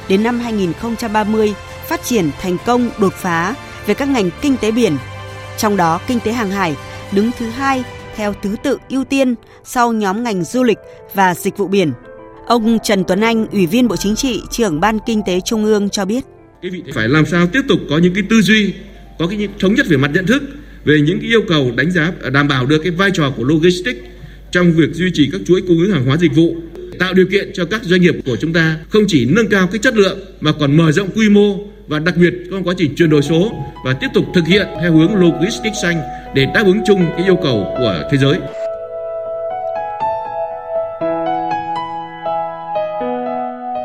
Đến 0.08 0.22
năm 0.22 0.40
2030, 0.40 1.54
phát 1.88 2.02
triển 2.02 2.30
thành 2.40 2.56
công 2.66 2.90
đột 2.98 3.12
phá 3.16 3.54
về 3.86 3.94
các 3.94 4.08
ngành 4.08 4.30
kinh 4.40 4.56
tế 4.56 4.70
biển, 4.70 4.96
trong 5.58 5.76
đó 5.76 6.00
kinh 6.06 6.20
tế 6.20 6.32
hàng 6.32 6.50
hải 6.50 6.76
đứng 7.12 7.30
thứ 7.38 7.46
hai 7.46 7.84
theo 8.16 8.34
thứ 8.42 8.56
tự 8.62 8.78
ưu 8.88 9.04
tiên 9.04 9.34
sau 9.64 9.92
nhóm 9.92 10.22
ngành 10.22 10.44
du 10.44 10.62
lịch 10.62 10.78
và 11.14 11.34
dịch 11.34 11.56
vụ 11.56 11.68
biển. 11.68 11.92
Ông 12.46 12.78
Trần 12.82 13.04
Tuấn 13.04 13.20
Anh, 13.20 13.46
Ủy 13.46 13.66
viên 13.66 13.88
Bộ 13.88 13.96
Chính 13.96 14.16
trị, 14.16 14.42
trưởng 14.50 14.80
Ban 14.80 14.98
Kinh 15.06 15.22
tế 15.26 15.40
Trung 15.40 15.64
ương 15.64 15.88
cho 15.88 16.04
biết. 16.04 16.24
Phải 16.94 17.08
làm 17.08 17.26
sao 17.26 17.46
tiếp 17.46 17.60
tục 17.68 17.78
có 17.90 17.98
những 17.98 18.14
cái 18.14 18.24
tư 18.30 18.42
duy, 18.42 18.74
có 19.18 19.26
cái 19.26 19.48
thống 19.60 19.74
nhất 19.74 19.86
về 19.88 19.96
mặt 19.96 20.10
nhận 20.14 20.26
thức 20.26 20.42
về 20.84 21.00
những 21.00 21.20
yêu 21.20 21.42
cầu 21.48 21.72
đánh 21.76 21.90
giá 21.90 22.12
đảm 22.32 22.48
bảo 22.48 22.66
được 22.66 22.78
cái 22.78 22.90
vai 22.90 23.10
trò 23.10 23.30
của 23.36 23.44
logistics 23.44 24.00
trong 24.50 24.72
việc 24.72 24.92
duy 24.92 25.10
trì 25.14 25.28
các 25.32 25.40
chuỗi 25.46 25.60
cung 25.60 25.78
ứng 25.78 25.92
hàng 25.92 26.04
hóa 26.04 26.16
dịch 26.16 26.34
vụ 26.34 26.56
tạo 26.98 27.14
điều 27.14 27.26
kiện 27.26 27.50
cho 27.54 27.64
các 27.64 27.84
doanh 27.84 28.00
nghiệp 28.00 28.14
của 28.26 28.36
chúng 28.40 28.52
ta 28.52 28.76
không 28.88 29.04
chỉ 29.08 29.26
nâng 29.26 29.48
cao 29.48 29.66
cái 29.66 29.78
chất 29.78 29.96
lượng 29.96 30.18
mà 30.40 30.52
còn 30.52 30.76
mở 30.76 30.92
rộng 30.92 31.08
quy 31.14 31.28
mô 31.28 31.58
và 31.88 31.98
đặc 31.98 32.16
biệt 32.16 32.34
trong 32.50 32.64
quá 32.64 32.74
trình 32.78 32.94
chuyển 32.94 33.10
đổi 33.10 33.22
số 33.22 33.52
và 33.84 33.92
tiếp 33.92 34.08
tục 34.14 34.24
thực 34.34 34.46
hiện 34.46 34.66
theo 34.80 34.92
hướng 34.92 35.14
logistics 35.14 35.82
xanh 35.82 36.00
để 36.34 36.46
đáp 36.54 36.62
ứng 36.66 36.80
chung 36.86 37.06
cái 37.16 37.26
yêu 37.26 37.36
cầu 37.42 37.74
của 37.78 38.02
thế 38.10 38.18
giới. 38.18 38.38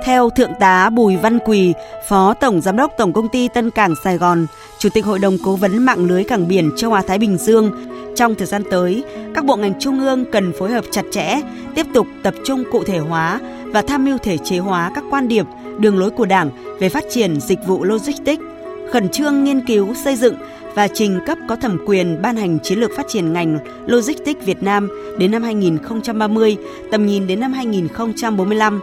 Theo 0.05 0.29
Thượng 0.29 0.51
tá 0.59 0.89
Bùi 0.89 1.15
Văn 1.15 1.39
Quỳ, 1.45 1.73
Phó 2.09 2.33
Tổng 2.33 2.61
Giám 2.61 2.77
đốc 2.77 2.91
Tổng 2.97 3.13
Công 3.13 3.29
ty 3.29 3.47
Tân 3.53 3.71
Cảng 3.71 3.93
Sài 4.03 4.17
Gòn, 4.17 4.45
Chủ 4.79 4.89
tịch 4.89 5.05
Hội 5.05 5.19
đồng 5.19 5.37
Cố 5.43 5.55
vấn 5.55 5.77
Mạng 5.77 6.05
lưới 6.05 6.23
Cảng 6.23 6.47
Biển 6.47 6.71
Châu 6.77 6.93
Á-Thái 6.93 7.17
Bình 7.17 7.37
Dương, 7.37 7.71
trong 8.15 8.35
thời 8.35 8.47
gian 8.47 8.63
tới, 8.71 9.03
các 9.35 9.45
bộ 9.45 9.55
ngành 9.55 9.79
trung 9.79 9.99
ương 9.99 10.25
cần 10.31 10.53
phối 10.53 10.71
hợp 10.71 10.85
chặt 10.91 11.05
chẽ, 11.11 11.41
tiếp 11.75 11.85
tục 11.93 12.07
tập 12.23 12.33
trung 12.45 12.63
cụ 12.71 12.83
thể 12.83 12.97
hóa 12.97 13.39
và 13.65 13.81
tham 13.81 14.05
mưu 14.05 14.17
thể 14.17 14.37
chế 14.37 14.57
hóa 14.57 14.91
các 14.95 15.03
quan 15.11 15.27
điểm, 15.27 15.45
đường 15.79 15.99
lối 15.99 16.11
của 16.11 16.25
Đảng 16.25 16.77
về 16.79 16.89
phát 16.89 17.03
triển 17.09 17.39
dịch 17.39 17.59
vụ 17.67 17.83
logistics, 17.83 18.43
khẩn 18.91 19.09
trương 19.09 19.43
nghiên 19.43 19.67
cứu 19.67 19.93
xây 20.03 20.15
dựng 20.15 20.35
và 20.75 20.87
trình 20.87 21.19
cấp 21.25 21.37
có 21.49 21.55
thẩm 21.55 21.77
quyền 21.85 22.21
ban 22.21 22.35
hành 22.35 22.59
chiến 22.59 22.79
lược 22.79 22.91
phát 22.97 23.05
triển 23.07 23.33
ngành 23.33 23.59
logistics 23.85 24.45
Việt 24.45 24.63
Nam 24.63 24.89
đến 25.17 25.31
năm 25.31 25.43
2030, 25.43 26.57
tầm 26.91 27.05
nhìn 27.05 27.27
đến 27.27 27.39
năm 27.39 27.53
2045 27.53 28.81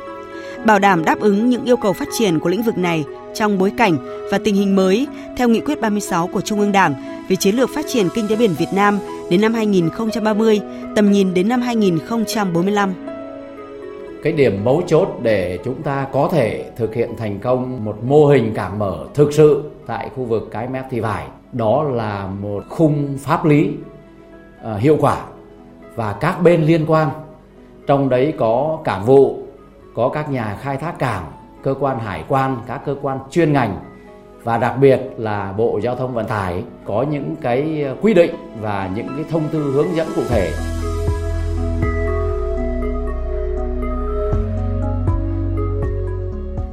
bảo 0.66 0.78
đảm 0.78 1.04
đáp 1.04 1.20
ứng 1.20 1.48
những 1.50 1.64
yêu 1.64 1.76
cầu 1.76 1.92
phát 1.92 2.08
triển 2.18 2.38
của 2.38 2.48
lĩnh 2.48 2.62
vực 2.62 2.78
này 2.78 3.04
trong 3.34 3.58
bối 3.58 3.72
cảnh 3.76 3.98
và 4.30 4.38
tình 4.38 4.54
hình 4.54 4.76
mới 4.76 5.06
theo 5.36 5.48
nghị 5.48 5.60
quyết 5.60 5.80
36 5.80 6.26
của 6.26 6.40
Trung 6.40 6.60
ương 6.60 6.72
Đảng 6.72 6.94
về 7.28 7.36
chiến 7.36 7.56
lược 7.56 7.70
phát 7.74 7.84
triển 7.88 8.08
kinh 8.14 8.28
tế 8.28 8.36
biển 8.36 8.54
Việt 8.58 8.68
Nam 8.74 8.98
đến 9.30 9.40
năm 9.40 9.54
2030, 9.54 10.60
tầm 10.96 11.12
nhìn 11.12 11.34
đến 11.34 11.48
năm 11.48 11.60
2045. 11.60 12.94
Cái 14.22 14.32
điểm 14.32 14.64
mấu 14.64 14.82
chốt 14.86 15.08
để 15.22 15.58
chúng 15.64 15.82
ta 15.82 16.06
có 16.12 16.28
thể 16.32 16.70
thực 16.76 16.94
hiện 16.94 17.10
thành 17.18 17.38
công 17.40 17.84
một 17.84 18.04
mô 18.04 18.26
hình 18.26 18.54
cảng 18.54 18.78
mở 18.78 19.04
thực 19.14 19.32
sự 19.32 19.62
tại 19.86 20.10
khu 20.16 20.24
vực 20.24 20.48
cái 20.50 20.68
mép 20.68 20.84
thị 20.90 21.00
vải 21.00 21.26
đó 21.52 21.82
là 21.82 22.26
một 22.40 22.64
khung 22.68 23.18
pháp 23.18 23.44
lý 23.44 23.70
à, 24.62 24.74
hiệu 24.74 24.96
quả 25.00 25.24
và 25.94 26.12
các 26.12 26.42
bên 26.42 26.62
liên 26.62 26.86
quan 26.86 27.08
trong 27.86 28.08
đấy 28.08 28.32
có 28.38 28.78
cảng 28.84 29.04
vụ 29.04 29.45
có 29.96 30.08
các 30.08 30.30
nhà 30.30 30.58
khai 30.62 30.76
thác 30.76 30.98
cảng, 30.98 31.32
cơ 31.62 31.74
quan 31.80 31.98
hải 31.98 32.24
quan, 32.28 32.56
các 32.66 32.80
cơ 32.86 32.96
quan 33.02 33.18
chuyên 33.30 33.52
ngành 33.52 33.78
và 34.42 34.58
đặc 34.58 34.74
biệt 34.80 35.00
là 35.16 35.52
Bộ 35.52 35.80
Giao 35.82 35.96
thông 35.96 36.14
Vận 36.14 36.26
tải 36.26 36.64
có 36.84 37.06
những 37.10 37.36
cái 37.40 37.84
quy 38.00 38.14
định 38.14 38.34
và 38.60 38.90
những 38.94 39.08
cái 39.16 39.24
thông 39.30 39.48
tư 39.48 39.72
hướng 39.74 39.96
dẫn 39.96 40.08
cụ 40.16 40.22
thể. 40.28 40.52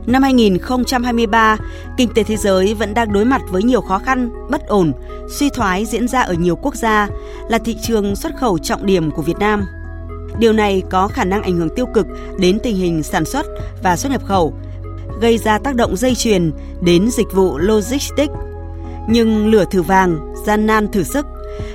Năm 0.08 0.24
2023, 0.24 1.58
kinh 1.98 2.10
tế 2.16 2.24
thế 2.24 2.36
giới 2.38 2.74
vẫn 2.74 2.94
đang 2.94 3.14
đối 3.14 3.26
mặt 3.26 3.42
với 3.50 3.64
nhiều 3.64 3.82
khó 3.82 4.00
khăn, 4.00 4.30
bất 4.50 4.68
ổn, 4.68 4.92
suy 5.30 5.50
thoái 5.50 5.86
diễn 5.86 6.08
ra 6.08 6.22
ở 6.22 6.34
nhiều 6.34 6.56
quốc 6.56 6.76
gia, 6.76 7.08
là 7.50 7.58
thị 7.58 7.78
trường 7.82 8.16
xuất 8.16 8.36
khẩu 8.38 8.58
trọng 8.58 8.86
điểm 8.86 9.12
của 9.12 9.22
Việt 9.22 9.38
Nam. 9.40 9.66
Điều 10.40 10.54
này 10.54 10.84
có 10.90 11.08
khả 11.08 11.24
năng 11.24 11.44
ảnh 11.44 11.58
hưởng 11.58 11.76
tiêu 11.76 11.86
cực 11.86 12.08
đến 12.38 12.60
tình 12.64 12.76
hình 12.76 13.04
sản 13.04 13.26
xuất 13.26 13.46
và 13.84 13.98
xuất 13.98 14.12
nhập 14.12 14.26
khẩu, 14.26 14.54
gây 15.22 15.38
ra 15.38 15.58
tác 15.58 15.76
động 15.76 15.98
dây 15.98 16.16
chuyền 16.16 16.52
đến 16.82 17.10
dịch 17.12 17.28
vụ 17.34 17.58
logistics. 17.58 18.34
Nhưng 19.10 19.48
lửa 19.48 19.66
thử 19.72 19.82
vàng, 19.82 20.34
gian 20.46 20.68
nan 20.68 20.92
thử 20.92 21.04
sức, 21.04 21.26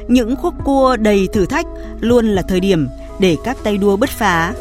những 0.09 0.37
khúc 0.37 0.55
cua 0.65 0.97
đầy 0.97 1.29
thử 1.33 1.47
thách 1.47 1.67
luôn 2.01 2.27
là 2.27 2.43
thời 2.43 2.61
điểm 2.61 2.89
để 3.19 3.37
các 3.45 3.57
tay 3.63 3.79
đua 3.79 3.97
bứt 3.97 4.11
phá. 4.11 4.55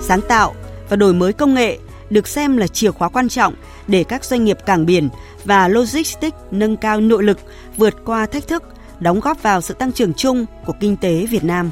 Sáng 0.00 0.20
tạo 0.28 0.54
và 0.88 0.96
đổi 0.96 1.14
mới 1.14 1.32
công 1.32 1.54
nghệ 1.54 1.78
được 2.10 2.28
xem 2.28 2.56
là 2.56 2.66
chìa 2.66 2.90
khóa 2.90 3.08
quan 3.08 3.28
trọng 3.28 3.54
để 3.86 4.04
các 4.04 4.24
doanh 4.24 4.44
nghiệp 4.44 4.58
cảng 4.66 4.86
biển 4.86 5.08
và 5.44 5.68
logistics 5.68 6.36
nâng 6.50 6.76
cao 6.76 7.00
nội 7.00 7.22
lực, 7.22 7.38
vượt 7.76 7.94
qua 8.04 8.26
thách 8.26 8.48
thức, 8.48 8.62
đóng 9.00 9.20
góp 9.20 9.42
vào 9.42 9.60
sự 9.60 9.74
tăng 9.74 9.92
trưởng 9.92 10.14
chung 10.14 10.46
của 10.66 10.72
kinh 10.80 10.96
tế 10.96 11.26
Việt 11.26 11.44
Nam. 11.44 11.70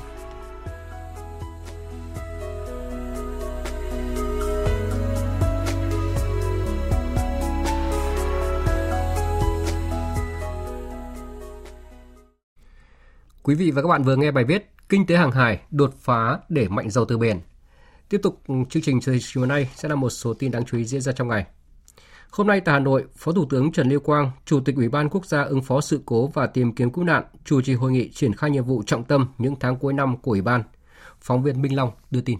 Quý 13.48 13.54
vị 13.54 13.70
và 13.70 13.82
các 13.82 13.88
bạn 13.88 14.02
vừa 14.02 14.16
nghe 14.16 14.30
bài 14.30 14.44
viết 14.44 14.70
Kinh 14.88 15.06
tế 15.06 15.16
hàng 15.16 15.30
hải 15.30 15.60
đột 15.70 15.94
phá 16.00 16.38
để 16.48 16.68
mạnh 16.68 16.90
giàu 16.90 17.04
từ 17.04 17.18
biển. 17.18 17.40
Tiếp 18.08 18.20
tục 18.22 18.42
ừ, 18.46 18.54
chương 18.70 18.82
trình 18.82 19.00
thời 19.04 19.18
chiều 19.20 19.46
nay 19.46 19.70
sẽ 19.74 19.88
là 19.88 19.94
một 19.94 20.10
số 20.10 20.34
tin 20.34 20.50
đáng 20.50 20.64
chú 20.64 20.78
ý 20.78 20.84
diễn 20.84 21.00
ra 21.00 21.12
trong 21.12 21.28
ngày. 21.28 21.46
Hôm 22.30 22.46
nay 22.46 22.60
tại 22.60 22.72
Hà 22.72 22.78
Nội, 22.78 23.04
Phó 23.16 23.32
Thủ 23.32 23.46
tướng 23.50 23.72
Trần 23.72 23.88
Lưu 23.88 24.00
Quang, 24.00 24.30
Chủ 24.44 24.60
tịch 24.60 24.76
Ủy 24.76 24.88
ban 24.88 25.08
Quốc 25.08 25.26
gia 25.26 25.42
ứng 25.42 25.62
phó 25.62 25.80
sự 25.80 26.00
cố 26.06 26.26
và 26.26 26.46
tìm 26.46 26.72
kiếm 26.72 26.90
cứu 26.90 27.04
nạn, 27.04 27.24
chủ 27.44 27.60
trì 27.60 27.74
hội 27.74 27.92
nghị 27.92 28.10
triển 28.10 28.34
khai 28.34 28.50
nhiệm 28.50 28.64
vụ 28.64 28.82
trọng 28.86 29.04
tâm 29.04 29.28
những 29.38 29.56
tháng 29.60 29.76
cuối 29.76 29.92
năm 29.92 30.16
của 30.16 30.30
Ủy 30.30 30.42
ban. 30.42 30.62
Phóng 31.20 31.42
viên 31.42 31.62
Minh 31.62 31.76
Long 31.76 31.90
đưa 32.10 32.20
tin. 32.20 32.38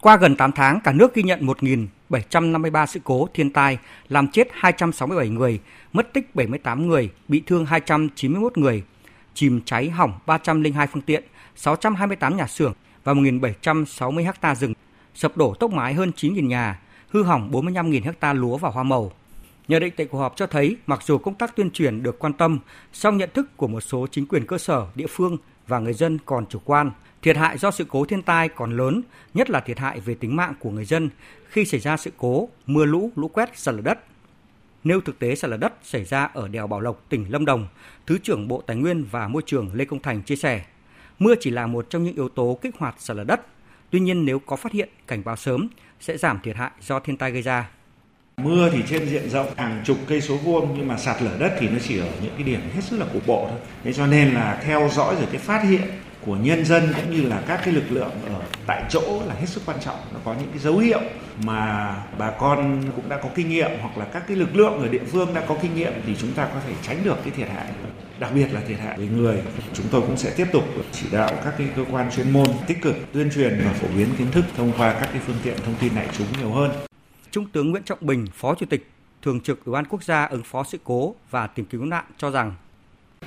Qua 0.00 0.16
gần 0.16 0.36
8 0.36 0.52
tháng, 0.52 0.80
cả 0.84 0.92
nước 0.92 1.14
ghi 1.14 1.22
nhận 1.22 1.46
1.753 1.46 2.86
sự 2.86 3.00
cố 3.04 3.28
thiên 3.34 3.52
tai, 3.52 3.78
làm 4.08 4.28
chết 4.28 4.48
267 4.52 5.28
người, 5.28 5.60
mất 5.92 6.12
tích 6.12 6.34
78 6.34 6.88
người, 6.88 7.10
bị 7.28 7.42
thương 7.46 7.66
291 7.66 8.58
người, 8.58 8.82
chìm 9.34 9.60
cháy 9.64 9.90
hỏng 9.90 10.12
302 10.26 10.86
phương 10.86 11.02
tiện, 11.02 11.24
628 11.56 12.36
nhà 12.36 12.46
xưởng 12.46 12.72
và 13.04 13.14
1.760 13.14 14.32
ha 14.42 14.54
rừng, 14.54 14.72
sập 15.14 15.36
đổ 15.36 15.54
tốc 15.54 15.72
mái 15.72 15.94
hơn 15.94 16.12
9.000 16.16 16.46
nhà, 16.46 16.80
hư 17.08 17.22
hỏng 17.22 17.50
45.000 17.52 18.12
ha 18.20 18.32
lúa 18.32 18.56
và 18.56 18.70
hoa 18.70 18.82
màu. 18.82 19.12
Nhờ 19.68 19.78
định 19.78 19.94
tại 19.96 20.06
cuộc 20.06 20.18
họp 20.18 20.36
cho 20.36 20.46
thấy, 20.46 20.76
mặc 20.86 21.00
dù 21.02 21.18
công 21.18 21.34
tác 21.34 21.56
tuyên 21.56 21.70
truyền 21.70 22.02
được 22.02 22.18
quan 22.18 22.32
tâm, 22.32 22.58
song 22.92 23.16
nhận 23.16 23.30
thức 23.34 23.56
của 23.56 23.66
một 23.66 23.80
số 23.80 24.06
chính 24.10 24.26
quyền 24.26 24.46
cơ 24.46 24.58
sở, 24.58 24.86
địa 24.94 25.06
phương 25.06 25.36
và 25.66 25.78
người 25.78 25.94
dân 25.94 26.18
còn 26.26 26.46
chủ 26.46 26.58
quan. 26.64 26.90
Thiệt 27.22 27.36
hại 27.36 27.58
do 27.58 27.70
sự 27.70 27.86
cố 27.88 28.04
thiên 28.04 28.22
tai 28.22 28.48
còn 28.48 28.76
lớn, 28.76 29.02
nhất 29.34 29.50
là 29.50 29.60
thiệt 29.60 29.78
hại 29.78 30.00
về 30.00 30.14
tính 30.14 30.36
mạng 30.36 30.54
của 30.60 30.70
người 30.70 30.84
dân 30.84 31.10
khi 31.48 31.64
xảy 31.64 31.80
ra 31.80 31.96
sự 31.96 32.10
cố 32.16 32.48
mưa 32.66 32.84
lũ, 32.84 33.10
lũ 33.16 33.28
quét, 33.28 33.58
sạt 33.58 33.74
lở 33.74 33.80
đất 33.80 33.98
Nêu 34.84 35.00
thực 35.00 35.18
tế 35.18 35.34
sạt 35.34 35.50
lở 35.50 35.56
đất 35.56 35.72
xảy 35.82 36.04
ra 36.04 36.30
ở 36.34 36.48
đèo 36.48 36.66
Bảo 36.66 36.80
Lộc, 36.80 37.04
tỉnh 37.08 37.26
Lâm 37.28 37.44
Đồng, 37.44 37.66
Thứ 38.06 38.18
trưởng 38.18 38.48
Bộ 38.48 38.62
Tài 38.66 38.76
nguyên 38.76 39.04
và 39.10 39.28
Môi 39.28 39.42
trường 39.46 39.70
Lê 39.74 39.84
Công 39.84 40.02
Thành 40.02 40.22
chia 40.22 40.36
sẻ, 40.36 40.64
mưa 41.18 41.34
chỉ 41.40 41.50
là 41.50 41.66
một 41.66 41.86
trong 41.90 42.04
những 42.04 42.14
yếu 42.14 42.28
tố 42.28 42.58
kích 42.62 42.74
hoạt 42.78 42.94
sạt 42.98 43.16
lở 43.16 43.24
đất. 43.24 43.40
Tuy 43.90 44.00
nhiên 44.00 44.24
nếu 44.24 44.38
có 44.38 44.56
phát 44.56 44.72
hiện 44.72 44.88
cảnh 45.06 45.22
báo 45.24 45.36
sớm 45.36 45.68
sẽ 46.00 46.16
giảm 46.16 46.38
thiệt 46.42 46.56
hại 46.56 46.70
do 46.80 47.00
thiên 47.00 47.16
tai 47.16 47.30
gây 47.30 47.42
ra. 47.42 47.70
Mưa 48.36 48.70
thì 48.70 48.82
trên 48.88 49.08
diện 49.08 49.30
rộng 49.30 49.54
hàng 49.56 49.82
chục 49.84 49.98
cây 50.08 50.20
số 50.20 50.36
vuông 50.36 50.74
nhưng 50.78 50.88
mà 50.88 50.96
sạt 50.96 51.22
lở 51.22 51.36
đất 51.38 51.56
thì 51.58 51.68
nó 51.68 51.78
chỉ 51.88 51.98
ở 51.98 52.08
những 52.22 52.32
cái 52.34 52.42
điểm 52.42 52.60
hết 52.74 52.84
sức 52.84 52.96
là 53.00 53.06
cục 53.12 53.26
bộ 53.26 53.46
thôi. 53.50 53.58
Thế 53.84 53.92
cho 53.92 54.06
nên 54.06 54.34
là 54.34 54.62
theo 54.64 54.88
dõi 54.92 55.14
rồi 55.14 55.26
cái 55.32 55.40
phát 55.40 55.62
hiện 55.62 55.82
của 56.26 56.36
nhân 56.36 56.64
dân 56.64 56.92
cũng 56.96 57.10
như 57.10 57.28
là 57.28 57.42
các 57.48 57.60
cái 57.64 57.74
lực 57.74 57.84
lượng 57.90 58.10
ở 58.26 58.42
tại 58.66 58.82
chỗ 58.88 59.22
là 59.26 59.34
hết 59.34 59.48
sức 59.48 59.62
quan 59.66 59.76
trọng. 59.84 59.96
Nó 60.12 60.18
có 60.24 60.34
những 60.34 60.48
cái 60.50 60.58
dấu 60.58 60.78
hiệu 60.78 61.00
mà 61.44 61.94
bà 62.18 62.30
con 62.30 62.82
cũng 62.96 63.08
đã 63.08 63.20
có 63.22 63.28
kinh 63.34 63.48
nghiệm 63.48 63.70
hoặc 63.80 63.98
là 63.98 64.04
các 64.04 64.24
cái 64.28 64.36
lực 64.36 64.56
lượng 64.56 64.78
ở 64.82 64.88
địa 64.88 65.04
phương 65.12 65.34
đã 65.34 65.42
có 65.48 65.56
kinh 65.62 65.74
nghiệm 65.74 65.92
thì 66.06 66.16
chúng 66.20 66.32
ta 66.32 66.44
có 66.44 66.60
thể 66.66 66.74
tránh 66.82 67.04
được 67.04 67.16
cái 67.24 67.32
thiệt 67.36 67.48
hại. 67.48 67.66
Đặc 68.18 68.30
biệt 68.34 68.52
là 68.52 68.60
thiệt 68.68 68.78
hại 68.78 68.98
về 68.98 69.06
người 69.06 69.42
chúng 69.72 69.86
tôi 69.90 70.00
cũng 70.00 70.16
sẽ 70.16 70.34
tiếp 70.36 70.46
tục 70.52 70.64
chỉ 70.92 71.06
đạo 71.12 71.30
các 71.44 71.54
cái 71.58 71.68
cơ 71.76 71.84
quan 71.90 72.10
chuyên 72.10 72.30
môn 72.30 72.46
tích 72.66 72.82
cực 72.82 72.96
tuyên 73.12 73.30
truyền 73.34 73.60
và 73.64 73.72
phổ 73.72 73.88
biến 73.96 74.08
kiến 74.18 74.30
thức 74.30 74.44
thông 74.56 74.72
qua 74.78 74.92
các 74.92 75.08
cái 75.12 75.20
phương 75.26 75.36
tiện 75.42 75.56
thông 75.64 75.74
tin 75.80 75.94
đại 75.94 76.08
chúng 76.18 76.26
nhiều 76.38 76.50
hơn. 76.50 76.70
Trung 77.30 77.46
tướng 77.52 77.70
Nguyễn 77.70 77.82
Trọng 77.82 77.98
Bình, 78.00 78.26
Phó 78.34 78.54
Chủ 78.54 78.66
tịch 78.70 78.90
Thường 79.22 79.40
trực 79.40 79.64
Ủy 79.64 79.72
ban 79.72 79.84
Quốc 79.84 80.04
gia 80.04 80.24
ứng 80.24 80.42
phó 80.42 80.64
sự 80.64 80.78
cố 80.84 81.14
và 81.30 81.46
tìm 81.46 81.66
kiếm 81.66 81.80
cứu 81.80 81.88
nạn 81.88 82.04
cho 82.18 82.30
rằng 82.30 82.54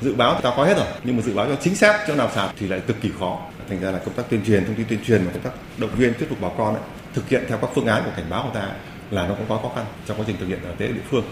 Dự 0.01 0.15
báo 0.15 0.35
thì 0.35 0.41
ta 0.43 0.53
có 0.57 0.65
hết 0.65 0.77
rồi, 0.77 0.85
nhưng 1.03 1.15
mà 1.15 1.21
dự 1.21 1.33
báo 1.33 1.47
cho 1.47 1.55
chính 1.55 1.75
xác 1.75 2.03
chỗ 2.07 2.15
nào 2.15 2.29
sạt 2.35 2.51
thì 2.57 2.67
lại 2.67 2.81
cực 2.87 3.01
kỳ 3.01 3.11
khó. 3.19 3.39
Thành 3.69 3.81
ra 3.81 3.91
là 3.91 3.99
công 3.99 4.13
tác 4.13 4.23
tuyên 4.29 4.41
truyền, 4.45 4.65
thông 4.65 4.75
tin 4.75 4.85
tuyên 4.89 4.99
truyền 5.05 5.25
và 5.25 5.31
công 5.31 5.41
tác 5.41 5.51
động 5.77 5.89
viên 5.97 6.13
thuyết 6.13 6.29
phục 6.29 6.41
bà 6.41 6.49
con 6.57 6.75
ấy, 6.75 6.83
thực 7.13 7.29
hiện 7.29 7.43
theo 7.47 7.57
các 7.57 7.69
phương 7.75 7.85
án 7.85 8.03
của 8.05 8.11
cảnh 8.15 8.25
báo 8.29 8.43
của 8.43 8.59
ta 8.59 8.69
là 9.11 9.27
nó 9.27 9.35
cũng 9.35 9.45
có 9.49 9.59
khó 9.63 9.71
khăn 9.75 9.85
trong 10.05 10.17
quá 10.17 10.23
trình 10.27 10.35
thực 10.39 10.47
hiện 10.47 10.59
ở 10.63 10.71
tế 10.77 10.87
địa 10.87 11.01
phương. 11.09 11.23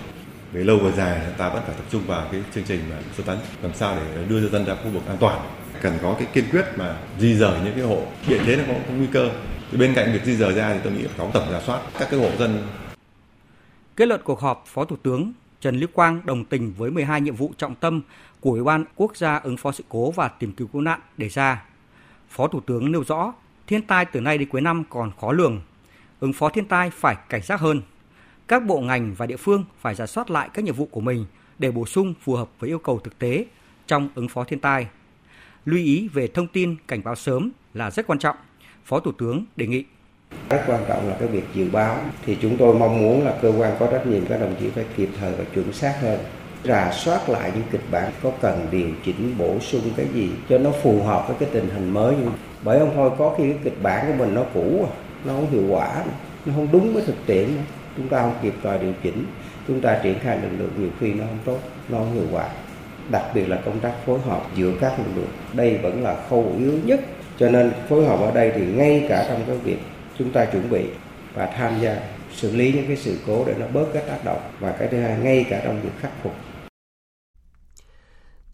Về 0.51 0.63
lâu 0.63 0.78
về 0.78 0.91
dài 0.91 1.21
ta 1.38 1.49
vẫn 1.49 1.63
phải 1.65 1.75
tập 1.75 1.86
trung 1.91 2.01
vào 2.08 2.28
cái 2.32 2.41
chương 2.56 2.63
trình 2.63 2.80
mà 2.89 2.95
sơ 3.17 3.23
tán 3.23 3.38
làm 3.62 3.73
sao 3.73 3.95
để 3.95 4.23
đưa 4.30 4.41
dân 4.41 4.51
dân 4.51 4.65
ra 4.65 4.75
khu 4.84 4.89
vực 4.89 5.04
an 5.08 5.17
toàn. 5.19 5.39
Cần 5.82 5.97
có 6.01 6.15
cái 6.19 6.28
kiên 6.34 6.45
quyết 6.51 6.65
mà 6.78 6.97
di 7.19 7.36
rời 7.36 7.60
những 7.63 7.73
cái 7.73 7.84
hộ 7.84 8.01
địa 8.28 8.39
thế 8.45 8.56
nó 8.56 8.63
có, 8.67 8.73
có 8.88 8.93
nguy 8.93 9.08
cơ. 9.12 9.30
Thì 9.71 9.78
bên 9.78 9.93
cạnh 9.95 10.13
việc 10.13 10.25
di 10.25 10.36
rời 10.36 10.54
ra 10.54 10.73
thì 10.73 10.80
tôi 10.84 10.93
nghĩ 10.93 11.04
phải 11.04 11.13
có 11.17 11.30
tổng 11.34 11.51
giả 11.51 11.62
soát 11.65 11.80
các 11.99 12.08
cái 12.12 12.19
hộ 12.19 12.30
dân. 12.39 12.67
Kết 13.95 14.08
luận 14.08 14.21
cuộc 14.23 14.39
họp, 14.39 14.63
Phó 14.67 14.86
Thủ 14.86 14.95
tướng 15.04 15.34
Trần 15.62 15.80
Lưu 15.80 15.89
Quang 15.93 16.21
đồng 16.25 16.45
tình 16.45 16.73
với 16.78 16.91
12 16.91 17.21
nhiệm 17.21 17.36
vụ 17.36 17.54
trọng 17.58 17.75
tâm 17.75 18.01
của 18.45 18.51
Ủy 18.51 18.63
ban 18.63 18.84
Quốc 18.95 19.17
gia 19.17 19.38
ứng 19.38 19.58
phó 19.58 19.71
sự 19.71 19.84
cố 19.89 20.12
và 20.12 20.27
tìm 20.27 20.51
kiếm 20.51 20.67
cứu 20.67 20.81
nạn 20.81 20.99
đề 21.17 21.29
ra. 21.29 21.63
Phó 22.29 22.47
Thủ 22.47 22.60
tướng 22.60 22.91
nêu 22.91 23.03
rõ, 23.03 23.34
thiên 23.67 23.81
tai 23.81 24.05
từ 24.05 24.21
nay 24.21 24.38
đến 24.38 24.49
cuối 24.49 24.62
năm 24.62 24.84
còn 24.89 25.12
khó 25.21 25.31
lường. 25.31 25.62
Ứng 26.19 26.34
phó 26.34 26.49
thiên 26.49 26.65
tai 26.65 26.89
phải 26.89 27.15
cảnh 27.29 27.41
giác 27.41 27.60
hơn. 27.60 27.81
Các 28.47 28.65
bộ 28.65 28.79
ngành 28.79 29.13
và 29.17 29.25
địa 29.25 29.38
phương 29.38 29.65
phải 29.81 29.95
giả 29.95 30.05
soát 30.05 30.31
lại 30.31 30.49
các 30.53 30.65
nhiệm 30.65 30.75
vụ 30.75 30.86
của 30.91 31.01
mình 31.01 31.25
để 31.60 31.71
bổ 31.71 31.86
sung 31.86 32.13
phù 32.21 32.36
hợp 32.36 32.49
với 32.60 32.69
yêu 32.69 32.79
cầu 32.79 32.99
thực 32.99 33.19
tế 33.19 33.45
trong 33.88 34.10
ứng 34.15 34.27
phó 34.27 34.43
thiên 34.43 34.60
tai. 34.60 34.88
Lưu 35.65 35.79
ý 35.79 36.08
về 36.08 36.27
thông 36.27 36.47
tin 36.47 36.75
cảnh 36.88 37.01
báo 37.03 37.15
sớm 37.15 37.51
là 37.73 37.91
rất 37.91 38.08
quan 38.08 38.19
trọng. 38.19 38.36
Phó 38.86 38.99
Thủ 38.99 39.12
tướng 39.12 39.45
đề 39.55 39.67
nghị 39.67 39.84
rất 40.49 40.63
quan 40.67 40.84
trọng 40.88 41.10
là 41.10 41.17
cái 41.19 41.27
việc 41.27 41.45
dự 41.53 41.69
báo 41.69 41.97
thì 42.25 42.38
chúng 42.41 42.58
tôi 42.58 42.79
mong 42.79 42.97
muốn 42.97 43.25
là 43.25 43.39
cơ 43.41 43.53
quan 43.58 43.75
có 43.79 43.88
trách 43.91 44.08
nhiệm 44.08 44.25
các 44.25 44.38
đồng 44.38 44.55
chí 44.60 44.69
phải 44.69 44.86
kịp 44.97 45.10
thời 45.19 45.34
và 45.34 45.43
chuẩn 45.53 45.73
xác 45.73 45.97
hơn 46.01 46.19
rà 46.67 46.91
soát 46.91 47.30
lại 47.30 47.51
những 47.56 47.63
kịch 47.71 47.91
bản 47.91 48.12
có 48.23 48.32
cần 48.41 48.67
điều 48.71 48.88
chỉnh, 49.06 49.36
bổ 49.38 49.60
sung 49.60 49.82
cái 49.97 50.06
gì 50.13 50.30
cho 50.49 50.58
nó 50.58 50.71
phù 50.71 51.04
hợp 51.04 51.28
với 51.28 51.38
cái 51.39 51.49
tình 51.51 51.69
hình 51.69 51.89
mới. 51.89 52.15
Bởi 52.63 52.80
không 52.80 52.91
thôi 52.95 53.12
có 53.17 53.36
khi 53.38 53.43
cái 53.43 53.60
kịch 53.63 53.82
bản 53.82 54.06
của 54.08 54.25
mình 54.25 54.36
nó 54.36 54.43
cũ 54.54 54.88
à, 54.89 54.91
nó 55.25 55.34
không 55.34 55.51
hiệu 55.51 55.63
quả, 55.69 56.04
nó 56.45 56.54
không 56.56 56.67
đúng 56.71 56.93
với 56.93 57.04
thực 57.06 57.15
tiễn. 57.25 57.47
Chúng 57.97 58.08
ta 58.08 58.21
không 58.21 58.36
kịp 58.41 58.54
thời 58.63 58.80
điều 58.80 58.93
chỉnh, 59.04 59.25
chúng 59.67 59.82
ta 59.82 59.99
triển 60.04 60.19
khai 60.19 60.38
lực 60.41 60.49
lượng 60.60 60.71
nhiều 60.78 60.89
khi 60.99 61.13
nó 61.13 61.23
không 61.25 61.39
tốt, 61.45 61.60
nó 61.89 61.97
không 61.97 62.13
hiệu 62.13 62.28
quả. 62.32 62.49
Đặc 63.12 63.23
biệt 63.34 63.49
là 63.49 63.58
công 63.65 63.80
tác 63.80 63.91
phối 64.06 64.19
hợp 64.19 64.41
giữa 64.56 64.71
các 64.82 64.99
lực 64.99 65.12
lượng, 65.15 65.32
đây 65.54 65.78
vẫn 65.78 66.04
là 66.04 66.15
khâu 66.30 66.54
yếu 66.60 66.73
nhất. 66.84 66.99
Cho 67.39 67.49
nên 67.49 67.71
phối 67.89 68.06
hợp 68.06 68.19
ở 68.19 68.32
đây 68.32 68.51
thì 68.56 68.65
ngay 68.65 69.06
cả 69.10 69.25
trong 69.30 69.41
cái 69.47 69.58
việc 69.58 69.78
chúng 70.19 70.32
ta 70.32 70.45
chuẩn 70.45 70.69
bị 70.69 70.86
và 71.34 71.45
tham 71.45 71.82
gia 71.82 71.97
xử 72.34 72.56
lý 72.56 72.73
những 72.73 72.88
cái 72.88 72.97
sự 72.97 73.17
cố 73.28 73.43
để 73.47 73.54
nó 73.60 73.65
bớt 73.73 73.86
cái 73.93 74.04
tác 74.08 74.25
động. 74.25 74.39
Và 74.60 74.71
cái 74.71 74.88
thứ 74.88 75.01
hai, 75.01 75.17
ngay 75.23 75.45
cả 75.49 75.62
trong 75.63 75.82
việc 75.82 75.89
khắc 76.01 76.12
phục. 76.23 76.34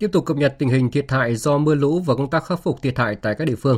Tiếp 0.02 0.10
tục 0.12 0.26
cập 0.26 0.38
nhật 0.38 0.56
tình 0.60 0.70
hình 0.70 0.92
thiệt 0.92 1.12
hại 1.12 1.36
do 1.36 1.58
mưa 1.58 1.76
lũ 1.76 2.00
và 2.00 2.16
công 2.16 2.30
tác 2.30 2.46
khắc 2.46 2.64
phục 2.64 2.82
thiệt 2.82 2.98
hại 2.98 3.16
tại 3.16 3.36
các 3.36 3.46
địa 3.46 3.56
phương. 3.56 3.78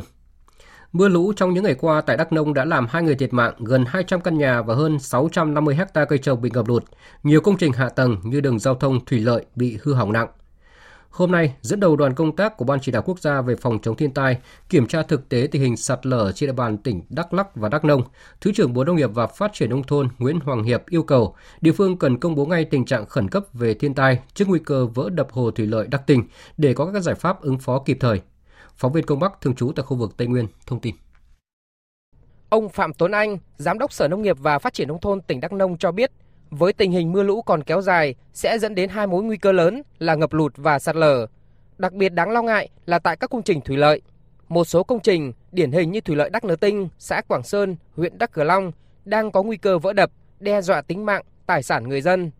Mưa 0.92 1.08
lũ 1.08 1.32
trong 1.36 1.54
những 1.54 1.64
ngày 1.64 1.74
qua 1.74 2.00
tại 2.00 2.16
Đắk 2.16 2.32
Nông 2.32 2.54
đã 2.54 2.64
làm 2.64 2.86
hai 2.90 3.02
người 3.02 3.14
thiệt 3.14 3.32
mạng, 3.32 3.54
gần 3.58 3.84
200 3.88 4.20
căn 4.20 4.38
nhà 4.38 4.62
và 4.62 4.74
hơn 4.74 4.98
650 4.98 5.74
hecta 5.74 6.04
cây 6.04 6.18
trồng 6.18 6.40
bị 6.40 6.50
ngập 6.54 6.68
lụt. 6.68 6.84
Nhiều 7.22 7.40
công 7.40 7.56
trình 7.56 7.72
hạ 7.72 7.88
tầng 7.88 8.16
như 8.24 8.40
đường 8.40 8.58
giao 8.58 8.74
thông, 8.74 9.04
thủy 9.04 9.20
lợi 9.20 9.44
bị 9.54 9.78
hư 9.82 9.94
hỏng 9.94 10.12
nặng. 10.12 10.28
Hôm 11.14 11.32
nay, 11.32 11.54
dẫn 11.60 11.80
đầu 11.80 11.96
đoàn 11.96 12.14
công 12.14 12.36
tác 12.36 12.56
của 12.56 12.64
Ban 12.64 12.80
chỉ 12.80 12.92
đạo 12.92 13.02
quốc 13.06 13.20
gia 13.20 13.40
về 13.40 13.56
phòng 13.56 13.78
chống 13.82 13.96
thiên 13.96 14.14
tai 14.14 14.38
kiểm 14.68 14.86
tra 14.86 15.02
thực 15.02 15.28
tế 15.28 15.48
tình 15.50 15.62
hình 15.62 15.76
sạt 15.76 16.06
lở 16.06 16.32
trên 16.32 16.48
địa 16.48 16.52
bàn 16.52 16.78
tỉnh 16.78 17.02
Đắk 17.08 17.34
Lắk 17.34 17.56
và 17.56 17.68
Đắk 17.68 17.84
Nông, 17.84 18.02
Thứ 18.40 18.52
trưởng 18.52 18.72
Bộ 18.72 18.84
Nông 18.84 18.96
nghiệp 18.96 19.10
và 19.14 19.26
Phát 19.26 19.52
triển 19.52 19.70
nông 19.70 19.82
thôn 19.82 20.08
Nguyễn 20.18 20.40
Hoàng 20.40 20.62
Hiệp 20.62 20.82
yêu 20.88 21.02
cầu 21.02 21.34
địa 21.60 21.72
phương 21.72 21.98
cần 21.98 22.20
công 22.20 22.34
bố 22.34 22.46
ngay 22.46 22.64
tình 22.64 22.84
trạng 22.84 23.06
khẩn 23.06 23.28
cấp 23.28 23.44
về 23.52 23.74
thiên 23.74 23.94
tai 23.94 24.18
trước 24.34 24.48
nguy 24.48 24.58
cơ 24.58 24.86
vỡ 24.86 25.10
đập 25.10 25.28
hồ 25.30 25.50
thủy 25.50 25.66
lợi 25.66 25.86
Đắk 25.90 26.06
Tình 26.06 26.22
để 26.56 26.74
có 26.74 26.90
các 26.92 27.00
giải 27.00 27.14
pháp 27.14 27.40
ứng 27.40 27.58
phó 27.58 27.78
kịp 27.78 27.96
thời. 28.00 28.20
Phóng 28.76 28.92
viên 28.92 29.06
Công 29.06 29.20
Bắc 29.20 29.40
thường 29.40 29.54
trú 29.54 29.72
tại 29.76 29.84
khu 29.84 29.96
vực 29.96 30.16
Tây 30.16 30.26
Nguyên 30.26 30.46
thông 30.66 30.80
tin. 30.80 30.94
Ông 32.48 32.68
Phạm 32.68 32.92
Tuấn 32.94 33.12
Anh, 33.12 33.38
Giám 33.56 33.78
đốc 33.78 33.92
Sở 33.92 34.08
Nông 34.08 34.22
nghiệp 34.22 34.36
và 34.40 34.58
Phát 34.58 34.74
triển 34.74 34.88
Nông 34.88 35.00
thôn 35.00 35.20
tỉnh 35.20 35.40
Đắk 35.40 35.52
Nông 35.52 35.78
cho 35.78 35.92
biết, 35.92 36.10
với 36.58 36.72
tình 36.72 36.92
hình 36.92 37.12
mưa 37.12 37.22
lũ 37.22 37.42
còn 37.42 37.62
kéo 37.62 37.80
dài 37.80 38.14
sẽ 38.34 38.58
dẫn 38.58 38.74
đến 38.74 38.88
hai 38.88 39.06
mối 39.06 39.22
nguy 39.22 39.36
cơ 39.36 39.52
lớn 39.52 39.82
là 39.98 40.14
ngập 40.14 40.32
lụt 40.32 40.52
và 40.56 40.78
sạt 40.78 40.96
lở. 40.96 41.26
Đặc 41.78 41.92
biệt 41.92 42.08
đáng 42.08 42.30
lo 42.30 42.42
ngại 42.42 42.68
là 42.86 42.98
tại 42.98 43.16
các 43.16 43.30
công 43.30 43.42
trình 43.42 43.60
thủy 43.60 43.76
lợi. 43.76 44.00
Một 44.48 44.64
số 44.64 44.82
công 44.82 45.00
trình 45.00 45.32
điển 45.52 45.72
hình 45.72 45.90
như 45.90 46.00
thủy 46.00 46.16
lợi 46.16 46.30
Đắc 46.30 46.44
Nớ 46.44 46.56
Tinh, 46.56 46.88
xã 46.98 47.20
Quảng 47.28 47.42
Sơn, 47.42 47.76
huyện 47.96 48.18
Đắc 48.18 48.32
Cờ 48.32 48.44
Long 48.44 48.72
đang 49.04 49.32
có 49.32 49.42
nguy 49.42 49.56
cơ 49.56 49.78
vỡ 49.78 49.92
đập, 49.92 50.10
đe 50.40 50.62
dọa 50.62 50.82
tính 50.82 51.06
mạng, 51.06 51.22
tài 51.46 51.62
sản 51.62 51.88
người 51.88 52.00
dân. 52.00 52.30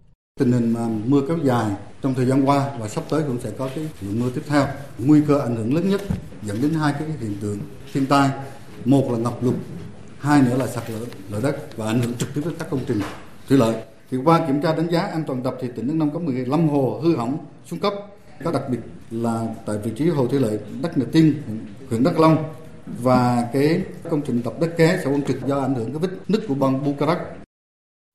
Tình 0.41 0.53
hình 0.53 0.75
mưa 1.07 1.21
kéo 1.29 1.39
dài 1.45 1.71
trong 2.03 2.15
thời 2.15 2.27
gian 2.27 2.45
qua 2.45 2.71
và 2.79 2.89
sắp 2.89 3.05
tới 3.11 3.23
cũng 3.27 3.41
sẽ 3.41 3.51
có 3.59 3.69
cái 3.75 3.89
lượng 4.01 4.21
mưa 4.21 4.31
tiếp 4.35 4.43
theo. 4.49 4.67
Nguy 4.99 5.21
cơ 5.29 5.41
ảnh 5.41 5.57
hưởng 5.57 5.75
lớn 5.75 5.91
nhất 5.91 6.01
dẫn 6.43 6.63
đến 6.63 6.75
hai 6.75 6.93
cái 6.93 7.09
hiện 7.21 7.37
tượng 7.41 7.59
thiên 7.93 8.07
tai. 8.07 8.31
Một 8.85 9.13
là 9.13 9.19
ngập 9.19 9.43
lụt, 9.43 9.55
hai 10.19 10.43
nữa 10.43 10.57
là 10.59 10.67
sạt 10.67 10.91
lở 10.91 10.99
lở 11.31 11.41
đất 11.41 11.77
và 11.77 11.87
ảnh 11.87 12.01
hưởng 12.01 12.15
trực 12.15 12.29
tiếp 12.35 12.41
đến 12.45 12.55
các 12.59 12.71
công 12.71 12.81
trình 12.89 13.01
thủy 13.49 13.59
lợi. 13.59 13.75
Thì 14.11 14.17
qua 14.25 14.47
kiểm 14.47 14.63
tra 14.63 14.75
đánh 14.75 14.91
giá 14.91 15.01
an 15.01 15.25
toàn 15.27 15.43
đập 15.43 15.57
thì 15.61 15.69
tỉnh 15.77 15.87
Đắk 15.87 15.97
Nông 15.97 16.11
có 16.11 16.19
15 16.19 16.69
hồ 16.69 17.01
hư 17.03 17.17
hỏng 17.17 17.39
xuống 17.67 17.81
cấp. 17.81 17.93
Có 18.45 18.53
đặc 18.53 18.63
biệt 18.71 18.79
là 19.11 19.47
tại 19.67 19.79
vị 19.79 19.91
trí 19.97 20.09
hồ 20.09 20.27
thủy 20.27 20.41
lợi 20.41 20.59
Đắk 20.83 20.99
Nà 20.99 21.05
Tiên 21.13 21.43
huyện 21.91 22.05
Đắk 22.05 22.21
Long 22.21 22.45
và 23.03 23.49
cái 23.53 23.83
công 24.11 24.23
trình 24.27 24.43
đập 24.45 24.61
đất 24.61 24.77
ké 24.77 25.01
xã 25.05 25.11
quân 25.11 25.23
Trực 25.23 25.47
do 25.47 25.61
ảnh 25.61 25.75
hưởng 25.75 25.93
cái 25.93 25.99
vết 25.99 26.09
nứt 26.29 26.45
của 26.49 26.55
băng 26.55 26.85
Bukarak. 26.85 27.19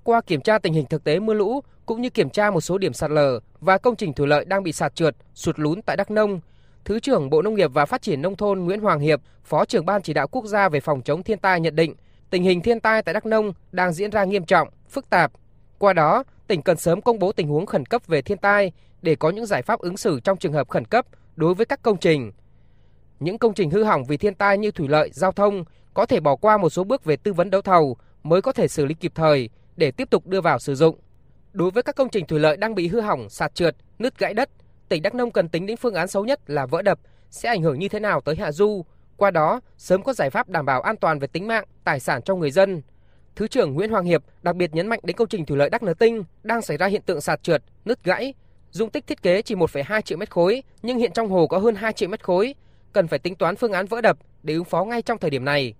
Qua 0.03 0.21
kiểm 0.21 0.41
tra 0.41 0.59
tình 0.59 0.73
hình 0.73 0.85
thực 0.89 1.03
tế 1.03 1.19
mưa 1.19 1.33
lũ 1.33 1.61
cũng 1.85 2.01
như 2.01 2.09
kiểm 2.09 2.29
tra 2.29 2.51
một 2.51 2.61
số 2.61 2.77
điểm 2.77 2.93
sạt 2.93 3.11
lở 3.11 3.39
và 3.59 3.77
công 3.77 3.95
trình 3.95 4.13
thủy 4.13 4.27
lợi 4.27 4.45
đang 4.45 4.63
bị 4.63 4.71
sạt 4.71 4.95
trượt, 4.95 5.15
sụt 5.33 5.59
lún 5.59 5.81
tại 5.81 5.97
Đắk 5.97 6.11
Nông, 6.11 6.39
Thứ 6.85 6.99
trưởng 6.99 7.29
Bộ 7.29 7.41
Nông 7.41 7.55
nghiệp 7.55 7.71
và 7.73 7.85
Phát 7.85 8.01
triển 8.01 8.21
nông 8.21 8.35
thôn 8.35 8.59
Nguyễn 8.59 8.81
Hoàng 8.81 8.99
Hiệp, 8.99 9.21
Phó 9.43 9.65
trưởng 9.65 9.85
ban 9.85 10.01
chỉ 10.01 10.13
đạo 10.13 10.27
quốc 10.27 10.45
gia 10.45 10.69
về 10.69 10.79
phòng 10.79 11.01
chống 11.01 11.23
thiên 11.23 11.39
tai 11.39 11.61
nhận 11.61 11.75
định, 11.75 11.95
tình 12.29 12.43
hình 12.43 12.61
thiên 12.61 12.79
tai 12.79 13.01
tại 13.01 13.13
Đắk 13.13 13.25
Nông 13.25 13.53
đang 13.71 13.93
diễn 13.93 14.11
ra 14.11 14.23
nghiêm 14.23 14.45
trọng, 14.45 14.69
phức 14.89 15.09
tạp. 15.09 15.31
Qua 15.79 15.93
đó, 15.93 16.23
tỉnh 16.47 16.61
cần 16.61 16.77
sớm 16.77 17.01
công 17.01 17.19
bố 17.19 17.31
tình 17.31 17.47
huống 17.47 17.65
khẩn 17.65 17.85
cấp 17.85 18.07
về 18.07 18.21
thiên 18.21 18.37
tai 18.37 18.71
để 19.01 19.15
có 19.15 19.29
những 19.29 19.45
giải 19.45 19.61
pháp 19.61 19.79
ứng 19.79 19.97
xử 19.97 20.19
trong 20.19 20.37
trường 20.37 20.53
hợp 20.53 20.69
khẩn 20.69 20.85
cấp 20.85 21.05
đối 21.35 21.53
với 21.53 21.65
các 21.65 21.81
công 21.81 21.97
trình. 21.97 22.31
Những 23.19 23.37
công 23.37 23.53
trình 23.53 23.69
hư 23.69 23.83
hỏng 23.83 24.05
vì 24.05 24.17
thiên 24.17 24.35
tai 24.35 24.57
như 24.57 24.71
thủy 24.71 24.87
lợi, 24.87 25.09
giao 25.13 25.31
thông 25.31 25.63
có 25.93 26.05
thể 26.05 26.19
bỏ 26.19 26.35
qua 26.35 26.57
một 26.57 26.69
số 26.69 26.83
bước 26.83 27.05
về 27.05 27.15
tư 27.15 27.33
vấn 27.33 27.49
đấu 27.49 27.61
thầu 27.61 27.97
mới 28.23 28.41
có 28.41 28.51
thể 28.51 28.67
xử 28.67 28.85
lý 28.85 28.93
kịp 28.93 29.11
thời 29.15 29.49
để 29.77 29.91
tiếp 29.91 30.09
tục 30.09 30.27
đưa 30.27 30.41
vào 30.41 30.59
sử 30.59 30.75
dụng. 30.75 30.99
Đối 31.53 31.71
với 31.71 31.83
các 31.83 31.95
công 31.95 32.09
trình 32.09 32.27
thủy 32.27 32.39
lợi 32.39 32.57
đang 32.57 32.75
bị 32.75 32.87
hư 32.87 33.01
hỏng, 33.01 33.29
sạt 33.29 33.55
trượt, 33.55 33.75
nứt 33.99 34.19
gãy 34.19 34.33
đất, 34.33 34.49
tỉnh 34.89 35.01
Đắk 35.01 35.15
Nông 35.15 35.31
cần 35.31 35.49
tính 35.49 35.65
đến 35.65 35.77
phương 35.77 35.93
án 35.93 36.07
xấu 36.07 36.25
nhất 36.25 36.39
là 36.49 36.65
vỡ 36.65 36.81
đập 36.81 36.99
sẽ 37.29 37.49
ảnh 37.49 37.61
hưởng 37.61 37.79
như 37.79 37.89
thế 37.89 37.99
nào 37.99 38.21
tới 38.21 38.35
hạ 38.35 38.51
du, 38.51 38.85
qua 39.17 39.31
đó 39.31 39.61
sớm 39.77 40.03
có 40.03 40.13
giải 40.13 40.29
pháp 40.29 40.49
đảm 40.49 40.65
bảo 40.65 40.81
an 40.81 40.97
toàn 40.97 41.19
về 41.19 41.27
tính 41.27 41.47
mạng, 41.47 41.65
tài 41.83 41.99
sản 41.99 42.21
cho 42.21 42.35
người 42.35 42.51
dân. 42.51 42.81
Thứ 43.35 43.47
trưởng 43.47 43.73
Nguyễn 43.73 43.91
Hoàng 43.91 44.05
Hiệp 44.05 44.23
đặc 44.41 44.55
biệt 44.55 44.75
nhấn 44.75 44.87
mạnh 44.87 44.99
đến 45.03 45.15
công 45.15 45.27
trình 45.27 45.45
thủy 45.45 45.57
lợi 45.57 45.69
Đắk 45.69 45.83
Nờ 45.83 45.93
Tinh 45.93 46.23
đang 46.43 46.61
xảy 46.61 46.77
ra 46.77 46.87
hiện 46.87 47.01
tượng 47.01 47.21
sạt 47.21 47.43
trượt, 47.43 47.63
nứt 47.85 48.03
gãy, 48.03 48.33
dung 48.71 48.89
tích 48.89 49.07
thiết 49.07 49.21
kế 49.21 49.41
chỉ 49.41 49.55
1,2 49.55 50.01
triệu 50.01 50.17
mét 50.17 50.29
khối, 50.29 50.63
nhưng 50.81 50.97
hiện 50.97 51.11
trong 51.13 51.29
hồ 51.29 51.47
có 51.47 51.57
hơn 51.57 51.75
2 51.75 51.93
triệu 51.93 52.09
mét 52.09 52.23
khối, 52.23 52.55
cần 52.93 53.07
phải 53.07 53.19
tính 53.19 53.35
toán 53.35 53.55
phương 53.55 53.71
án 53.71 53.85
vỡ 53.85 54.01
đập 54.01 54.17
để 54.43 54.53
ứng 54.53 54.65
phó 54.65 54.83
ngay 54.83 55.01
trong 55.01 55.17
thời 55.17 55.29
điểm 55.29 55.45
này. 55.45 55.73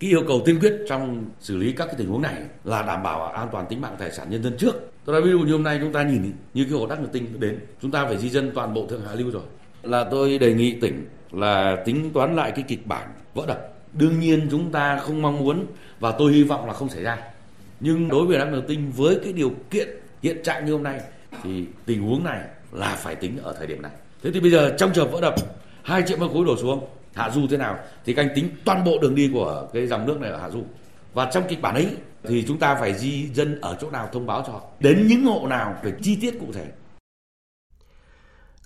Cái 0.00 0.10
yêu 0.10 0.22
cầu 0.28 0.42
tiên 0.44 0.58
quyết 0.60 0.72
trong 0.88 1.24
xử 1.40 1.56
lý 1.56 1.72
các 1.72 1.86
cái 1.86 1.94
tình 1.98 2.08
huống 2.08 2.22
này 2.22 2.42
là 2.64 2.82
đảm 2.82 3.02
bảo 3.02 3.26
an 3.26 3.48
toàn 3.52 3.66
tính 3.68 3.80
mạng 3.80 3.96
tài 3.98 4.10
sản 4.10 4.30
nhân 4.30 4.42
dân 4.42 4.56
trước. 4.58 4.72
Tôi 5.04 5.12
nói 5.12 5.22
ví 5.22 5.30
dụ 5.30 5.38
như 5.38 5.52
hôm 5.52 5.62
nay 5.62 5.78
chúng 5.82 5.92
ta 5.92 6.02
nhìn 6.02 6.32
như 6.54 6.64
cái 6.64 6.72
hồ 6.72 6.86
Đắc 6.86 7.00
Nờ 7.00 7.08
Tinh 7.12 7.40
đến, 7.40 7.60
chúng 7.82 7.90
ta 7.90 8.06
phải 8.06 8.18
di 8.18 8.28
dân 8.28 8.52
toàn 8.54 8.74
bộ 8.74 8.86
thượng 8.86 9.02
hạ 9.06 9.14
lưu 9.14 9.30
rồi. 9.30 9.42
Là 9.82 10.04
tôi 10.10 10.38
đề 10.38 10.54
nghị 10.54 10.80
tỉnh 10.80 11.06
là 11.32 11.82
tính 11.84 12.10
toán 12.14 12.36
lại 12.36 12.50
cái 12.50 12.64
kịch 12.68 12.86
bản 12.86 13.08
vỡ 13.34 13.44
đập. 13.46 13.77
Đương 13.98 14.20
nhiên 14.20 14.48
chúng 14.50 14.72
ta 14.72 14.98
không 14.98 15.22
mong 15.22 15.38
muốn 15.38 15.66
và 16.00 16.12
tôi 16.12 16.32
hy 16.32 16.44
vọng 16.44 16.66
là 16.66 16.72
không 16.72 16.88
xảy 16.88 17.02
ra. 17.02 17.18
Nhưng 17.80 18.08
đối 18.08 18.26
với 18.26 18.38
Đắc 18.38 18.52
đầu 18.52 18.60
Tinh, 18.68 18.92
với 18.96 19.20
cái 19.24 19.32
điều 19.32 19.52
kiện 19.70 19.88
hiện 20.22 20.42
trạng 20.44 20.66
như 20.66 20.72
hôm 20.72 20.82
nay, 20.82 21.00
thì 21.42 21.64
tình 21.86 22.02
huống 22.02 22.24
này 22.24 22.40
là 22.72 22.96
phải 22.96 23.14
tính 23.14 23.38
ở 23.42 23.54
thời 23.58 23.66
điểm 23.66 23.82
này. 23.82 23.92
Thế 24.22 24.30
thì 24.34 24.40
bây 24.40 24.50
giờ 24.50 24.74
trong 24.78 24.92
trường 24.92 25.10
vỡ 25.10 25.20
đập, 25.20 25.34
hai 25.82 26.02
triệu 26.06 26.18
mét 26.18 26.30
khối 26.30 26.44
đổ 26.44 26.56
xuống, 26.56 26.88
hạ 27.14 27.30
du 27.30 27.46
thế 27.50 27.56
nào 27.56 27.78
thì 28.04 28.14
các 28.14 28.22
anh 28.22 28.30
tính 28.34 28.48
toàn 28.64 28.84
bộ 28.84 28.98
đường 29.02 29.14
đi 29.14 29.30
của 29.32 29.68
cái 29.72 29.86
dòng 29.86 30.06
nước 30.06 30.20
này 30.20 30.30
ở 30.30 30.40
hạ 30.40 30.50
du 30.50 30.64
và 31.14 31.30
trong 31.32 31.44
kịch 31.48 31.62
bản 31.62 31.74
ấy 31.74 31.96
thì 32.22 32.44
chúng 32.48 32.58
ta 32.58 32.74
phải 32.74 32.94
di 32.94 33.28
dân 33.34 33.60
ở 33.60 33.76
chỗ 33.80 33.90
nào 33.90 34.08
thông 34.12 34.26
báo 34.26 34.44
cho 34.46 34.52
họ 34.52 34.62
đến 34.80 35.06
những 35.06 35.24
hộ 35.24 35.46
nào 35.46 35.76
phải 35.82 35.92
chi 36.02 36.18
tiết 36.20 36.34
cụ 36.40 36.46
thể 36.52 36.66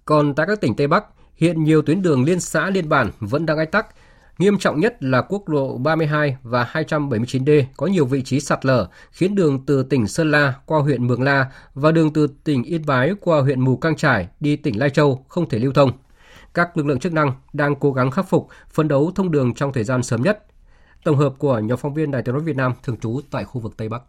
còn 0.05 0.35
tại 0.35 0.47
các 0.47 0.61
tỉnh 0.61 0.77
Tây 0.77 0.87
Bắc, 0.87 1.05
Hiện 1.37 1.65
nhiều 1.65 1.83
tuyến 1.83 2.03
đường 2.03 2.25
liên 2.25 2.41
xã, 2.41 2.71
liên 2.71 2.89
bản 2.89 3.11
vẫn 3.21 3.47
đang 3.47 3.59
ách 3.59 3.73
tắc. 3.73 3.87
Nghiêm 4.39 4.59
trọng 4.59 4.81
nhất 4.81 4.97
là 5.01 5.23
quốc 5.23 5.49
lộ 5.49 5.79
32 5.79 6.37
và 6.43 6.71
279D 6.73 7.65
có 7.77 7.87
nhiều 7.87 8.07
vị 8.07 8.23
trí 8.23 8.41
sạt 8.41 8.67
lở, 8.67 8.89
khiến 9.11 9.35
đường 9.35 9.67
từ 9.67 9.83
tỉnh 9.83 10.07
Sơn 10.07 10.31
La 10.31 10.55
qua 10.67 10.81
huyện 10.81 11.07
Mường 11.07 11.23
La 11.23 11.53
và 11.75 11.93
đường 11.93 12.13
từ 12.13 12.27
tỉnh 12.45 12.63
Yên 12.63 12.87
Bái 12.87 13.13
qua 13.21 13.41
huyện 13.41 13.61
Mù 13.61 13.77
Căng 13.77 13.97
Trải 13.97 14.29
đi 14.41 14.57
tỉnh 14.57 14.79
Lai 14.79 14.91
Châu 14.91 15.25
không 15.29 15.49
thể 15.49 15.59
lưu 15.59 15.73
thông. 15.73 15.93
Các 16.55 16.77
lực 16.77 16.87
lượng 16.87 16.99
chức 16.99 17.13
năng 17.13 17.33
đang 17.53 17.75
cố 17.77 17.93
gắng 17.93 18.11
khắc 18.11 18.29
phục, 18.29 18.49
phấn 18.71 18.89
đấu 18.89 19.13
thông 19.15 19.31
đường 19.31 19.55
trong 19.55 19.73
thời 19.73 19.85
gian 19.85 20.03
sớm 20.03 20.23
nhất. 20.23 20.47
Tổng 21.05 21.17
hợp 21.17 21.35
của 21.39 21.59
nhóm 21.59 21.79
phóng 21.79 21.95
viên 21.95 22.11
Đài 22.11 22.23
tiếng 22.23 22.35
nói 22.35 22.45
Việt 22.45 22.57
Nam 22.57 22.73
thường 22.83 22.97
trú 22.97 23.21
tại 23.31 23.45
khu 23.45 23.61
vực 23.61 23.77
Tây 23.77 23.89
Bắc. 23.89 24.03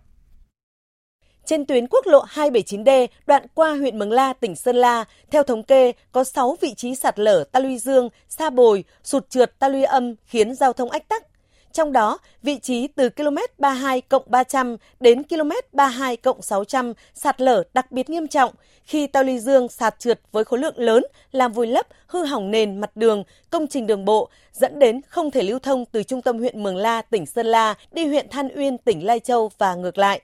Trên 1.46 1.66
tuyến 1.66 1.88
quốc 1.88 2.08
lộ 2.08 2.26
279D 2.26 3.08
đoạn 3.26 3.46
qua 3.54 3.76
huyện 3.76 4.00
Mường 4.00 4.12
La, 4.12 4.34
tỉnh 4.34 4.56
Sơn 4.56 4.76
La, 4.76 5.06
theo 5.32 5.44
thống 5.44 5.64
kê 5.64 5.94
có 6.12 6.24
6 6.24 6.58
vị 6.62 6.74
trí 6.74 6.96
sạt 6.96 7.20
lở 7.20 7.44
ta 7.52 7.60
luy 7.60 7.78
dương, 7.78 8.10
sa 8.30 8.50
bồi, 8.50 8.84
sụt 9.04 9.30
trượt 9.30 9.60
ta 9.60 9.68
luy 9.68 9.84
âm 9.84 10.16
khiến 10.26 10.56
giao 10.56 10.74
thông 10.74 10.90
ách 10.90 11.08
tắc. 11.08 11.26
Trong 11.72 11.92
đó, 11.92 12.18
vị 12.44 12.60
trí 12.60 12.88
từ 12.88 13.10
km 13.10 13.38
32 13.58 14.02
cộng 14.02 14.24
300 14.28 14.78
đến 15.00 15.24
km 15.24 15.52
32 15.72 16.18
cộng 16.18 16.42
600 16.42 16.94
sạt 17.14 17.42
lở 17.42 17.64
đặc 17.74 17.92
biệt 17.92 18.10
nghiêm 18.10 18.28
trọng 18.28 18.52
khi 18.84 19.08
ta 19.08 19.24
ly 19.24 19.40
dương 19.40 19.70
sạt 19.70 20.00
trượt 20.00 20.20
với 20.32 20.44
khối 20.44 20.60
lượng 20.60 20.78
lớn 20.78 21.04
làm 21.32 21.52
vùi 21.52 21.68
lấp, 21.68 21.88
hư 22.08 22.26
hỏng 22.26 22.52
nền 22.52 22.78
mặt 22.82 22.92
đường, 22.96 23.24
công 23.50 23.68
trình 23.68 23.88
đường 23.88 24.06
bộ, 24.06 24.30
dẫn 24.54 24.80
đến 24.80 25.02
không 25.08 25.32
thể 25.32 25.44
lưu 25.44 25.60
thông 25.60 25.86
từ 25.86 26.04
trung 26.04 26.22
tâm 26.22 26.40
huyện 26.40 26.64
Mường 26.64 26.78
La, 26.78 27.02
tỉnh 27.02 27.26
Sơn 27.26 27.46
La 27.46 27.74
đi 27.92 28.06
huyện 28.06 28.30
Than 28.30 28.48
Uyên, 28.56 28.78
tỉnh 28.78 29.06
Lai 29.06 29.20
Châu 29.20 29.52
và 29.58 29.76
ngược 29.76 29.98
lại. 29.98 30.22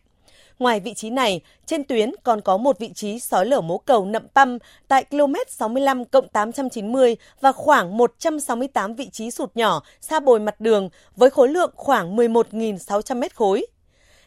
Ngoài 0.60 0.80
vị 0.80 0.94
trí 0.94 1.10
này, 1.10 1.42
trên 1.66 1.84
tuyến 1.84 2.12
còn 2.24 2.42
có 2.42 2.58
một 2.58 2.80
vị 2.80 2.92
trí 2.96 3.20
sói 3.20 3.46
lở 3.46 3.62
mố 3.62 3.78
cầu 3.78 4.06
nậm 4.06 4.28
păm 4.36 4.58
tại 4.88 5.06
km 5.12 5.34
65 5.48 6.06
cộng 6.06 6.28
890 6.28 7.16
và 7.42 7.52
khoảng 7.52 7.98
168 7.98 8.96
vị 8.96 9.10
trí 9.10 9.32
sụt 9.32 9.56
nhỏ 9.56 9.84
xa 10.02 10.20
bồi 10.20 10.40
mặt 10.40 10.62
đường 10.62 10.90
với 11.16 11.30
khối 11.30 11.50
lượng 11.50 11.72
khoảng 11.76 12.16
11.600 12.16 13.20
mét 13.20 13.36
khối. 13.36 13.66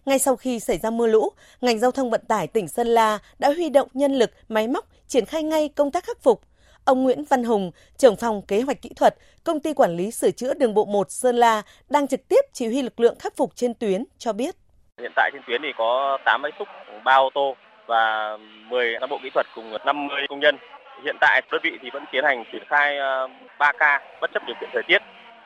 Ngay 0.06 0.18
sau 0.18 0.36
khi 0.36 0.60
xảy 0.60 0.78
ra 0.78 0.90
mưa 0.90 1.06
lũ, 1.06 1.28
ngành 1.60 1.78
giao 1.78 1.90
thông 1.90 2.10
vận 2.10 2.20
tải 2.28 2.46
tỉnh 2.46 2.68
Sơn 2.68 2.86
La 2.86 3.18
đã 3.38 3.52
huy 3.52 3.68
động 3.68 3.88
nhân 3.94 4.12
lực, 4.12 4.30
máy 4.48 4.68
móc, 4.68 4.88
triển 5.08 5.26
khai 5.26 5.42
ngay 5.42 5.68
công 5.68 5.90
tác 5.90 6.04
khắc 6.04 6.22
phục. 6.22 6.40
Ông 6.84 7.02
Nguyễn 7.02 7.24
Văn 7.24 7.44
Hùng, 7.44 7.70
trưởng 7.98 8.16
phòng 8.16 8.42
kế 8.42 8.60
hoạch 8.60 8.82
kỹ 8.82 8.90
thuật, 8.96 9.16
công 9.44 9.60
ty 9.60 9.74
quản 9.74 9.96
lý 9.96 10.10
sửa 10.10 10.30
chữa 10.30 10.54
đường 10.54 10.74
bộ 10.74 10.84
1 10.84 11.10
Sơn 11.10 11.36
La 11.36 11.62
đang 11.88 12.08
trực 12.08 12.28
tiếp 12.28 12.44
chỉ 12.52 12.66
huy 12.66 12.82
lực 12.82 13.00
lượng 13.00 13.18
khắc 13.18 13.36
phục 13.36 13.56
trên 13.56 13.74
tuyến 13.74 14.04
cho 14.18 14.32
biết. 14.32 14.56
Hiện 15.00 15.12
tại 15.14 15.30
trên 15.32 15.42
tuyến 15.46 15.62
thì 15.62 15.72
có 15.76 16.18
8 16.24 16.42
máy 16.42 16.52
xúc, 16.58 16.68
3 17.04 17.14
ô 17.14 17.30
tô 17.34 17.56
và 17.86 18.36
10 18.68 18.96
cán 19.00 19.10
bộ 19.10 19.18
kỹ 19.22 19.30
thuật 19.30 19.46
cùng 19.54 19.76
50 19.84 20.26
công 20.28 20.40
nhân. 20.40 20.56
Hiện 21.04 21.16
tại 21.20 21.42
đơn 21.50 21.60
vị 21.64 21.78
thì 21.82 21.90
vẫn 21.92 22.04
tiến 22.12 22.24
hành 22.24 22.44
triển 22.52 22.62
khai 22.68 22.98
ờ, 22.98 23.28
3K 23.58 24.00
bất 24.20 24.30
chấp 24.34 24.42
điều 24.46 24.56
kiện 24.60 24.70
thời 24.72 24.82
tiết. 24.82 25.02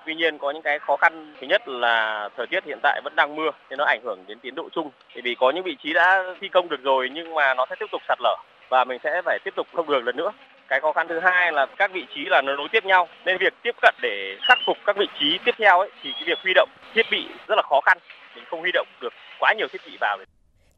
Tuy 0.07 0.15
nhiên 0.15 0.39
có 0.39 0.51
những 0.51 0.63
cái 0.63 0.79
khó 0.79 0.97
khăn 0.97 1.35
thứ 1.41 1.47
nhất 1.47 1.69
là 1.69 2.29
thời 2.37 2.47
tiết 2.47 2.65
hiện 2.65 2.79
tại 2.83 3.01
vẫn 3.05 3.17
đang 3.17 3.37
mưa 3.37 3.51
nên 3.71 3.79
nó 3.79 3.85
ảnh 3.85 4.01
hưởng 4.05 4.25
đến 4.27 4.39
tiến 4.39 4.55
độ 4.55 4.69
chung. 4.73 4.91
Bởi 5.15 5.23
vì 5.23 5.35
có 5.35 5.51
những 5.51 5.65
vị 5.65 5.77
trí 5.83 5.93
đã 5.93 6.25
thi 6.41 6.49
công 6.49 6.69
được 6.69 6.83
rồi 6.83 7.11
nhưng 7.13 7.35
mà 7.35 7.55
nó 7.55 7.67
sẽ 7.71 7.77
tiếp 7.81 7.87
tục 7.93 8.03
sạt 8.09 8.19
lở 8.21 8.37
và 8.69 8.85
mình 8.85 8.99
sẽ 9.05 9.23
phải 9.25 9.39
tiếp 9.45 9.55
tục 9.57 9.67
thông 9.73 9.91
đường 9.91 10.05
lần 10.05 10.17
nữa. 10.17 10.33
Cái 10.69 10.81
khó 10.81 10.93
khăn 10.93 11.09
thứ 11.09 11.19
hai 11.21 11.53
là 11.53 11.67
các 11.67 11.93
vị 11.93 12.07
trí 12.15 12.25
là 12.25 12.43
nó 12.43 12.57
nối 12.57 12.69
tiếp 12.73 12.85
nhau 12.85 13.09
nên 13.25 13.39
việc 13.39 13.55
tiếp 13.63 13.75
cận 13.83 13.95
để 14.03 14.37
khắc 14.43 14.59
phục 14.67 14.77
các 14.87 14.97
vị 14.97 15.07
trí 15.21 15.39
tiếp 15.45 15.55
theo 15.59 15.79
ấy 15.79 15.91
thì 16.03 16.13
cái 16.13 16.23
việc 16.27 16.39
huy 16.43 16.53
động 16.55 16.69
thiết 16.95 17.07
bị 17.11 17.29
rất 17.49 17.55
là 17.57 17.63
khó 17.63 17.81
khăn. 17.81 17.99
Mình 18.37 18.45
không 18.51 18.61
huy 18.61 18.71
động 18.75 18.87
được 19.03 19.13
quá 19.41 19.55
nhiều 19.59 19.67
thiết 19.73 19.79
bị 19.87 19.97
vào. 20.01 20.19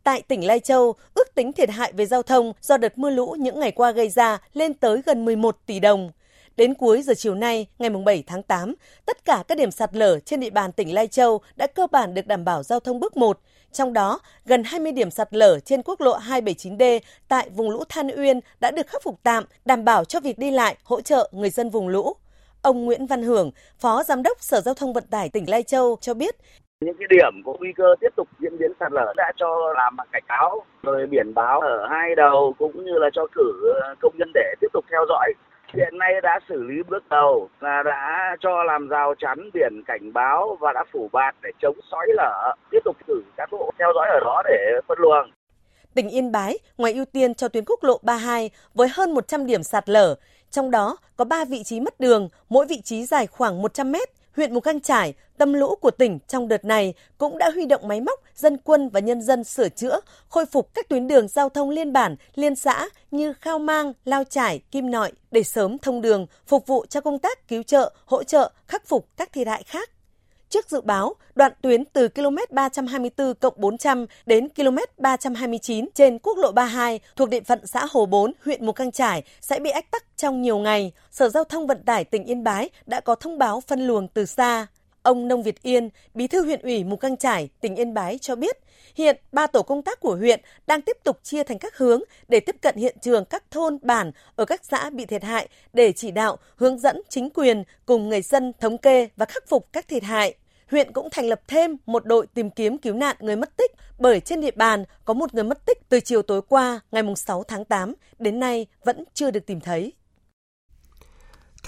Tại 0.04 0.22
tỉnh 0.22 0.46
Lai 0.46 0.60
Châu, 0.60 0.94
ước 1.14 1.34
tính 1.34 1.52
thiệt 1.52 1.70
hại 1.70 1.92
về 1.92 2.06
giao 2.06 2.22
thông 2.22 2.52
do 2.60 2.76
đợt 2.76 2.98
mưa 2.98 3.10
lũ 3.10 3.36
những 3.38 3.60
ngày 3.60 3.72
qua 3.72 3.90
gây 3.90 4.08
ra 4.08 4.38
lên 4.52 4.74
tới 4.74 5.02
gần 5.06 5.24
11 5.24 5.56
tỷ 5.66 5.80
đồng. 5.80 6.10
Đến 6.56 6.74
cuối 6.74 7.02
giờ 7.02 7.14
chiều 7.16 7.34
nay, 7.34 7.66
ngày 7.78 7.90
7 7.90 8.24
tháng 8.26 8.42
8, 8.42 8.74
tất 9.06 9.24
cả 9.24 9.42
các 9.48 9.58
điểm 9.58 9.70
sạt 9.70 9.96
lở 9.96 10.20
trên 10.20 10.40
địa 10.40 10.50
bàn 10.50 10.72
tỉnh 10.72 10.94
Lai 10.94 11.06
Châu 11.06 11.40
đã 11.56 11.66
cơ 11.66 11.86
bản 11.86 12.14
được 12.14 12.26
đảm 12.26 12.44
bảo 12.44 12.62
giao 12.62 12.80
thông 12.80 13.00
bước 13.00 13.16
1. 13.16 13.40
Trong 13.72 13.92
đó, 13.92 14.20
gần 14.44 14.64
20 14.64 14.92
điểm 14.92 15.10
sạt 15.10 15.28
lở 15.30 15.60
trên 15.60 15.82
quốc 15.82 16.00
lộ 16.00 16.18
279D 16.18 17.00
tại 17.28 17.50
vùng 17.50 17.70
lũ 17.70 17.84
Than 17.88 18.08
Uyên 18.16 18.40
đã 18.60 18.70
được 18.70 18.86
khắc 18.86 19.02
phục 19.02 19.20
tạm, 19.22 19.44
đảm 19.64 19.84
bảo 19.84 20.04
cho 20.04 20.20
việc 20.20 20.38
đi 20.38 20.50
lại, 20.50 20.76
hỗ 20.84 21.00
trợ 21.00 21.30
người 21.32 21.50
dân 21.50 21.70
vùng 21.70 21.88
lũ. 21.88 22.14
Ông 22.62 22.84
Nguyễn 22.84 23.06
Văn 23.06 23.22
Hưởng, 23.22 23.50
Phó 23.78 24.02
Giám 24.02 24.22
đốc 24.22 24.42
Sở 24.42 24.60
Giao 24.60 24.74
thông 24.74 24.92
Vận 24.92 25.04
tải 25.06 25.28
tỉnh 25.28 25.50
Lai 25.50 25.62
Châu 25.62 25.96
cho 26.00 26.14
biết, 26.14 26.36
những 26.80 26.96
cái 26.98 27.06
điểm 27.10 27.42
có 27.44 27.52
nguy 27.58 27.72
cơ 27.76 27.94
tiếp 28.00 28.08
tục 28.16 28.28
diễn 28.40 28.58
biến 28.58 28.72
sạt 28.80 28.92
lở 28.92 29.14
đã 29.16 29.32
cho 29.36 29.72
làm 29.76 29.96
cảnh 30.12 30.22
cáo 30.28 30.62
rồi 30.82 31.06
biển 31.06 31.34
báo 31.34 31.60
ở 31.60 31.86
hai 31.90 32.14
đầu 32.14 32.54
cũng 32.58 32.84
như 32.84 32.92
là 32.98 33.10
cho 33.12 33.26
cử 33.34 33.74
ờ, 33.82 33.94
công 34.00 34.14
nhân 34.18 34.30
để 34.34 34.54
tiếp 34.60 34.68
tục 34.72 34.84
theo 34.90 35.00
dõi. 35.08 35.32
Hiện 35.74 35.98
nay 35.98 36.12
đã 36.22 36.40
xử 36.48 36.62
lý 36.62 36.82
bước 36.88 37.08
đầu 37.10 37.48
là 37.60 37.82
đã 37.84 38.36
cho 38.40 38.64
làm 38.64 38.88
rào 38.88 39.14
chắn 39.18 39.50
biển 39.54 39.82
cảnh 39.86 40.12
báo 40.12 40.56
và 40.60 40.72
đã 40.72 40.84
phủ 40.92 41.08
bạt 41.12 41.34
để 41.42 41.50
chống 41.62 41.76
sói 41.90 42.06
lở 42.08 42.54
tiếp 42.70 42.80
tục 42.84 42.96
cử 43.06 43.22
cán 43.36 43.48
bộ 43.52 43.70
theo 43.78 43.88
dõi 43.94 44.08
ở 44.08 44.20
đó 44.24 44.42
để 44.44 44.80
phân 44.88 44.98
luồng. 44.98 45.30
Tỉnh 45.94 46.08
Yên 46.08 46.32
Bái 46.32 46.58
ngoài 46.78 46.92
ưu 46.92 47.04
tiên 47.04 47.34
cho 47.34 47.48
tuyến 47.48 47.64
quốc 47.66 47.84
lộ 47.84 47.98
32 48.02 48.50
với 48.74 48.88
hơn 48.92 49.14
100 49.14 49.46
điểm 49.46 49.62
sạt 49.62 49.88
lở, 49.88 50.14
trong 50.50 50.70
đó 50.70 50.96
có 51.16 51.24
3 51.24 51.44
vị 51.44 51.62
trí 51.64 51.80
mất 51.80 52.00
đường, 52.00 52.28
mỗi 52.48 52.66
vị 52.66 52.80
trí 52.84 53.04
dài 53.04 53.26
khoảng 53.26 53.62
100 53.62 53.92
mét, 53.92 54.08
huyện 54.38 54.54
Mù 54.54 54.60
Căng 54.60 54.80
Trải, 54.80 55.14
tâm 55.38 55.52
lũ 55.52 55.74
của 55.80 55.90
tỉnh 55.90 56.18
trong 56.28 56.48
đợt 56.48 56.64
này 56.64 56.94
cũng 57.18 57.38
đã 57.38 57.50
huy 57.50 57.66
động 57.66 57.88
máy 57.88 58.00
móc, 58.00 58.20
dân 58.34 58.56
quân 58.56 58.88
và 58.88 59.00
nhân 59.00 59.22
dân 59.22 59.44
sửa 59.44 59.68
chữa, 59.68 60.00
khôi 60.28 60.46
phục 60.46 60.74
các 60.74 60.88
tuyến 60.88 61.08
đường 61.08 61.28
giao 61.28 61.48
thông 61.48 61.70
liên 61.70 61.92
bản, 61.92 62.16
liên 62.34 62.54
xã 62.54 62.88
như 63.10 63.32
Khao 63.32 63.58
Mang, 63.58 63.92
Lao 64.04 64.24
Trải, 64.24 64.60
Kim 64.70 64.90
Nội 64.90 65.12
để 65.30 65.42
sớm 65.42 65.78
thông 65.78 66.00
đường, 66.00 66.26
phục 66.46 66.66
vụ 66.66 66.86
cho 66.86 67.00
công 67.00 67.18
tác 67.18 67.48
cứu 67.48 67.62
trợ, 67.62 67.92
hỗ 68.04 68.24
trợ, 68.24 68.50
khắc 68.66 68.86
phục 68.86 69.08
các 69.16 69.32
thiệt 69.32 69.46
hại 69.46 69.62
khác. 69.62 69.90
Trước 70.50 70.70
dự 70.70 70.80
báo, 70.80 71.14
đoạn 71.34 71.52
tuyến 71.62 71.84
từ 71.84 72.08
km 72.08 72.36
324 72.50 73.34
cộng 73.34 73.54
400 73.56 74.06
đến 74.26 74.48
km 74.48 74.76
329 74.98 75.88
trên 75.94 76.18
quốc 76.18 76.38
lộ 76.38 76.52
32 76.52 77.00
thuộc 77.16 77.28
địa 77.28 77.40
phận 77.40 77.66
xã 77.66 77.86
Hồ 77.90 78.06
4, 78.06 78.32
huyện 78.44 78.66
Mù 78.66 78.72
Căng 78.72 78.92
Trải 78.92 79.22
sẽ 79.40 79.60
bị 79.60 79.70
ách 79.70 79.90
tắc 79.90 80.04
trong 80.16 80.42
nhiều 80.42 80.58
ngày. 80.58 80.92
Sở 81.10 81.28
Giao 81.28 81.44
thông 81.44 81.66
Vận 81.66 81.82
tải 81.82 82.04
tỉnh 82.04 82.24
Yên 82.24 82.44
Bái 82.44 82.70
đã 82.86 83.00
có 83.00 83.14
thông 83.14 83.38
báo 83.38 83.60
phân 83.60 83.86
luồng 83.86 84.08
từ 84.08 84.26
xa. 84.26 84.66
Ông 85.02 85.28
Nông 85.28 85.42
Việt 85.42 85.62
Yên, 85.62 85.88
bí 86.14 86.26
thư 86.26 86.44
huyện 86.44 86.60
ủy 86.62 86.84
Mù 86.84 86.96
Căng 86.96 87.16
Trải, 87.16 87.48
tỉnh 87.60 87.76
Yên 87.76 87.94
Bái 87.94 88.18
cho 88.18 88.36
biết, 88.36 88.58
hiện 88.98 89.16
ba 89.32 89.46
tổ 89.46 89.62
công 89.62 89.82
tác 89.82 90.00
của 90.00 90.14
huyện 90.14 90.40
đang 90.66 90.82
tiếp 90.82 90.96
tục 91.04 91.18
chia 91.22 91.42
thành 91.42 91.58
các 91.58 91.76
hướng 91.76 92.00
để 92.28 92.40
tiếp 92.40 92.56
cận 92.62 92.76
hiện 92.76 92.96
trường 93.00 93.24
các 93.24 93.50
thôn 93.50 93.78
bản 93.82 94.12
ở 94.36 94.44
các 94.44 94.64
xã 94.64 94.90
bị 94.90 95.06
thiệt 95.06 95.22
hại 95.22 95.48
để 95.72 95.92
chỉ 95.92 96.10
đạo, 96.10 96.36
hướng 96.56 96.78
dẫn 96.78 97.02
chính 97.08 97.30
quyền 97.30 97.62
cùng 97.86 98.08
người 98.08 98.22
dân 98.22 98.52
thống 98.60 98.78
kê 98.78 99.08
và 99.16 99.26
khắc 99.26 99.48
phục 99.48 99.72
các 99.72 99.88
thiệt 99.88 100.02
hại. 100.02 100.34
Huyện 100.70 100.92
cũng 100.92 101.08
thành 101.10 101.26
lập 101.26 101.40
thêm 101.48 101.76
một 101.86 102.06
đội 102.06 102.26
tìm 102.26 102.50
kiếm 102.50 102.78
cứu 102.78 102.94
nạn 102.94 103.16
người 103.20 103.36
mất 103.36 103.56
tích 103.56 103.70
bởi 103.98 104.20
trên 104.20 104.40
địa 104.40 104.50
bàn 104.50 104.84
có 105.04 105.14
một 105.14 105.34
người 105.34 105.44
mất 105.44 105.66
tích 105.66 105.88
từ 105.88 106.00
chiều 106.00 106.22
tối 106.22 106.42
qua 106.48 106.80
ngày 106.92 107.02
6 107.16 107.42
tháng 107.42 107.64
8 107.64 107.94
đến 108.18 108.40
nay 108.40 108.66
vẫn 108.84 109.04
chưa 109.14 109.30
được 109.30 109.46
tìm 109.46 109.60
thấy. 109.60 109.92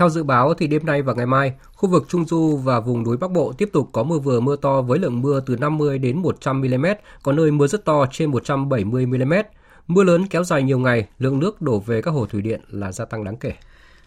Theo 0.00 0.08
dự 0.08 0.22
báo 0.22 0.54
thì 0.54 0.66
đêm 0.66 0.86
nay 0.86 1.02
và 1.02 1.14
ngày 1.14 1.26
mai, 1.26 1.52
khu 1.74 1.88
vực 1.88 2.04
Trung 2.08 2.24
Du 2.26 2.56
và 2.56 2.80
vùng 2.80 3.02
núi 3.02 3.16
Bắc 3.16 3.30
Bộ 3.30 3.52
tiếp 3.58 3.68
tục 3.72 3.88
có 3.92 4.02
mưa 4.02 4.18
vừa 4.18 4.40
mưa 4.40 4.56
to 4.56 4.82
với 4.82 4.98
lượng 4.98 5.20
mưa 5.20 5.40
từ 5.46 5.56
50 5.56 5.98
đến 5.98 6.18
100 6.18 6.60
mm, 6.60 6.86
có 7.22 7.32
nơi 7.32 7.50
mưa 7.50 7.66
rất 7.66 7.84
to 7.84 8.06
trên 8.12 8.30
170 8.30 9.06
mm. 9.06 9.32
Mưa 9.86 10.04
lớn 10.04 10.26
kéo 10.26 10.44
dài 10.44 10.62
nhiều 10.62 10.78
ngày, 10.78 11.08
lượng 11.18 11.38
nước 11.38 11.62
đổ 11.62 11.78
về 11.78 12.02
các 12.02 12.10
hồ 12.10 12.26
thủy 12.26 12.42
điện 12.42 12.60
là 12.70 12.92
gia 12.92 13.04
tăng 13.04 13.24
đáng 13.24 13.36
kể. 13.36 13.52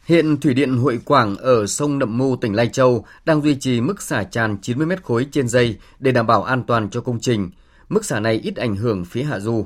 Hiện 0.06 0.38
Thủy 0.38 0.54
điện 0.54 0.78
Hội 0.78 1.00
Quảng 1.06 1.36
ở 1.36 1.68
sông 1.68 2.00
Nậm 2.00 2.18
Mu, 2.18 2.36
tỉnh 2.36 2.56
Lai 2.56 2.68
Châu 2.68 3.06
đang 3.26 3.42
duy 3.42 3.56
trì 3.60 3.82
mức 3.82 4.02
xả 4.02 4.24
tràn 4.24 4.58
90 4.62 4.88
mét 4.88 5.04
khối 5.04 5.28
trên 5.32 5.48
giây 5.48 5.78
để 6.00 6.12
đảm 6.12 6.28
bảo 6.28 6.44
an 6.44 6.64
toàn 6.64 6.90
cho 6.90 7.02
công 7.02 7.20
trình. 7.20 7.52
Mức 7.90 8.06
xả 8.06 8.20
này 8.20 8.36
ít 8.44 8.56
ảnh 8.56 8.76
hưởng 8.76 9.06
phía 9.06 9.24
hạ 9.24 9.40
du. 9.40 9.66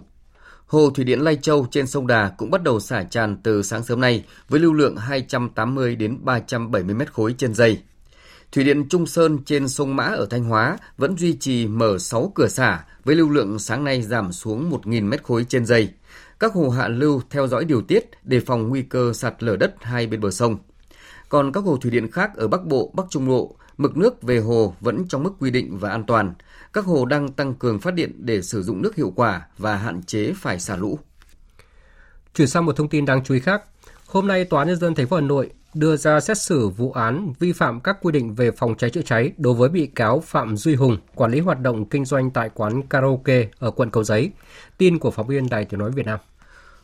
Hồ 0.68 0.89
Thủy 0.89 1.05
điện 1.05 1.20
Lai 1.20 1.36
Châu 1.36 1.68
trên 1.72 1.88
sông 1.88 2.07
Đà 2.07 2.30
cũng 2.38 2.51
bắt 2.51 2.63
đầu 2.63 2.80
xả 2.80 3.03
tràn 3.03 3.38
từ 3.43 3.63
sáng 3.63 3.84
sớm 3.84 4.01
nay 4.01 4.26
với 4.49 4.59
lưu 4.59 4.74
lượng 4.74 4.95
280 4.97 5.95
đến 5.95 6.18
370 6.22 6.95
mét 6.95 7.13
khối 7.13 7.36
trên 7.38 7.53
giây. 7.53 7.82
Thủy 8.51 8.63
điện 8.63 8.89
Trung 8.89 9.05
Sơn 9.05 9.39
trên 9.45 9.68
sông 9.68 9.95
Mã 9.95 10.03
ở 10.03 10.28
Thanh 10.30 10.43
Hóa 10.43 10.78
vẫn 10.97 11.18
duy 11.18 11.34
trì 11.34 11.68
mở 11.68 11.97
6 11.97 12.32
cửa 12.36 12.47
xả 12.47 12.84
với 13.03 13.15
lưu 13.15 13.30
lượng 13.30 13.59
sáng 13.59 13.84
nay 13.84 14.01
giảm 14.01 14.32
xuống 14.32 14.72
1.000 14.72 15.03
mét 15.03 15.24
khối 15.24 15.45
trên 15.49 15.65
giây. 15.65 15.89
Các 16.39 16.53
hồ 16.53 16.70
hạ 16.70 16.88
lưu 16.88 17.22
theo 17.30 17.47
dõi 17.47 17.65
điều 17.65 17.82
tiết 17.82 18.09
đề 18.24 18.39
phòng 18.39 18.70
nguy 18.70 18.82
cơ 18.82 19.13
sạt 19.13 19.43
lở 19.43 19.55
đất 19.55 19.76
hai 19.82 20.07
bên 20.07 20.22
bờ 20.22 20.32
sông. 20.32 20.57
Còn 21.30 21.51
các 21.51 21.63
hồ 21.63 21.78
thủy 21.78 21.91
điện 21.91 22.11
khác 22.11 22.32
ở 22.36 22.47
Bắc 22.47 22.65
Bộ, 22.65 22.91
Bắc 22.93 23.03
Trung 23.09 23.28
Bộ, 23.28 23.55
mực 23.78 23.97
nước 23.97 24.21
về 24.21 24.39
hồ 24.39 24.75
vẫn 24.82 25.07
trong 25.07 25.23
mức 25.23 25.34
quy 25.39 25.51
định 25.51 25.78
và 25.78 25.89
an 25.89 26.03
toàn. 26.03 26.34
Các 26.73 26.86
hồ 26.86 27.05
đang 27.05 27.32
tăng 27.32 27.53
cường 27.53 27.80
phát 27.80 27.93
điện 27.93 28.11
để 28.17 28.41
sử 28.41 28.63
dụng 28.63 28.82
nước 28.82 28.95
hiệu 28.95 29.13
quả 29.15 29.47
và 29.57 29.75
hạn 29.75 30.03
chế 30.03 30.34
phải 30.36 30.59
xả 30.59 30.75
lũ. 30.75 30.99
Chuyển 32.36 32.47
sang 32.47 32.65
một 32.65 32.75
thông 32.75 32.89
tin 32.89 33.05
đáng 33.05 33.23
chú 33.23 33.34
ý 33.34 33.39
khác. 33.39 33.63
Hôm 34.07 34.28
nay, 34.28 34.45
Tòa 34.45 34.61
án 34.61 34.67
Nhân 34.67 34.80
dân 34.80 34.95
thành 34.95 35.07
phố 35.07 35.15
Hà 35.15 35.21
Nội 35.21 35.49
đưa 35.73 35.95
ra 35.95 36.19
xét 36.19 36.38
xử 36.38 36.69
vụ 36.69 36.91
án 36.91 37.34
vi 37.39 37.51
phạm 37.51 37.80
các 37.80 37.97
quy 38.01 38.11
định 38.11 38.36
về 38.36 38.51
phòng 38.51 38.75
cháy 38.78 38.89
chữa 38.89 39.01
cháy 39.01 39.32
đối 39.38 39.53
với 39.53 39.69
bị 39.69 39.88
cáo 39.88 40.19
Phạm 40.19 40.57
Duy 40.57 40.75
Hùng, 40.75 40.97
quản 41.15 41.32
lý 41.32 41.39
hoạt 41.39 41.61
động 41.61 41.86
kinh 41.86 42.05
doanh 42.05 42.32
tại 42.32 42.49
quán 42.53 42.82
karaoke 42.88 43.47
ở 43.59 43.71
quận 43.71 43.89
Cầu 43.89 44.03
Giấy. 44.03 44.32
Tin 44.78 44.99
của 44.99 45.11
phóng 45.11 45.28
viên 45.28 45.49
Đài 45.49 45.65
Tiếng 45.65 45.80
nói 45.80 45.91
Việt 45.91 46.05
Nam. 46.05 46.19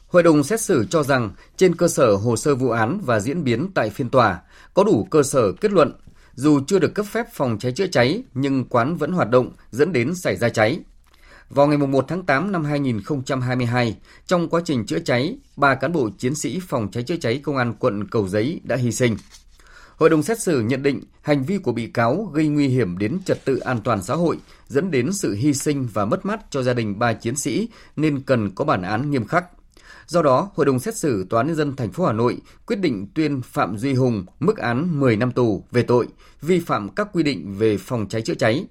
Hội 0.08 0.24
đồng 0.24 0.44
xét 0.44 0.62
xử 0.62 0.86
cho 0.90 1.04
rằng 1.04 1.32
trên 1.58 1.76
cơ 1.76 1.88
sở 1.88 2.16
hồ 2.16 2.36
sơ 2.36 2.56
vụ 2.56 2.70
án 2.70 3.00
và 3.06 3.20
diễn 3.20 3.44
biến 3.44 3.70
tại 3.74 3.90
phiên 3.90 4.10
tòa 4.10 4.42
có 4.74 4.84
đủ 4.84 5.08
cơ 5.12 5.24
sở 5.24 5.52
kết 5.52 5.72
luận 5.72 5.92
dù 6.36 6.60
chưa 6.68 6.80
được 6.80 6.96
cấp 6.96 7.06
phép 7.06 7.26
phòng 7.34 7.60
cháy 7.60 7.72
chữa 7.72 7.88
cháy 7.88 8.24
nhưng 8.34 8.66
quán 8.66 8.96
vẫn 8.96 9.12
hoạt 9.12 9.30
động 9.30 9.52
dẫn 9.72 9.94
đến 9.94 10.16
xảy 10.16 10.36
ra 10.36 10.50
cháy. 10.50 10.80
Vào 11.50 11.68
ngày 11.68 11.78
1 11.78 12.06
tháng 12.08 12.26
8 12.26 12.52
năm 12.52 12.66
2022, 12.66 13.98
trong 14.28 14.50
quá 14.50 14.62
trình 14.66 14.86
chữa 14.86 15.00
cháy, 15.00 15.38
ba 15.56 15.76
cán 15.76 15.92
bộ 15.92 16.10
chiến 16.18 16.36
sĩ 16.36 16.60
phòng 16.68 16.92
cháy 16.92 17.04
chữa 17.04 17.16
cháy 17.16 17.42
công 17.44 17.58
an 17.58 17.74
quận 17.80 18.08
Cầu 18.08 18.28
Giấy 18.28 18.62
đã 18.64 18.76
hy 18.76 18.92
sinh. 18.92 19.18
Hội 19.98 20.10
đồng 20.10 20.24
xét 20.24 20.42
xử 20.42 20.62
nhận 20.62 20.84
định 20.84 21.02
hành 21.22 21.44
vi 21.44 21.58
của 21.58 21.72
bị 21.72 21.88
cáo 21.88 22.32
gây 22.34 22.48
nguy 22.48 22.68
hiểm 22.68 22.98
đến 22.98 23.20
trật 23.26 23.46
tự 23.46 23.58
an 23.58 23.82
toàn 23.84 24.04
xã 24.04 24.16
hội, 24.16 24.38
dẫn 24.68 24.92
đến 24.92 25.14
sự 25.14 25.34
hy 25.34 25.54
sinh 25.54 25.88
và 25.94 26.06
mất 26.06 26.26
mát 26.26 26.40
cho 26.50 26.64
gia 26.64 26.74
đình 26.74 27.00
ba 27.00 27.14
chiến 27.14 27.36
sĩ 27.36 27.70
nên 27.96 28.22
cần 28.22 28.52
có 28.56 28.66
bản 28.66 28.82
án 28.82 29.12
nghiêm 29.12 29.28
khắc. 29.28 29.46
Do 30.08 30.22
đó, 30.22 30.52
Hội 30.56 30.66
đồng 30.66 30.80
xét 30.80 30.96
xử 30.96 31.26
Tòa 31.30 31.40
án 31.40 31.48
nhân 31.48 31.56
dân 31.56 31.76
thành 31.76 31.92
phố 31.92 32.06
Hà 32.06 32.14
Nội 32.14 32.38
quyết 32.68 32.76
định 32.76 33.08
tuyên 33.16 33.42
Phạm 33.42 33.78
Duy 33.78 33.94
Hùng 33.94 34.26
mức 34.40 34.58
án 34.58 35.00
10 35.00 35.18
năm 35.18 35.32
tù 35.32 35.64
về 35.72 35.84
tội 35.84 36.08
vi 36.42 36.60
phạm 36.60 36.90
các 36.90 37.08
quy 37.14 37.24
định 37.24 37.56
về 37.58 37.78
phòng 37.78 38.08
cháy 38.10 38.22
chữa 38.22 38.34
cháy. 38.34 38.66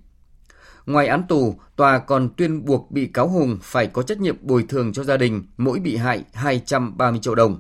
Ngoài 0.87 1.07
án 1.07 1.23
tù, 1.29 1.55
tòa 1.77 1.99
còn 1.99 2.29
tuyên 2.37 2.65
buộc 2.65 2.91
bị 2.91 3.07
cáo 3.07 3.29
Hùng 3.29 3.59
phải 3.63 3.87
có 3.87 4.03
trách 4.03 4.21
nhiệm 4.21 4.37
bồi 4.41 4.65
thường 4.69 4.93
cho 4.93 5.05
gia 5.05 5.17
đình 5.17 5.43
mỗi 5.57 5.79
bị 5.79 5.97
hại 5.97 6.25
230 6.33 7.21
triệu 7.23 7.35
đồng. 7.35 7.59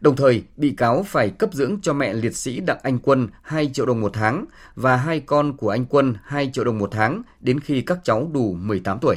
Đồng 0.00 0.16
thời, 0.16 0.42
bị 0.56 0.70
cáo 0.70 1.02
phải 1.02 1.30
cấp 1.30 1.50
dưỡng 1.52 1.78
cho 1.82 1.92
mẹ 1.92 2.14
liệt 2.14 2.36
sĩ 2.36 2.60
Đặng 2.60 2.78
Anh 2.82 2.98
Quân 2.98 3.28
2 3.42 3.70
triệu 3.72 3.86
đồng 3.86 4.00
một 4.00 4.12
tháng 4.12 4.44
và 4.74 4.96
hai 4.96 5.20
con 5.20 5.56
của 5.56 5.70
anh 5.70 5.86
Quân 5.86 6.14
2 6.24 6.50
triệu 6.52 6.64
đồng 6.64 6.78
một 6.78 6.88
tháng 6.92 7.22
đến 7.40 7.60
khi 7.60 7.80
các 7.80 7.98
cháu 8.04 8.30
đủ 8.32 8.56
18 8.60 8.98
tuổi. 9.00 9.16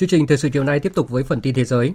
Chương 0.00 0.08
trình 0.08 0.26
thời 0.26 0.38
sự 0.38 0.48
chiều 0.48 0.64
nay 0.64 0.80
tiếp 0.80 0.92
tục 0.94 1.08
với 1.08 1.22
phần 1.22 1.40
tin 1.40 1.54
thế 1.54 1.64
giới. 1.64 1.94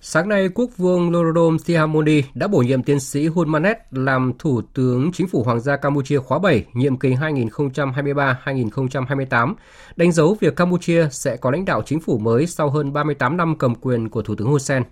Sáng 0.00 0.28
nay, 0.28 0.48
Quốc 0.54 0.70
vương 0.76 1.12
Norodom 1.12 1.58
Sihamoni 1.58 2.22
đã 2.34 2.48
bổ 2.48 2.58
nhiệm 2.58 2.82
tiến 2.82 3.00
sĩ 3.00 3.26
Hun 3.26 3.48
Manet 3.48 3.76
làm 3.90 4.32
Thủ 4.38 4.62
tướng 4.74 5.12
Chính 5.12 5.28
phủ 5.28 5.42
Hoàng 5.42 5.60
gia 5.60 5.76
Campuchia 5.76 6.18
khóa 6.18 6.38
7, 6.38 6.64
nhiệm 6.72 6.98
kỳ 6.98 7.08
2023-2028, 7.08 9.54
đánh 9.96 10.12
dấu 10.12 10.36
việc 10.40 10.56
Campuchia 10.56 11.08
sẽ 11.10 11.36
có 11.36 11.50
lãnh 11.50 11.64
đạo 11.64 11.82
chính 11.86 12.00
phủ 12.00 12.18
mới 12.18 12.46
sau 12.46 12.70
hơn 12.70 12.92
38 12.92 13.36
năm 13.36 13.58
cầm 13.58 13.74
quyền 13.74 14.08
của 14.08 14.22
Thủ 14.22 14.34
tướng 14.34 14.48
Hun 14.48 14.60
Sen. 14.60 14.82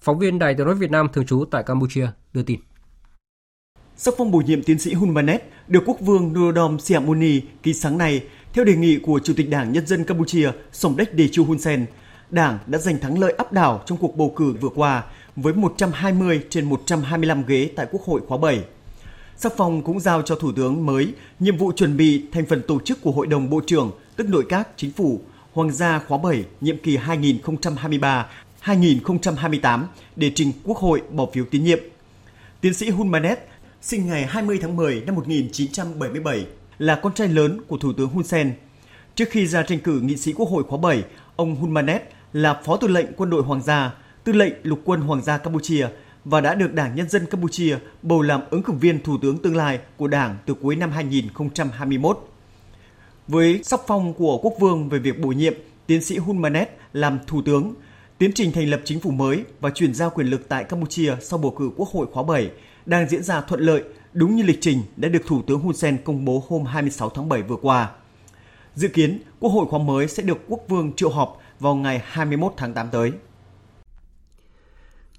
Phóng 0.00 0.18
viên 0.18 0.38
Đài 0.38 0.54
tiếng 0.54 0.66
nói 0.66 0.74
Việt 0.74 0.90
Nam 0.90 1.08
thường 1.12 1.26
trú 1.26 1.44
tại 1.50 1.62
Campuchia 1.62 2.08
đưa 2.32 2.42
tin. 2.42 2.60
Sắc 3.96 4.14
phong 4.18 4.30
bổ 4.30 4.42
nhiệm 4.46 4.62
tiến 4.62 4.78
sĩ 4.78 4.94
Hun 4.94 5.14
Manet 5.14 5.42
được 5.68 5.82
Quốc 5.86 6.00
vương 6.00 6.32
Norodom 6.32 6.78
Sihamoni 6.78 7.40
ký 7.62 7.74
sáng 7.74 7.98
nay 7.98 8.22
theo 8.54 8.64
đề 8.64 8.76
nghị 8.76 8.98
của 8.98 9.20
Chủ 9.24 9.32
tịch 9.36 9.50
Đảng 9.50 9.72
Nhân 9.72 9.86
dân 9.86 10.04
Campuchia 10.04 10.50
Somdech 10.72 11.16
Techo 11.16 11.42
Hun 11.42 11.58
Sen, 11.58 11.86
Đảng 12.30 12.58
đã 12.66 12.78
giành 12.78 12.98
thắng 12.98 13.18
lợi 13.18 13.34
áp 13.38 13.52
đảo 13.52 13.82
trong 13.86 13.98
cuộc 13.98 14.16
bầu 14.16 14.32
cử 14.36 14.54
vừa 14.60 14.68
qua 14.68 15.04
với 15.36 15.54
120 15.54 16.40
trên 16.50 16.64
125 16.64 17.46
ghế 17.46 17.70
tại 17.76 17.86
Quốc 17.90 18.02
hội 18.02 18.20
khóa 18.28 18.38
7. 18.38 18.60
Sắc 19.36 19.52
phong 19.56 19.82
cũng 19.82 20.00
giao 20.00 20.22
cho 20.22 20.34
Thủ 20.34 20.52
tướng 20.52 20.86
mới 20.86 21.14
nhiệm 21.40 21.56
vụ 21.56 21.72
chuẩn 21.72 21.96
bị 21.96 22.24
thành 22.32 22.46
phần 22.46 22.62
tổ 22.68 22.80
chức 22.80 23.02
của 23.02 23.10
Hội 23.10 23.26
đồng 23.26 23.50
Bộ 23.50 23.60
trưởng, 23.66 23.92
tức 24.16 24.28
nội 24.28 24.44
các 24.48 24.68
chính 24.76 24.92
phủ, 24.92 25.20
Hoàng 25.52 25.72
gia 25.72 25.98
khóa 25.98 26.18
7, 26.18 26.44
nhiệm 26.60 26.78
kỳ 26.78 26.98
2023-2028 28.64 29.84
để 30.16 30.32
trình 30.34 30.52
Quốc 30.64 30.78
hội 30.78 31.02
bỏ 31.10 31.26
phiếu 31.32 31.44
tín 31.50 31.64
nhiệm. 31.64 31.78
Tiến 32.60 32.74
sĩ 32.74 32.90
Hun 32.90 33.08
Manet 33.08 33.38
sinh 33.82 34.06
ngày 34.06 34.26
20 34.26 34.58
tháng 34.62 34.76
10 34.76 35.02
năm 35.06 35.14
1977 35.14 36.46
là 36.80 36.94
con 36.94 37.14
trai 37.14 37.28
lớn 37.28 37.60
của 37.68 37.76
Thủ 37.76 37.92
tướng 37.92 38.08
Hun 38.08 38.24
Sen. 38.24 38.54
Trước 39.14 39.24
khi 39.30 39.46
ra 39.46 39.62
tranh 39.62 39.78
cử 39.80 40.00
nghị 40.00 40.16
sĩ 40.16 40.32
Quốc 40.32 40.48
hội 40.48 40.62
khóa 40.62 40.78
7, 40.78 41.04
ông 41.36 41.56
Hun 41.56 41.70
Manet 41.70 42.02
là 42.32 42.60
Phó 42.64 42.76
Tư 42.76 42.88
lệnh 42.88 43.06
Quân 43.16 43.30
đội 43.30 43.42
Hoàng 43.42 43.62
gia, 43.62 43.94
Tư 44.24 44.32
lệnh 44.32 44.52
Lục 44.62 44.80
quân 44.84 45.00
Hoàng 45.00 45.22
gia 45.22 45.38
Campuchia 45.38 45.88
và 46.24 46.40
đã 46.40 46.54
được 46.54 46.74
Đảng 46.74 46.94
Nhân 46.94 47.08
dân 47.08 47.26
Campuchia 47.26 47.78
bầu 48.02 48.22
làm 48.22 48.40
ứng 48.50 48.62
cử 48.62 48.72
viên 48.72 49.02
Thủ 49.02 49.18
tướng 49.22 49.38
tương 49.38 49.56
lai 49.56 49.78
của 49.96 50.08
Đảng 50.08 50.36
từ 50.46 50.54
cuối 50.54 50.76
năm 50.76 50.90
2021. 50.90 52.28
Với 53.28 53.60
sóc 53.64 53.84
phong 53.86 54.14
của 54.14 54.38
Quốc 54.38 54.54
vương 54.60 54.88
về 54.88 54.98
việc 54.98 55.20
bổ 55.20 55.28
nhiệm 55.28 55.54
tiến 55.86 56.02
sĩ 56.02 56.18
Hun 56.18 56.38
Manet 56.38 56.70
làm 56.92 57.18
Thủ 57.26 57.42
tướng, 57.42 57.74
tiến 58.18 58.30
trình 58.34 58.52
thành 58.52 58.70
lập 58.70 58.80
chính 58.84 59.00
phủ 59.00 59.10
mới 59.10 59.44
và 59.60 59.70
chuyển 59.70 59.94
giao 59.94 60.10
quyền 60.10 60.26
lực 60.26 60.48
tại 60.48 60.64
Campuchia 60.64 61.16
sau 61.20 61.38
bầu 61.38 61.54
cử 61.58 61.70
Quốc 61.76 61.88
hội 61.88 62.06
khóa 62.12 62.22
7 62.22 62.50
đang 62.86 63.08
diễn 63.08 63.22
ra 63.22 63.40
thuận 63.40 63.60
lợi 63.60 63.82
đúng 64.12 64.36
như 64.36 64.42
lịch 64.42 64.58
trình 64.60 64.82
đã 64.96 65.08
được 65.08 65.22
Thủ 65.26 65.42
tướng 65.42 65.60
Hun 65.60 65.74
Sen 65.74 65.98
công 66.04 66.24
bố 66.24 66.44
hôm 66.48 66.64
26 66.64 67.10
tháng 67.10 67.28
7 67.28 67.42
vừa 67.42 67.56
qua. 67.56 67.90
Dự 68.74 68.88
kiến, 68.88 69.22
Quốc 69.40 69.50
hội 69.50 69.66
khóa 69.66 69.78
mới 69.78 70.08
sẽ 70.08 70.22
được 70.22 70.38
Quốc 70.48 70.60
vương 70.68 70.92
triệu 70.92 71.10
họp 71.10 71.38
vào 71.60 71.74
ngày 71.74 72.02
21 72.04 72.52
tháng 72.56 72.74
8 72.74 72.88
tới. 72.90 73.12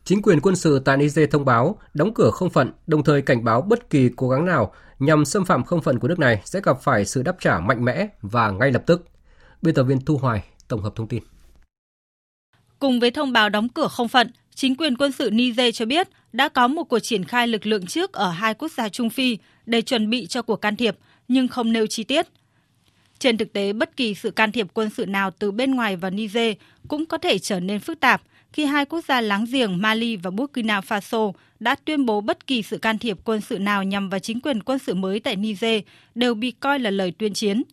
Chính 0.04 0.22
quyền 0.22 0.42
quân 0.42 0.56
sự 0.56 0.80
tại 0.80 0.98
Niger 0.98 1.30
thông 1.32 1.46
báo 1.46 1.76
đóng 1.94 2.14
cửa 2.14 2.32
không 2.34 2.50
phận, 2.50 2.72
đồng 2.88 3.04
thời 3.04 3.22
cảnh 3.22 3.44
báo 3.44 3.62
bất 3.62 3.90
kỳ 3.90 4.10
cố 4.16 4.30
gắng 4.30 4.46
nào 4.46 4.74
nhằm 5.00 5.26
xâm 5.26 5.46
phạm 5.46 5.64
không 5.64 5.82
phận 5.82 6.00
của 6.00 6.08
nước 6.08 6.20
này 6.20 6.42
sẽ 6.46 6.62
gặp 6.64 6.82
phải 6.82 7.06
sự 7.06 7.24
đáp 7.24 7.36
trả 7.40 7.60
mạnh 7.60 7.86
mẽ 7.86 8.08
và 8.22 8.52
ngay 8.52 8.72
lập 8.72 8.84
tức. 8.86 9.08
Biên 9.62 9.76
tập 9.76 9.84
viên 9.84 10.06
Thu 10.06 10.18
Hoài 10.18 10.44
tổng 10.68 10.82
hợp 10.82 10.94
thông 10.96 11.08
tin. 11.08 11.24
Cùng 12.80 13.00
với 13.00 13.12
thông 13.12 13.34
báo 13.34 13.50
đóng 13.50 13.70
cửa 13.70 13.88
không 13.88 14.08
phận, 14.08 14.32
chính 14.56 14.76
quyền 14.76 14.98
quân 14.98 15.12
sự 15.12 15.30
Niger 15.32 15.76
cho 15.76 15.86
biết 15.86 16.08
đã 16.34 16.50
có 16.50 16.68
một 16.68 16.84
cuộc 16.84 17.00
triển 17.00 17.24
khai 17.24 17.48
lực 17.48 17.66
lượng 17.66 17.86
trước 17.86 18.14
ở 18.14 18.30
hai 18.30 18.54
quốc 18.54 18.72
gia 18.72 18.90
Trung 18.90 19.10
Phi 19.10 19.38
để 19.66 19.82
chuẩn 19.82 20.10
bị 20.10 20.26
cho 20.26 20.42
cuộc 20.42 20.56
can 20.56 20.76
thiệp, 20.76 20.96
nhưng 21.28 21.48
không 21.48 21.72
nêu 21.72 21.88
chi 21.88 22.04
tiết. 22.04 22.28
Trên 23.20 23.38
thực 23.38 23.54
tế, 23.54 23.74
bất 23.74 23.98
kỳ 23.98 24.14
sự 24.14 24.32
can 24.32 24.52
thiệp 24.52 24.68
quân 24.74 24.90
sự 24.90 25.06
nào 25.06 25.32
từ 25.32 25.52
bên 25.52 25.76
ngoài 25.76 25.96
vào 25.96 26.12
Niger 26.12 26.54
cũng 26.88 27.06
có 27.06 27.18
thể 27.18 27.40
trở 27.40 27.60
nên 27.60 27.80
phức 27.80 28.00
tạp 28.00 28.22
khi 28.54 28.66
hai 28.66 28.86
quốc 28.86 29.06
gia 29.08 29.22
láng 29.22 29.46
giềng 29.52 29.82
Mali 29.82 30.16
và 30.16 30.32
Burkina 30.32 30.80
Faso 30.80 31.32
đã 31.60 31.76
tuyên 31.86 32.06
bố 32.06 32.22
bất 32.22 32.48
kỳ 32.48 32.62
sự 32.62 32.78
can 32.78 32.98
thiệp 32.98 33.18
quân 33.24 33.42
sự 33.42 33.60
nào 33.60 33.84
nhằm 33.84 34.10
vào 34.10 34.20
chính 34.20 34.40
quyền 34.42 34.64
quân 34.64 34.80
sự 34.80 34.94
mới 34.94 35.20
tại 35.20 35.36
Niger 35.36 35.82
đều 36.16 36.34
bị 36.34 36.52
coi 36.52 36.80
là 36.80 36.90
lời 36.90 37.12
tuyên 37.18 37.34
chiến. 37.34 37.64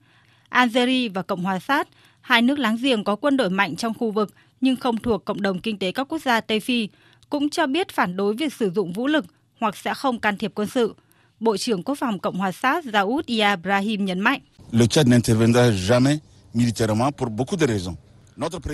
Algeria 0.49 1.09
và 1.09 1.23
Cộng 1.23 1.43
hòa 1.43 1.59
Sát, 1.59 1.89
hai 2.21 2.43
nước 2.43 2.59
láng 2.59 2.77
giềng 2.83 3.05
có 3.05 3.17
quân 3.17 3.37
đội 3.37 3.51
mạnh 3.51 3.77
trong 3.77 3.95
khu 3.95 4.11
vực 4.11 4.35
nhưng 4.61 4.77
không 4.77 4.97
thuộc 4.97 5.25
cộng 5.25 5.43
đồng 5.43 5.61
kinh 5.61 5.79
tế 5.79 5.93
các 5.93 6.09
quốc 6.09 6.23
gia 6.25 6.41
Tây 6.41 6.61
Phi, 6.61 6.89
cũng 7.31 7.51
cho 7.51 7.67
biết 7.67 7.89
phản 7.89 8.17
đối 8.17 8.35
việc 8.35 8.55
sử 8.55 8.71
dụng 8.75 8.93
vũ 8.93 9.07
lực 9.07 9.25
hoặc 9.61 9.77
sẽ 9.77 9.95
không 9.95 10.21
can 10.21 10.37
thiệp 10.37 10.53
quân 10.55 10.69
sự. 10.69 10.95
Bộ 11.41 11.57
trưởng 11.57 11.83
Quốc 11.83 11.95
phòng 11.95 12.19
Cộng 12.19 12.39
hòa 12.39 12.53
Sát 12.53 12.85
Daoud 12.93 13.27
Ibrahim 13.27 14.05
nhấn 14.05 14.21
mạnh. 14.21 14.41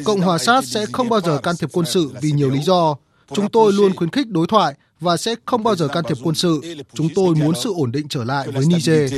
Cộng 0.05 0.21
hòa 0.21 0.39
Sát 0.39 0.65
sẽ 0.65 0.87
không 0.93 1.09
bao 1.09 1.21
giờ 1.21 1.39
can 1.39 1.57
thiệp 1.57 1.69
quân 1.73 1.87
sự 1.87 2.11
vì 2.23 2.33
nhiều 2.33 2.51
lý 2.51 2.63
do. 2.63 2.97
Chúng 3.35 3.51
tôi 3.51 3.73
luôn 3.73 3.97
khuyến 3.97 4.11
khích 4.11 4.31
đối 4.31 4.47
thoại 4.47 4.75
và 5.01 5.17
sẽ 5.17 5.35
không 5.45 5.63
bao 5.63 5.77
giờ 5.77 5.89
can 5.89 6.05
thiệp 6.09 6.17
quân 6.23 6.35
sự. 6.35 6.61
Chúng 6.95 7.09
tôi 7.15 7.35
muốn 7.35 7.55
sự 7.63 7.75
ổn 7.77 7.93
định 7.93 8.09
trở 8.09 8.25
lại 8.25 8.51
với 8.51 8.65
Niger. 8.67 9.15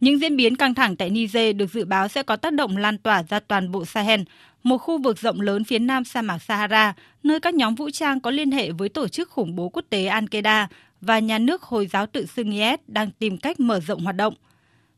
Những 0.00 0.20
diễn 0.20 0.36
biến 0.36 0.56
căng 0.56 0.74
thẳng 0.74 0.96
tại 0.96 1.10
Niger 1.10 1.56
được 1.56 1.72
dự 1.72 1.84
báo 1.84 2.08
sẽ 2.08 2.22
có 2.22 2.36
tác 2.36 2.52
động 2.52 2.76
lan 2.76 2.98
tỏa 2.98 3.22
ra 3.22 3.40
toàn 3.40 3.70
bộ 3.70 3.84
Sahel, 3.84 4.20
một 4.62 4.78
khu 4.78 4.98
vực 4.98 5.18
rộng 5.18 5.40
lớn 5.40 5.64
phía 5.64 5.78
nam 5.78 6.04
sa 6.04 6.22
mạc 6.22 6.38
Sahara, 6.38 6.94
nơi 7.22 7.40
các 7.40 7.54
nhóm 7.54 7.74
vũ 7.74 7.90
trang 7.90 8.20
có 8.20 8.30
liên 8.30 8.50
hệ 8.50 8.72
với 8.72 8.88
tổ 8.88 9.08
chức 9.08 9.30
khủng 9.30 9.56
bố 9.56 9.68
quốc 9.68 9.84
tế 9.90 10.04
Al-Qaeda 10.04 10.66
và 11.00 11.18
nhà 11.18 11.38
nước 11.38 11.62
Hồi 11.62 11.86
giáo 11.86 12.06
tự 12.06 12.26
xưng 12.26 12.50
IS 12.50 12.80
đang 12.86 13.10
tìm 13.10 13.36
cách 13.36 13.60
mở 13.60 13.80
rộng 13.80 14.04
hoạt 14.04 14.16
động. 14.16 14.34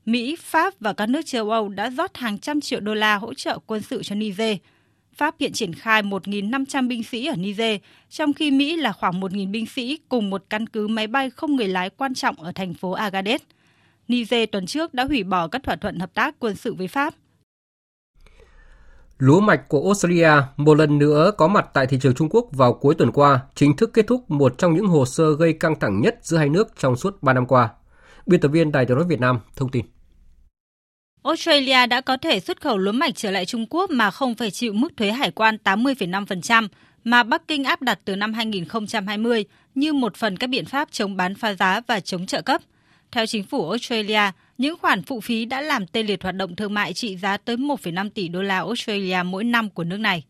Mỹ, 0.06 0.36
Pháp 0.40 0.74
và 0.80 0.92
các 0.92 1.08
nước 1.08 1.26
châu 1.26 1.50
Âu 1.50 1.68
đã 1.68 1.90
rót 1.90 2.16
hàng 2.16 2.38
trăm 2.38 2.60
triệu 2.60 2.80
đô 2.80 2.94
la 2.94 3.16
hỗ 3.16 3.34
trợ 3.34 3.58
quân 3.66 3.82
sự 3.82 4.02
cho 4.02 4.14
Niger. 4.14 4.56
Pháp 5.16 5.34
hiện 5.40 5.52
triển 5.52 5.74
khai 5.74 6.02
1.500 6.02 6.88
binh 6.88 7.02
sĩ 7.02 7.26
ở 7.26 7.36
Niger, 7.36 7.80
trong 8.10 8.32
khi 8.32 8.50
Mỹ 8.50 8.76
là 8.76 8.92
khoảng 8.92 9.20
1.000 9.20 9.50
binh 9.50 9.66
sĩ 9.66 9.98
cùng 10.08 10.30
một 10.30 10.44
căn 10.50 10.66
cứ 10.66 10.88
máy 10.88 11.06
bay 11.06 11.30
không 11.30 11.56
người 11.56 11.68
lái 11.68 11.90
quan 11.90 12.14
trọng 12.14 12.42
ở 12.42 12.52
thành 12.52 12.74
phố 12.74 12.96
Agadez. 12.96 13.38
Niger 14.12 14.48
tuần 14.52 14.66
trước 14.66 14.94
đã 14.94 15.04
hủy 15.04 15.22
bỏ 15.24 15.48
các 15.48 15.62
thỏa 15.62 15.76
thuận 15.76 15.98
hợp 15.98 16.14
tác 16.14 16.34
quân 16.38 16.56
sự 16.56 16.74
với 16.74 16.88
Pháp. 16.88 17.14
Lúa 19.18 19.40
mạch 19.40 19.68
của 19.68 19.82
Australia 19.84 20.30
một 20.56 20.74
lần 20.74 20.98
nữa 20.98 21.32
có 21.38 21.48
mặt 21.48 21.66
tại 21.74 21.86
thị 21.86 21.98
trường 22.02 22.14
Trung 22.14 22.28
Quốc 22.30 22.48
vào 22.52 22.72
cuối 22.72 22.94
tuần 22.94 23.12
qua, 23.12 23.40
chính 23.54 23.76
thức 23.76 23.90
kết 23.92 24.06
thúc 24.06 24.30
một 24.30 24.58
trong 24.58 24.74
những 24.74 24.86
hồ 24.86 25.06
sơ 25.06 25.36
gây 25.36 25.52
căng 25.52 25.80
thẳng 25.80 26.00
nhất 26.00 26.18
giữa 26.22 26.36
hai 26.36 26.48
nước 26.48 26.68
trong 26.78 26.96
suốt 26.96 27.22
3 27.22 27.32
năm 27.32 27.46
qua. 27.46 27.68
Biên 28.26 28.40
tập 28.40 28.48
viên 28.48 28.72
Đài 28.72 28.86
tiếng 28.86 28.96
nói 28.96 29.06
Việt 29.08 29.20
Nam 29.20 29.40
thông 29.56 29.70
tin. 29.70 29.84
Australia 31.22 31.86
đã 31.86 32.00
có 32.00 32.16
thể 32.16 32.40
xuất 32.40 32.60
khẩu 32.60 32.78
lúa 32.78 32.92
mạch 32.92 33.16
trở 33.16 33.30
lại 33.30 33.46
Trung 33.46 33.66
Quốc 33.70 33.90
mà 33.90 34.10
không 34.10 34.34
phải 34.34 34.50
chịu 34.50 34.72
mức 34.72 34.96
thuế 34.96 35.10
hải 35.10 35.30
quan 35.30 35.56
80,5% 35.64 36.68
mà 37.04 37.22
Bắc 37.22 37.48
Kinh 37.48 37.64
áp 37.64 37.82
đặt 37.82 37.98
từ 38.04 38.16
năm 38.16 38.32
2020 38.32 39.44
như 39.74 39.92
một 39.92 40.16
phần 40.16 40.36
các 40.36 40.46
biện 40.46 40.64
pháp 40.64 40.88
chống 40.92 41.16
bán 41.16 41.34
phá 41.34 41.54
giá 41.54 41.80
và 41.86 42.00
chống 42.00 42.26
trợ 42.26 42.42
cấp. 42.42 42.62
Theo 43.12 43.26
chính 43.26 43.44
phủ 43.44 43.70
Australia, 43.70 44.20
những 44.58 44.76
khoản 44.78 45.02
phụ 45.02 45.20
phí 45.20 45.44
đã 45.44 45.60
làm 45.60 45.86
tê 45.86 46.02
liệt 46.02 46.22
hoạt 46.22 46.34
động 46.34 46.56
thương 46.56 46.74
mại 46.74 46.92
trị 46.92 47.16
giá 47.16 47.36
tới 47.36 47.56
1,5 47.56 48.10
tỷ 48.10 48.28
đô 48.28 48.42
la 48.42 48.58
Australia 48.58 49.22
mỗi 49.24 49.44
năm 49.44 49.70
của 49.70 49.84
nước 49.84 49.96
này. 49.96 50.24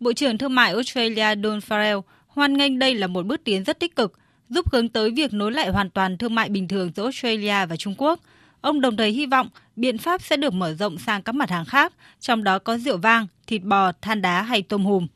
Bộ 0.00 0.12
trưởng 0.12 0.38
Thương 0.38 0.54
mại 0.54 0.72
Australia 0.72 1.42
Don 1.42 1.58
Farrell 1.58 2.02
hoan 2.26 2.56
nghênh 2.56 2.78
đây 2.78 2.94
là 2.94 3.06
một 3.06 3.26
bước 3.26 3.44
tiến 3.44 3.64
rất 3.64 3.80
tích 3.80 3.96
cực, 3.96 4.18
giúp 4.48 4.72
hướng 4.72 4.88
tới 4.88 5.10
việc 5.10 5.32
nối 5.32 5.52
lại 5.52 5.68
hoàn 5.68 5.90
toàn 5.90 6.18
thương 6.18 6.34
mại 6.34 6.48
bình 6.48 6.68
thường 6.68 6.90
giữa 6.96 7.02
Australia 7.02 7.66
và 7.66 7.76
Trung 7.76 7.94
Quốc. 7.98 8.20
Ông 8.60 8.80
đồng 8.80 8.96
thời 8.96 9.10
hy 9.10 9.26
vọng 9.26 9.48
biện 9.76 9.98
pháp 9.98 10.22
sẽ 10.22 10.36
được 10.36 10.54
mở 10.54 10.74
rộng 10.74 10.98
sang 10.98 11.22
các 11.22 11.34
mặt 11.34 11.50
hàng 11.50 11.64
khác, 11.64 11.92
trong 12.20 12.44
đó 12.44 12.58
có 12.58 12.78
rượu 12.78 12.96
vang, 12.96 13.26
thịt 13.46 13.62
bò, 13.62 13.92
than 14.02 14.22
đá 14.22 14.42
hay 14.42 14.62
tôm 14.62 14.84
hùm. 14.84 15.06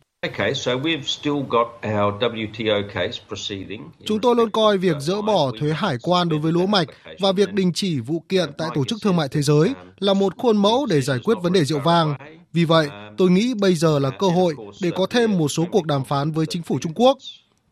Chúng 4.05 4.21
tôi 4.23 4.37
luôn 4.37 4.51
coi 4.51 4.79
việc 4.79 4.97
dỡ 5.01 5.23
bỏ 5.23 5.51
thuế 5.61 5.73
hải 5.73 5.97
quan 6.03 6.29
đối 6.29 6.39
với 6.39 6.53
lúa 6.53 6.67
mạch 6.67 6.89
và 7.21 7.33
việc 7.33 7.53
đình 7.53 7.73
chỉ 7.75 8.01
vụ 8.01 8.23
kiện 8.29 8.53
tại 8.59 8.69
Tổ 8.75 8.85
chức 8.85 8.99
Thương 9.03 9.17
mại 9.17 9.29
Thế 9.29 9.43
giới 9.43 9.73
là 9.99 10.15
một 10.15 10.37
khuôn 10.37 10.57
mẫu 10.57 10.87
để 10.87 11.01
giải 11.01 11.19
quyết 11.25 11.35
vấn 11.43 11.53
đề 11.53 11.65
rượu 11.65 11.81
vang. 11.85 12.15
Vì 12.53 12.65
vậy, 12.65 12.89
tôi 13.17 13.31
nghĩ 13.31 13.55
bây 13.55 13.75
giờ 13.75 13.99
là 13.99 14.11
cơ 14.11 14.29
hội 14.29 14.55
để 14.83 14.91
có 14.97 15.07
thêm 15.07 15.39
một 15.39 15.49
số 15.49 15.65
cuộc 15.73 15.87
đàm 15.87 16.05
phán 16.05 16.33
với 16.33 16.47
chính 16.47 16.63
phủ 16.63 16.79
Trung 16.79 16.93
Quốc. 16.95 17.19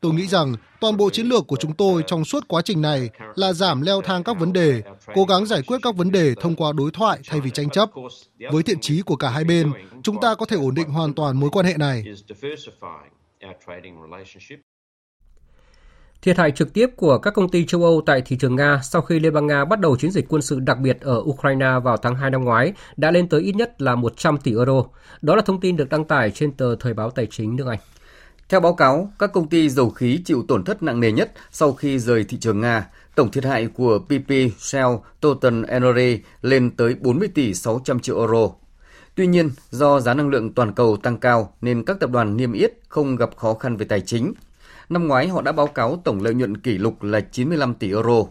Tôi 0.01 0.15
nghĩ 0.15 0.27
rằng 0.27 0.55
toàn 0.81 0.97
bộ 0.97 1.11
chiến 1.11 1.27
lược 1.27 1.47
của 1.47 1.57
chúng 1.57 1.75
tôi 1.75 2.03
trong 2.07 2.25
suốt 2.25 2.49
quá 2.49 2.63
trình 2.63 2.83
này 2.83 3.11
là 3.35 3.53
giảm 3.53 3.83
leo 3.83 4.03
thang 4.03 4.25
các 4.25 4.39
vấn 4.39 4.53
đề, 4.53 4.83
cố 5.15 5.25
gắng 5.25 5.47
giải 5.47 5.63
quyết 5.63 5.79
các 5.83 5.97
vấn 5.97 6.13
đề 6.13 6.35
thông 6.41 6.57
qua 6.57 6.73
đối 6.73 6.91
thoại 6.91 7.19
thay 7.29 7.41
vì 7.41 7.51
tranh 7.51 7.71
chấp. 7.71 7.91
Với 8.53 8.63
thiện 8.63 8.81
trí 8.81 9.03
của 9.03 9.17
cả 9.17 9.31
hai 9.31 9.45
bên, 9.45 9.73
chúng 10.03 10.21
ta 10.21 10.35
có 10.35 10.47
thể 10.47 10.57
ổn 10.57 10.75
định 10.75 10.89
hoàn 10.89 11.15
toàn 11.15 11.41
mối 11.41 11.51
quan 11.51 11.67
hệ 11.67 11.75
này. 11.77 12.05
Thiệt 16.23 16.39
hại 16.39 16.51
trực 16.51 16.73
tiếp 16.73 16.87
của 16.97 17.19
các 17.19 17.35
công 17.35 17.49
ty 17.49 17.67
châu 17.67 17.83
Âu 17.83 18.03
tại 18.07 18.23
thị 18.23 18.37
trường 18.41 18.57
Nga 18.57 18.81
sau 18.83 19.03
khi 19.03 19.21
Liên 19.21 19.35
bang 19.35 19.47
Nga 19.47 19.65
bắt 19.65 19.81
đầu 19.81 19.97
chiến 19.97 20.11
dịch 20.11 20.25
quân 20.29 20.43
sự 20.43 20.61
đặc 20.61 20.79
biệt 20.79 21.01
ở 21.01 21.23
Ukraine 21.25 21.79
vào 21.85 21.97
tháng 21.97 22.15
2 22.17 22.31
năm 22.31 22.45
ngoái 22.45 22.73
đã 22.97 23.11
lên 23.11 23.29
tới 23.29 23.41
ít 23.41 23.57
nhất 23.57 23.83
là 23.83 23.95
100 23.95 24.39
tỷ 24.39 24.51
euro. 24.51 24.85
Đó 25.23 25.37
là 25.37 25.43
thông 25.43 25.61
tin 25.61 25.77
được 25.77 25.89
đăng 25.89 26.05
tải 26.05 26.31
trên 26.31 26.53
tờ 26.53 26.77
Thời 26.77 26.95
báo 26.95 27.11
Tài 27.11 27.27
chính 27.27 27.57
nước 27.57 27.67
Anh. 27.67 27.79
Theo 28.49 28.61
báo 28.61 28.75
cáo, 28.75 29.13
các 29.19 29.33
công 29.33 29.49
ty 29.49 29.69
dầu 29.69 29.91
khí 29.91 30.23
chịu 30.25 30.45
tổn 30.49 30.65
thất 30.65 30.83
nặng 30.83 31.01
nề 31.01 31.13
nhất 31.13 31.33
sau 31.51 31.73
khi 31.73 31.99
rời 31.99 32.25
thị 32.25 32.39
trường 32.39 32.61
Nga. 32.61 32.89
Tổng 33.15 33.31
thiệt 33.31 33.45
hại 33.45 33.67
của 33.67 33.99
PP, 33.99 34.31
Shell, 34.59 34.89
Total 35.21 35.65
Energy 35.69 36.21
lên 36.43 36.71
tới 36.71 36.95
40 37.01 37.29
tỷ 37.35 37.55
600 37.55 38.01
triệu 38.01 38.19
euro. 38.19 38.49
Tuy 39.15 39.27
nhiên, 39.27 39.51
do 39.71 40.01
giá 40.01 40.15
năng 40.15 40.29
lượng 40.29 40.53
toàn 40.53 40.73
cầu 40.73 40.97
tăng 40.97 41.17
cao 41.17 41.53
nên 41.61 41.85
các 41.85 42.01
tập 42.01 42.11
đoàn 42.11 42.37
niêm 42.37 42.53
yết 42.53 42.73
không 42.89 43.17
gặp 43.17 43.37
khó 43.37 43.55
khăn 43.55 43.77
về 43.77 43.87
tài 43.87 44.01
chính. 44.01 44.33
Năm 44.89 45.09
ngoái 45.09 45.29
họ 45.29 45.43
đã 45.43 45.53
báo 45.53 45.67
cáo 45.67 46.01
tổng 46.05 46.23
lợi 46.23 46.35
nhuận 46.35 46.57
kỷ 46.57 46.79
lục 46.79 47.03
là 47.03 47.21
95 47.21 47.75
tỷ 47.75 47.89
euro. 47.89 48.25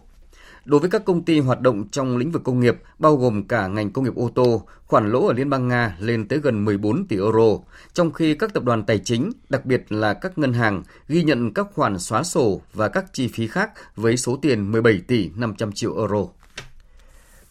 Đối 0.66 0.80
với 0.80 0.90
các 0.90 1.06
công 1.06 1.24
ty 1.24 1.40
hoạt 1.40 1.62
động 1.62 1.88
trong 1.92 2.18
lĩnh 2.18 2.32
vực 2.32 2.44
công 2.44 2.60
nghiệp, 2.60 2.76
bao 3.00 3.16
gồm 3.16 3.48
cả 3.48 3.68
ngành 3.68 3.92
công 3.92 4.04
nghiệp 4.04 4.16
ô 4.16 4.30
tô, 4.36 4.62
khoản 4.86 5.12
lỗ 5.12 5.28
ở 5.28 5.34
Liên 5.34 5.50
bang 5.50 5.68
Nga 5.68 5.96
lên 6.00 6.28
tới 6.28 6.40
gần 6.40 6.66
14 6.66 7.08
tỷ 7.08 7.16
euro, 7.16 7.58
trong 7.94 8.12
khi 8.12 8.36
các 8.36 8.54
tập 8.54 8.64
đoàn 8.64 8.84
tài 8.84 9.00
chính, 9.00 9.32
đặc 9.50 9.66
biệt 9.66 9.92
là 9.92 10.14
các 10.14 10.38
ngân 10.38 10.54
hàng, 10.54 10.84
ghi 11.08 11.24
nhận 11.24 11.54
các 11.54 11.68
khoản 11.74 12.00
xóa 12.00 12.24
sổ 12.24 12.62
và 12.74 12.88
các 12.88 13.06
chi 13.14 13.28
phí 13.28 13.48
khác 13.48 13.72
với 13.96 14.18
số 14.18 14.38
tiền 14.42 14.72
17 14.72 15.02
tỷ 15.08 15.30
500 15.36 15.72
triệu 15.72 15.98
euro. 15.98 16.26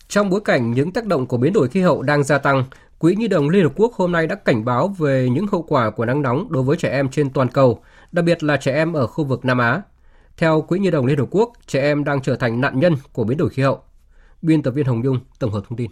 Trong 0.09 0.31
bối 0.31 0.41
cảnh 0.45 0.73
những 0.73 0.93
tác 0.93 1.07
động 1.07 1.27
của 1.27 1.37
biến 1.37 1.53
đổi 1.53 1.69
khí 1.69 1.81
hậu 1.81 2.03
đang 2.03 2.25
gia 2.25 2.39
tăng, 2.39 2.65
Quỹ 2.99 3.15
Nhi 3.17 3.29
đồng 3.29 3.49
Liên 3.49 3.63
Hợp 3.63 3.73
Quốc 3.77 3.95
hôm 3.95 4.13
nay 4.13 4.27
đã 4.27 4.35
cảnh 4.35 4.65
báo 4.65 4.89
về 4.89 5.29
những 5.33 5.47
hậu 5.47 5.63
quả 5.63 5.91
của 5.91 6.05
nắng 6.05 6.23
nóng 6.23 6.53
đối 6.53 6.63
với 6.63 6.77
trẻ 6.77 6.91
em 6.91 7.09
trên 7.09 7.31
toàn 7.31 7.49
cầu, 7.49 7.81
đặc 8.13 8.25
biệt 8.25 8.43
là 8.43 8.57
trẻ 8.57 8.73
em 8.73 8.93
ở 8.93 9.07
khu 9.07 9.25
vực 9.25 9.45
Nam 9.45 9.59
Á. 9.59 9.83
Theo 10.37 10.63
Quỹ 10.63 10.79
Nhi 10.79 10.91
đồng 10.91 11.07
Liên 11.07 11.19
Hợp 11.19 11.29
Quốc, 11.31 11.53
trẻ 11.67 11.81
em 11.81 12.05
đang 12.05 12.23
trở 12.23 12.37
thành 12.37 12.61
nạn 12.61 12.81
nhân 12.81 12.97
của 13.13 13.25
biến 13.25 13.39
đổi 13.39 13.51
khí 13.51 13.63
hậu. 13.63 13.83
Biên 14.43 14.63
tập 14.63 14.71
viên 14.71 14.87
Hồng 14.87 15.05
Dung 15.05 15.19
tổng 15.39 15.53
hợp 15.53 15.65
thông 15.69 15.79
tin. 15.79 15.91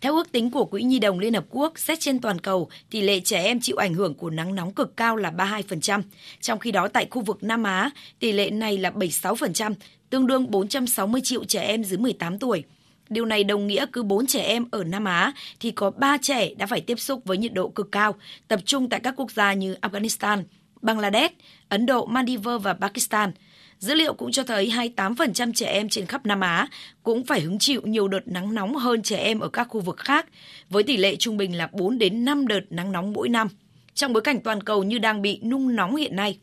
Theo 0.00 0.14
ước 0.14 0.32
tính 0.32 0.50
của 0.50 0.64
Quỹ 0.64 0.82
Nhi 0.82 0.98
đồng 0.98 1.18
Liên 1.18 1.34
Hợp 1.34 1.44
Quốc, 1.50 1.78
xét 1.78 2.00
trên 2.00 2.20
toàn 2.20 2.38
cầu, 2.38 2.68
tỷ 2.90 3.00
lệ 3.00 3.20
trẻ 3.20 3.42
em 3.42 3.60
chịu 3.60 3.76
ảnh 3.76 3.94
hưởng 3.94 4.14
của 4.14 4.30
nắng 4.30 4.54
nóng 4.54 4.74
cực 4.74 4.96
cao 4.96 5.16
là 5.16 5.30
32%. 5.30 6.02
Trong 6.40 6.58
khi 6.58 6.70
đó 6.70 6.88
tại 6.88 7.06
khu 7.10 7.22
vực 7.22 7.42
Nam 7.42 7.62
Á, 7.62 7.90
tỷ 8.18 8.32
lệ 8.32 8.50
này 8.50 8.78
là 8.78 8.90
76%, 8.90 9.74
tương 10.10 10.26
đương 10.26 10.50
460 10.50 11.20
triệu 11.24 11.44
trẻ 11.44 11.62
em 11.62 11.84
dưới 11.84 11.98
18 11.98 12.38
tuổi. 12.38 12.64
Điều 13.08 13.24
này 13.24 13.44
đồng 13.44 13.66
nghĩa 13.66 13.86
cứ 13.92 14.02
4 14.02 14.26
trẻ 14.26 14.42
em 14.42 14.64
ở 14.70 14.84
Nam 14.84 15.04
Á 15.04 15.32
thì 15.60 15.70
có 15.70 15.90
3 15.90 16.18
trẻ 16.22 16.54
đã 16.54 16.66
phải 16.66 16.80
tiếp 16.80 17.00
xúc 17.00 17.22
với 17.24 17.38
nhiệt 17.38 17.52
độ 17.54 17.68
cực 17.68 17.92
cao, 17.92 18.14
tập 18.48 18.60
trung 18.64 18.88
tại 18.88 19.00
các 19.00 19.14
quốc 19.16 19.30
gia 19.30 19.52
như 19.52 19.76
Afghanistan, 19.80 20.42
Bangladesh, 20.82 21.34
Ấn 21.68 21.86
Độ, 21.86 22.06
Maldives 22.06 22.62
và 22.62 22.74
Pakistan. 22.74 23.32
Dữ 23.78 23.94
liệu 23.94 24.14
cũng 24.14 24.32
cho 24.32 24.44
thấy 24.44 24.72
28% 24.96 25.52
trẻ 25.52 25.66
em 25.66 25.88
trên 25.88 26.06
khắp 26.06 26.26
Nam 26.26 26.40
Á 26.40 26.68
cũng 27.02 27.24
phải 27.24 27.40
hứng 27.40 27.58
chịu 27.58 27.80
nhiều 27.84 28.08
đợt 28.08 28.28
nắng 28.28 28.54
nóng 28.54 28.76
hơn 28.76 29.02
trẻ 29.02 29.16
em 29.16 29.40
ở 29.40 29.48
các 29.48 29.64
khu 29.64 29.80
vực 29.80 29.96
khác, 29.96 30.26
với 30.70 30.82
tỷ 30.82 30.96
lệ 30.96 31.16
trung 31.16 31.36
bình 31.36 31.56
là 31.56 31.68
4 31.72 31.98
đến 31.98 32.24
5 32.24 32.48
đợt 32.48 32.60
nắng 32.70 32.92
nóng 32.92 33.12
mỗi 33.12 33.28
năm, 33.28 33.48
trong 33.94 34.12
bối 34.12 34.20
cảnh 34.20 34.40
toàn 34.40 34.62
cầu 34.62 34.82
như 34.82 34.98
đang 34.98 35.22
bị 35.22 35.40
nung 35.42 35.76
nóng 35.76 35.96
hiện 35.96 36.16
nay. 36.16 36.38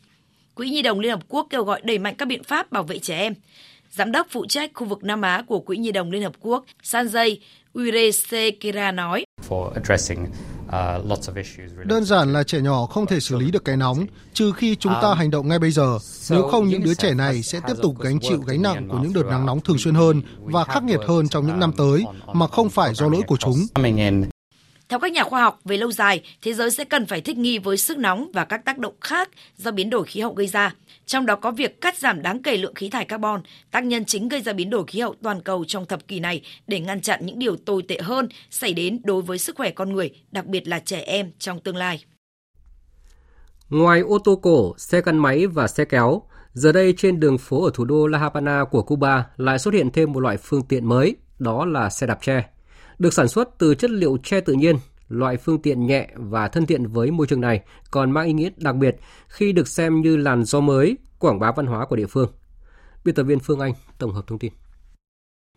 Quỹ 0.56 0.70
Nhi 0.70 0.82
đồng 0.82 1.00
Liên 1.00 1.12
Hợp 1.12 1.24
Quốc 1.28 1.48
kêu 1.50 1.64
gọi 1.64 1.82
đẩy 1.84 2.00
mạnh 2.00 2.16
các 2.16 2.26
biện 2.26 2.44
pháp 2.44 2.72
bảo 2.72 2.84
vệ 2.84 3.00
trẻ 3.00 3.18
em. 3.18 3.34
Giám 3.92 4.12
đốc 4.12 4.28
phụ 4.30 4.46
trách 4.46 4.72
khu 4.74 4.88
vực 4.88 5.04
Nam 5.04 5.22
Á 5.22 5.44
của 5.48 5.60
Quỹ 5.60 5.78
Nhi 5.78 5.92
đồng 5.92 6.12
Liên 6.12 6.24
Hợp 6.24 6.34
Quốc 6.40 6.66
Sanjay 6.84 7.38
Wiresekera 7.74 8.96
nói. 8.96 9.26
Đơn 11.86 12.03
giản 12.03 12.34
là 12.34 12.43
trẻ 12.43 12.61
nhỏ 12.61 12.86
không 12.86 13.05
thể 13.05 13.20
xử 13.20 13.36
lý 13.36 13.51
được 13.51 13.66
cái 13.66 13.78
nóng, 13.78 14.05
trừ 14.34 14.51
khi 14.51 14.76
chúng 14.76 14.93
ta 15.01 15.13
hành 15.13 15.32
động 15.32 15.47
ngay 15.47 15.59
bây 15.59 15.72
giờ. 15.72 15.99
Nếu 16.30 16.47
không, 16.47 16.68
những 16.68 16.84
đứa 16.84 16.93
trẻ 16.93 17.13
này 17.13 17.43
sẽ 17.43 17.59
tiếp 17.68 17.74
tục 17.82 17.99
gánh 17.99 18.20
chịu 18.20 18.39
gánh 18.47 18.61
nặng 18.61 18.88
của 18.89 18.97
những 18.97 19.13
đợt 19.13 19.24
nắng 19.30 19.45
nóng 19.45 19.61
thường 19.61 19.78
xuyên 19.78 19.95
hơn 19.95 20.22
và 20.39 20.63
khắc 20.63 20.84
nghiệt 20.84 20.99
hơn 21.07 21.28
trong 21.28 21.47
những 21.47 21.59
năm 21.59 21.72
tới, 21.78 22.05
mà 22.34 22.47
không 22.47 22.70
phải 22.70 22.93
do 22.93 23.09
lỗi 23.09 23.22
của 23.28 23.38
chúng. 23.38 23.57
Theo 24.89 24.99
các 24.99 25.11
nhà 25.11 25.24
khoa 25.24 25.41
học, 25.41 25.59
về 25.66 25.78
lâu 25.78 25.91
dài, 25.91 26.22
thế 26.41 26.53
giới 26.53 26.72
sẽ 26.72 26.84
cần 26.84 27.05
phải 27.05 27.22
thích 27.22 27.38
nghi 27.38 27.59
với 27.59 27.78
sức 27.78 27.97
nóng 27.97 28.32
và 28.34 28.45
các 28.45 28.66
tác 28.66 28.78
động 28.78 28.93
khác 29.01 29.30
do 29.57 29.72
biến 29.72 29.89
đổi 29.89 30.05
khí 30.05 30.22
hậu 30.22 30.34
gây 30.34 30.47
ra. 30.47 30.74
Trong 31.06 31.26
đó 31.26 31.36
có 31.36 31.51
việc 31.51 31.82
cắt 31.82 31.97
giảm 31.97 32.22
đáng 32.22 32.43
kể 32.43 32.58
lượng 32.58 32.76
khí 32.76 32.89
thải 32.89 33.06
carbon, 33.06 33.41
tác 33.72 33.84
nhân 33.84 34.06
chính 34.06 34.30
gây 34.30 34.41
ra 34.41 34.53
biến 34.53 34.70
đổi 34.70 34.84
khí 34.88 34.99
hậu 34.99 35.16
toàn 35.24 35.41
cầu 35.41 35.66
trong 35.68 35.86
thập 35.86 36.08
kỷ 36.08 36.20
này 36.20 36.41
để 36.68 36.80
ngăn 36.80 37.01
chặn 37.01 37.26
những 37.26 37.39
điều 37.39 37.56
tồi 37.56 37.84
tệ 37.88 37.97
hơn 38.01 38.30
xảy 38.49 38.74
đến 38.74 39.01
đối 39.03 39.22
với 39.22 39.38
sức 39.38 39.56
khỏe 39.56 39.72
con 39.72 39.93
người, 39.93 40.12
đặc 40.32 40.45
biệt 40.45 40.68
là 40.68 40.80
trẻ 40.80 40.99
em 40.99 41.32
trong 41.39 41.60
tương 41.60 41.76
lai. 41.76 42.06
Ngoài 43.70 43.99
ô 43.99 44.18
tô 44.24 44.36
cổ, 44.36 44.74
xe 44.78 45.01
gắn 45.06 45.18
máy 45.18 45.47
và 45.47 45.68
xe 45.68 45.86
kéo, 45.86 46.22
giờ 46.53 46.72
đây 46.72 46.93
trên 46.97 47.20
đường 47.20 47.38
phố 47.38 47.64
ở 47.64 47.72
thủ 47.74 47.86
đô 47.86 48.08
La 48.08 48.20
Habana 48.20 48.64
của 48.72 48.82
Cuba 48.82 49.26
lại 49.38 49.60
xuất 49.60 49.74
hiện 49.74 49.91
thêm 49.91 50.12
một 50.12 50.20
loại 50.20 50.38
phương 50.38 50.64
tiện 50.64 50.86
mới, 50.86 51.16
đó 51.39 51.66
là 51.66 51.89
xe 51.89 52.08
đạp 52.08 52.20
tre. 52.22 52.49
Được 52.99 53.14
sản 53.14 53.28
xuất 53.28 53.49
từ 53.60 53.76
chất 53.76 53.91
liệu 53.91 54.18
tre 54.24 54.41
tự 54.41 54.53
nhiên, 54.53 54.76
loại 55.08 55.38
phương 55.38 55.62
tiện 55.62 55.86
nhẹ 55.86 56.10
và 56.16 56.47
thân 56.47 56.66
thiện 56.66 56.88
với 56.88 57.12
môi 57.12 57.28
trường 57.28 57.41
này 57.41 57.62
còn 57.91 58.12
mang 58.12 58.26
ý 58.26 58.34
nghĩa 58.34 58.49
đặc 58.58 58.76
biệt 58.76 58.95
khi 59.28 59.51
được 59.51 59.68
xem 59.68 60.01
như 60.01 60.18
làn 60.18 60.43
gió 60.43 60.60
mới 60.60 60.97
quảng 61.20 61.39
bá 61.39 61.51
văn 61.51 61.66
hóa 61.66 61.86
của 61.86 61.95
địa 61.95 62.08
phương. 62.08 62.32
Biên 63.06 63.16
tập 63.16 63.24
viên 63.24 63.39
Phương 63.39 63.60
Anh 63.60 63.74
tổng 63.97 64.14
hợp 64.14 64.28
thông 64.28 64.39
tin. 64.39 64.51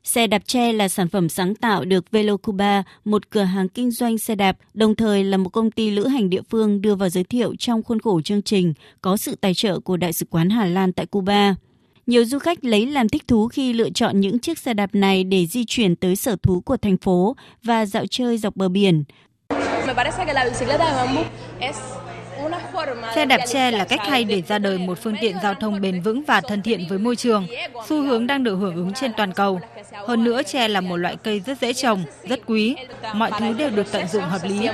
Xe 0.04 0.26
đạp 0.26 0.42
tre 0.46 0.72
là 0.72 0.88
sản 0.88 1.08
phẩm 1.08 1.28
sáng 1.28 1.54
tạo 1.54 1.84
được 1.84 2.10
Velo 2.10 2.36
Cuba, 2.36 2.82
một 3.04 3.30
cửa 3.30 3.42
hàng 3.42 3.68
kinh 3.68 3.90
doanh 3.90 4.18
xe 4.18 4.34
đạp, 4.34 4.56
đồng 4.74 4.94
thời 4.94 5.24
là 5.24 5.36
một 5.36 5.48
công 5.50 5.70
ty 5.70 5.90
lữ 5.90 6.06
hành 6.06 6.30
địa 6.30 6.42
phương 6.50 6.80
đưa 6.80 6.94
vào 6.94 7.08
giới 7.08 7.24
thiệu 7.24 7.54
trong 7.58 7.82
khuôn 7.82 8.00
khổ 8.00 8.20
chương 8.20 8.42
trình 8.42 8.72
có 9.02 9.16
sự 9.16 9.34
tài 9.34 9.54
trợ 9.54 9.80
của 9.80 9.96
Đại 9.96 10.12
sứ 10.12 10.26
quán 10.30 10.50
Hà 10.50 10.64
Lan 10.66 10.92
tại 10.92 11.06
Cuba. 11.06 11.54
Nhiều 12.06 12.24
du 12.24 12.38
khách 12.38 12.64
lấy 12.64 12.86
làm 12.86 13.08
thích 13.08 13.28
thú 13.28 13.48
khi 13.48 13.72
lựa 13.72 13.90
chọn 13.90 14.20
những 14.20 14.38
chiếc 14.38 14.58
xe 14.58 14.74
đạp 14.74 14.94
này 14.94 15.24
để 15.24 15.46
di 15.46 15.64
chuyển 15.64 15.96
tới 15.96 16.16
sở 16.16 16.36
thú 16.42 16.60
của 16.60 16.76
thành 16.76 16.96
phố 16.96 17.36
và 17.62 17.86
dạo 17.86 18.06
chơi 18.10 18.38
dọc 18.38 18.56
bờ 18.56 18.68
biển. 18.68 19.04
Xe 23.14 23.26
đạp 23.26 23.40
tre 23.46 23.70
là 23.70 23.84
cách 23.84 24.00
hay 24.08 24.24
để 24.24 24.42
ra 24.48 24.58
đời 24.58 24.78
một 24.78 24.98
phương 25.02 25.16
tiện 25.20 25.36
giao 25.42 25.54
thông 25.54 25.80
bền 25.80 26.00
vững 26.00 26.22
và 26.22 26.40
thân 26.40 26.62
thiện 26.62 26.86
với 26.88 26.98
môi 26.98 27.16
trường, 27.16 27.46
xu 27.86 28.02
hướng 28.02 28.26
đang 28.26 28.44
được 28.44 28.54
hưởng 28.54 28.74
ứng 28.74 28.92
trên 28.92 29.12
toàn 29.16 29.32
cầu. 29.32 29.60
Hơn 30.06 30.24
nữa, 30.24 30.42
tre 30.42 30.68
là 30.68 30.80
một 30.80 30.96
loại 30.96 31.16
cây 31.22 31.40
rất 31.40 31.60
dễ 31.60 31.72
trồng, 31.72 32.04
rất 32.22 32.40
quý, 32.46 32.76
mọi 33.14 33.30
thứ 33.38 33.52
đều 33.52 33.70
được 33.70 33.92
tận 33.92 34.08
dụng 34.08 34.24
hợp 34.24 34.40
lý. 34.44 34.68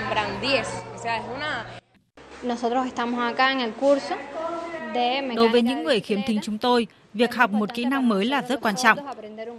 Đối 5.37 5.49
với 5.49 5.62
những 5.62 5.85
người 5.85 6.01
khiếm 6.01 6.18
thính 6.27 6.41
chúng 6.43 6.59
tôi, 6.59 6.87
việc 7.15 7.35
học 7.35 7.53
một 7.53 7.75
kỹ 7.75 7.85
năng 7.85 8.09
mới 8.09 8.25
là 8.25 8.43
rất 8.49 8.61
quan 8.61 8.75
trọng. 8.77 8.99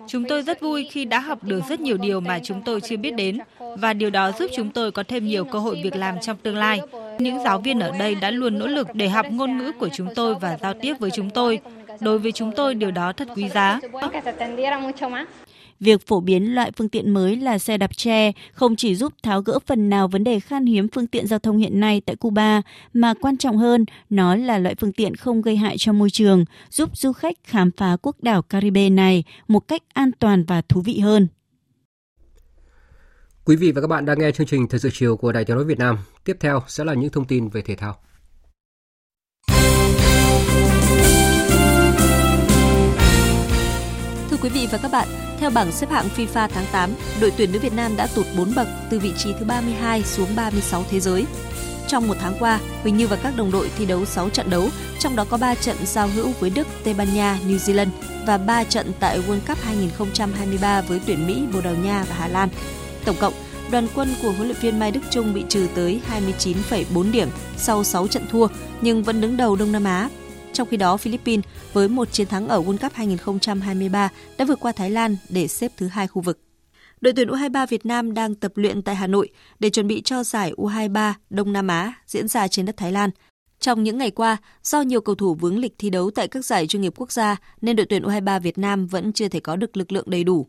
Chúng 0.08 0.24
tôi 0.26 0.42
rất 0.42 0.62
vui 0.62 0.88
khi 0.92 1.06
đã 1.06 1.20
học 1.20 1.44
được 1.44 1.62
rất 1.70 1.80
nhiều 1.80 1.98
điều 1.98 2.20
mà 2.20 2.40
chúng 2.44 2.62
tôi 2.62 2.82
chưa 2.82 2.98
biết 2.98 3.12
đến 3.12 3.38
và 3.60 3.94
điều 3.94 4.10
đó 4.10 4.32
giúp 4.32 4.52
chúng 4.56 4.70
tôi 4.70 4.92
có 4.92 5.04
thêm 5.08 5.28
nhiều 5.28 5.46
cơ 5.46 5.60
hội 5.60 5.80
việc 5.84 5.96
làm 5.96 6.20
trong 6.22 6.38
tương 6.38 6.58
lai. 6.58 6.80
Những 7.20 7.44
giáo 7.44 7.60
viên 7.60 7.80
ở 7.80 7.92
đây 8.00 8.16
đã 8.16 8.32
luôn 8.32 8.60
nỗ 8.60 8.68
lực 8.68 8.88
để 8.94 9.10
học 9.10 9.26
ngôn 9.30 9.58
ngữ 9.58 9.72
của 9.80 9.90
chúng 9.90 10.08
tôi 10.16 10.36
và 10.36 10.58
giao 10.62 10.74
tiếp 10.74 10.94
với 11.00 11.12
chúng 11.12 11.30
tôi. 11.30 11.60
Đối 12.00 12.20
với 12.20 12.32
chúng 12.32 12.52
tôi, 12.56 12.76
điều 12.76 12.92
đó 12.92 13.14
thật 13.14 13.28
quý 13.36 13.50
giá. 13.50 13.80
Việc 15.86 16.08
phổ 16.08 16.20
biến 16.20 16.56
loại 16.56 16.72
phương 16.78 16.90
tiện 16.90 17.14
mới 17.14 17.36
là 17.36 17.58
xe 17.58 17.78
đạp 17.78 17.98
tre 17.98 18.32
không 18.54 18.76
chỉ 18.76 18.96
giúp 18.96 19.14
tháo 19.24 19.42
gỡ 19.42 19.60
phần 19.66 19.90
nào 19.90 20.08
vấn 20.08 20.24
đề 20.24 20.40
khan 20.40 20.66
hiếm 20.66 20.88
phương 20.88 21.08
tiện 21.08 21.28
giao 21.28 21.40
thông 21.40 21.58
hiện 21.58 21.80
nay 21.80 22.02
tại 22.06 22.16
Cuba, 22.16 22.62
mà 22.94 23.14
quan 23.22 23.38
trọng 23.38 23.58
hơn, 23.58 23.86
nó 24.10 24.36
là 24.36 24.58
loại 24.58 24.76
phương 24.76 24.94
tiện 24.94 25.16
không 25.16 25.42
gây 25.42 25.58
hại 25.58 25.76
cho 25.78 25.94
môi 25.94 26.10
trường, 26.10 26.46
giúp 26.70 26.98
du 26.98 27.12
khách 27.12 27.38
khám 27.44 27.72
phá 27.78 27.98
quốc 28.02 28.16
đảo 28.22 28.42
Caribe 28.42 28.90
này 28.90 29.24
một 29.48 29.68
cách 29.68 29.82
an 29.94 30.12
toàn 30.20 30.44
và 30.44 30.62
thú 30.62 30.82
vị 30.82 31.00
hơn. 31.00 31.28
Quý 33.44 33.56
vị 33.56 33.72
và 33.72 33.82
các 33.82 33.88
bạn 33.88 34.06
đang 34.06 34.20
nghe 34.20 34.32
chương 34.32 34.48
trình 34.48 34.68
Thời 34.68 34.80
sự 34.80 34.90
chiều 34.94 35.18
của 35.18 35.32
Đài 35.32 35.46
Tiếng 35.46 35.56
nói 35.56 35.66
Việt 35.66 35.80
Nam. 35.80 35.98
Tiếp 36.24 36.38
theo 36.40 36.62
sẽ 36.68 36.84
là 36.84 36.94
những 36.94 37.10
thông 37.10 37.26
tin 37.26 37.50
về 37.50 37.62
thể 37.62 37.76
thao. 37.76 37.98
Quý 44.46 44.52
vị 44.52 44.68
và 44.72 44.78
các 44.78 44.92
bạn, 44.92 45.08
theo 45.40 45.50
bảng 45.50 45.72
xếp 45.72 45.90
hạng 45.90 46.08
FIFA 46.16 46.48
tháng 46.48 46.66
8, 46.72 46.90
đội 47.22 47.32
tuyển 47.38 47.52
nữ 47.52 47.60
Việt 47.60 47.74
Nam 47.74 47.96
đã 47.96 48.08
tụt 48.08 48.26
4 48.38 48.56
bậc 48.56 48.68
từ 48.90 49.00
vị 49.00 49.12
trí 49.18 49.34
thứ 49.40 49.46
32 49.46 50.04
xuống 50.04 50.36
36 50.36 50.84
thế 50.90 51.00
giới. 51.00 51.26
Trong 51.88 52.08
một 52.08 52.18
tháng 52.20 52.34
qua, 52.40 52.60
Huỳnh 52.82 52.98
Như 52.98 53.08
và 53.08 53.16
các 53.16 53.34
đồng 53.38 53.52
đội 53.52 53.70
thi 53.78 53.86
đấu 53.86 54.06
6 54.06 54.30
trận 54.30 54.50
đấu, 54.50 54.70
trong 55.00 55.16
đó 55.16 55.26
có 55.30 55.38
3 55.38 55.56
trận 55.56 55.76
giao 55.86 56.08
hữu 56.08 56.32
với 56.40 56.50
Đức, 56.50 56.68
Tây 56.84 56.94
Ban 56.94 57.14
Nha, 57.14 57.40
New 57.48 57.58
Zealand 57.58 57.90
và 58.28 58.38
3 58.38 58.64
trận 58.64 58.92
tại 59.00 59.20
World 59.20 59.40
Cup 59.48 59.58
2023 59.64 60.82
với 60.82 61.02
tuyển 61.06 61.28
Mỹ, 61.28 61.44
Bồ 61.54 61.62
Đào 61.62 61.76
Nha 61.76 62.06
và 62.10 62.16
Hà 62.16 62.28
Lan. 62.28 62.50
Tổng 63.06 63.16
cộng, 63.20 63.34
đoàn 63.72 63.88
quân 63.96 64.16
của 64.22 64.32
huấn 64.32 64.48
luyện 64.48 64.62
viên 64.62 64.80
Mai 64.80 64.92
Đức 64.92 65.02
Chung 65.10 65.34
bị 65.34 65.44
trừ 65.50 65.68
tới 65.76 66.02
29,4 66.12 67.12
điểm 67.12 67.30
sau 67.58 67.84
6 67.84 68.08
trận 68.08 68.24
thua 68.32 68.48
nhưng 68.82 69.04
vẫn 69.04 69.22
đứng 69.22 69.38
đầu 69.38 69.56
Đông 69.56 69.72
Nam 69.72 69.84
Á. 69.84 70.10
Trong 70.56 70.68
khi 70.68 70.78
đó, 70.78 70.98
Philippines 70.98 71.46
với 71.74 71.88
một 71.88 72.12
chiến 72.12 72.28
thắng 72.28 72.48
ở 72.48 72.62
World 72.62 72.78
Cup 72.78 72.94
2023 72.94 74.10
đã 74.38 74.46
vượt 74.46 74.60
qua 74.60 74.72
Thái 74.72 74.90
Lan 74.90 75.18
để 75.30 75.48
xếp 75.48 75.72
thứ 75.78 75.88
hai 75.88 76.08
khu 76.08 76.22
vực. 76.22 76.40
Đội 77.02 77.14
tuyển 77.14 77.28
U23 77.28 77.68
Việt 77.68 77.86
Nam 77.86 78.14
đang 78.14 78.36
tập 78.36 78.52
luyện 78.56 78.82
tại 78.82 78.96
Hà 78.96 79.08
Nội 79.08 79.30
để 79.60 79.70
chuẩn 79.70 79.88
bị 79.88 80.02
cho 80.02 80.24
giải 80.24 80.54
U23 80.58 81.14
Đông 81.30 81.54
Nam 81.54 81.68
Á 81.68 81.94
diễn 82.08 82.28
ra 82.28 82.48
trên 82.48 82.66
đất 82.66 82.78
Thái 82.78 82.92
Lan. 82.92 83.10
Trong 83.60 83.84
những 83.84 83.98
ngày 83.98 84.12
qua, 84.12 84.38
do 84.64 84.82
nhiều 84.82 85.02
cầu 85.02 85.16
thủ 85.16 85.36
vướng 85.36 85.60
lịch 85.60 85.74
thi 85.78 85.90
đấu 85.90 86.12
tại 86.12 86.28
các 86.28 86.46
giải 86.46 86.68
chuyên 86.68 86.82
nghiệp 86.82 86.94
quốc 86.98 87.12
gia 87.12 87.38
nên 87.62 87.76
đội 87.76 87.86
tuyển 87.86 88.04
U23 88.04 88.40
Việt 88.40 88.58
Nam 88.58 88.88
vẫn 88.88 89.14
chưa 89.14 89.28
thể 89.28 89.40
có 89.40 89.56
được 89.56 89.78
lực 89.78 89.92
lượng 89.92 90.10
đầy 90.10 90.24
đủ. 90.24 90.48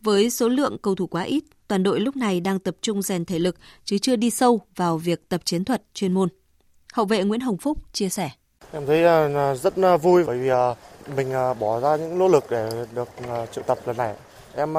Với 0.00 0.30
số 0.30 0.48
lượng 0.48 0.76
cầu 0.82 0.94
thủ 0.94 1.06
quá 1.06 1.22
ít, 1.22 1.44
toàn 1.68 1.82
đội 1.82 2.00
lúc 2.00 2.16
này 2.16 2.40
đang 2.40 2.58
tập 2.58 2.76
trung 2.82 3.02
rèn 3.02 3.24
thể 3.24 3.38
lực 3.38 3.56
chứ 3.84 3.98
chưa 3.98 4.16
đi 4.16 4.30
sâu 4.30 4.60
vào 4.76 4.98
việc 4.98 5.28
tập 5.28 5.40
chiến 5.44 5.64
thuật 5.64 5.82
chuyên 5.94 6.14
môn. 6.14 6.28
Hậu 6.92 7.06
vệ 7.06 7.24
Nguyễn 7.24 7.40
Hồng 7.40 7.58
Phúc 7.58 7.78
chia 7.92 8.08
sẻ. 8.08 8.30
Em 8.72 8.86
thấy 8.86 9.04
à, 9.04 9.54
rất 9.54 9.74
à, 9.82 9.96
vui 9.96 10.24
bởi 10.24 10.38
vì 10.38 10.48
à, 10.48 10.74
mình 11.16 11.32
bỏ 11.58 11.80
ra 11.80 11.96
những 11.96 12.18
nỗ 12.18 12.28
lực 12.28 12.44
để 12.50 12.70
được 12.94 13.08
triệu 13.52 13.64
tập 13.66 13.78
lần 13.86 13.96
này. 13.96 14.14
Em 14.56 14.74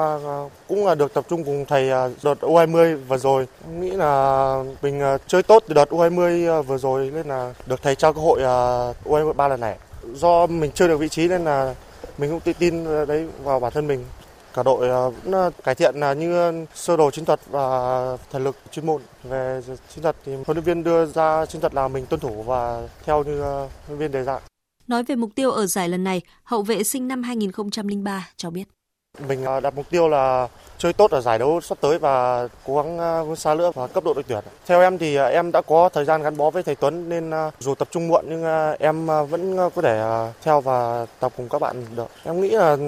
cũng 0.68 0.98
được 0.98 1.14
tập 1.14 1.24
trung 1.28 1.44
cùng 1.44 1.64
thầy 1.64 1.88
đợt 2.22 2.40
U20 2.40 2.98
vừa 3.08 3.16
rồi. 3.16 3.46
Em 3.64 3.80
nghĩ 3.80 3.90
là 3.90 4.54
mình 4.82 5.02
chơi 5.26 5.42
tốt 5.42 5.64
từ 5.68 5.74
đợt 5.74 5.88
U20 5.90 6.62
vừa 6.62 6.78
rồi 6.78 7.10
nên 7.14 7.28
là 7.28 7.54
được 7.66 7.82
thầy 7.82 7.94
trao 7.94 8.12
cơ 8.12 8.20
hội 8.20 8.40
U23 9.04 9.48
lần 9.48 9.60
này. 9.60 9.76
Do 10.14 10.46
mình 10.46 10.70
chưa 10.74 10.88
được 10.88 10.96
vị 10.96 11.08
trí 11.08 11.28
nên 11.28 11.44
là 11.44 11.74
mình 12.18 12.30
cũng 12.30 12.40
tự 12.40 12.52
tin 12.58 12.84
đấy, 13.08 13.26
vào 13.42 13.60
bản 13.60 13.72
thân 13.72 13.86
mình 13.86 14.04
cả 14.54 14.62
đội 14.62 14.88
ờ, 14.88 15.10
vẫn 15.10 15.32
ờ, 15.32 15.50
cải 15.64 15.74
thiện 15.74 15.94
là 15.96 16.12
như 16.12 16.52
sơ 16.74 16.96
đồ 16.96 17.10
chiến 17.10 17.24
thuật 17.24 17.40
và 17.50 18.16
thể 18.30 18.38
lực 18.38 18.56
chuyên 18.70 18.86
môn 18.86 19.02
về 19.24 19.60
chiến 19.94 20.02
thuật 20.02 20.16
thì 20.24 20.32
huấn 20.34 20.56
luyện 20.56 20.64
viên 20.64 20.84
đưa 20.84 21.06
ra 21.06 21.46
chiến 21.46 21.60
thuật 21.60 21.74
là 21.74 21.88
mình 21.88 22.06
tuân 22.06 22.20
thủ 22.20 22.42
và 22.42 22.88
theo 23.04 23.24
như 23.24 23.40
huấn 23.42 23.68
luyện 23.88 23.98
viên 23.98 24.12
đề 24.12 24.22
ra. 24.22 24.38
Nói 24.88 25.02
về 25.02 25.16
mục 25.16 25.30
tiêu 25.34 25.50
ở 25.50 25.66
giải 25.66 25.88
lần 25.88 26.04
này, 26.04 26.20
hậu 26.44 26.62
vệ 26.62 26.82
sinh 26.82 27.08
năm 27.08 27.22
2003 27.22 28.28
cho 28.36 28.50
biết. 28.50 28.64
Mình 29.28 29.44
đặt 29.62 29.74
mục 29.74 29.90
tiêu 29.90 30.08
là 30.08 30.48
chơi 30.80 30.92
tốt 30.92 31.10
ở 31.10 31.20
giải 31.20 31.38
đấu 31.38 31.60
sắp 31.60 31.78
tới 31.80 31.98
và 31.98 32.48
cố 32.66 32.76
gắng 32.76 32.98
à, 32.98 33.22
vươn 33.22 33.36
xa 33.36 33.54
nữa 33.54 33.70
vào 33.74 33.88
cấp 33.88 34.04
độ 34.04 34.14
đội 34.14 34.22
tuyển. 34.22 34.44
Theo 34.66 34.80
em 34.80 34.98
thì 34.98 35.16
à, 35.16 35.24
em 35.24 35.52
đã 35.52 35.60
có 35.60 35.88
thời 35.88 36.04
gian 36.04 36.22
gắn 36.22 36.36
bó 36.36 36.50
với 36.50 36.62
thầy 36.62 36.74
Tuấn 36.74 37.08
nên 37.08 37.30
à, 37.30 37.50
dù 37.58 37.74
tập 37.74 37.88
trung 37.90 38.08
muộn 38.08 38.24
nhưng 38.28 38.44
em 38.78 39.06
vẫn 39.06 39.56
có 39.56 39.82
thể 39.82 40.02
theo 40.42 40.60
và 40.60 41.06
tập 41.20 41.32
cùng 41.36 41.48
các 41.48 41.58
bạn 41.58 41.84
được. 41.96 42.08
Em 42.24 42.40
nghĩ 42.40 42.50
là 42.50 42.70
ừ, 42.70 42.78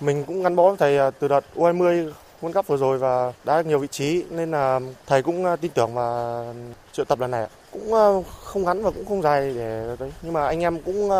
mình 0.00 0.24
cũng 0.24 0.42
gắn 0.42 0.56
bó 0.56 0.68
với 0.68 0.76
thầy 0.76 1.10
từ 1.18 1.28
đợt 1.28 1.44
U20 1.56 2.12
World 2.42 2.52
Cup 2.52 2.66
vừa 2.66 2.76
rồi 2.76 2.98
và 2.98 3.32
đã 3.44 3.62
nhiều 3.62 3.78
vị 3.78 3.88
trí 3.90 4.24
nên 4.30 4.50
là 4.50 4.80
thầy 5.06 5.22
cũng 5.22 5.44
tin 5.60 5.70
tưởng 5.74 5.94
và 5.94 6.42
triệu 6.92 7.04
tập 7.04 7.20
lần 7.20 7.30
này 7.30 7.46
cũng 7.72 8.22
không 8.44 8.64
ngắn 8.64 8.82
và 8.82 8.90
cũng 8.90 9.04
không 9.04 9.22
dài 9.22 9.52
để 9.56 9.96
đấy, 9.98 10.12
nhưng 10.22 10.32
mà 10.32 10.46
anh 10.46 10.60
em 10.60 10.80
cũng 10.80 11.10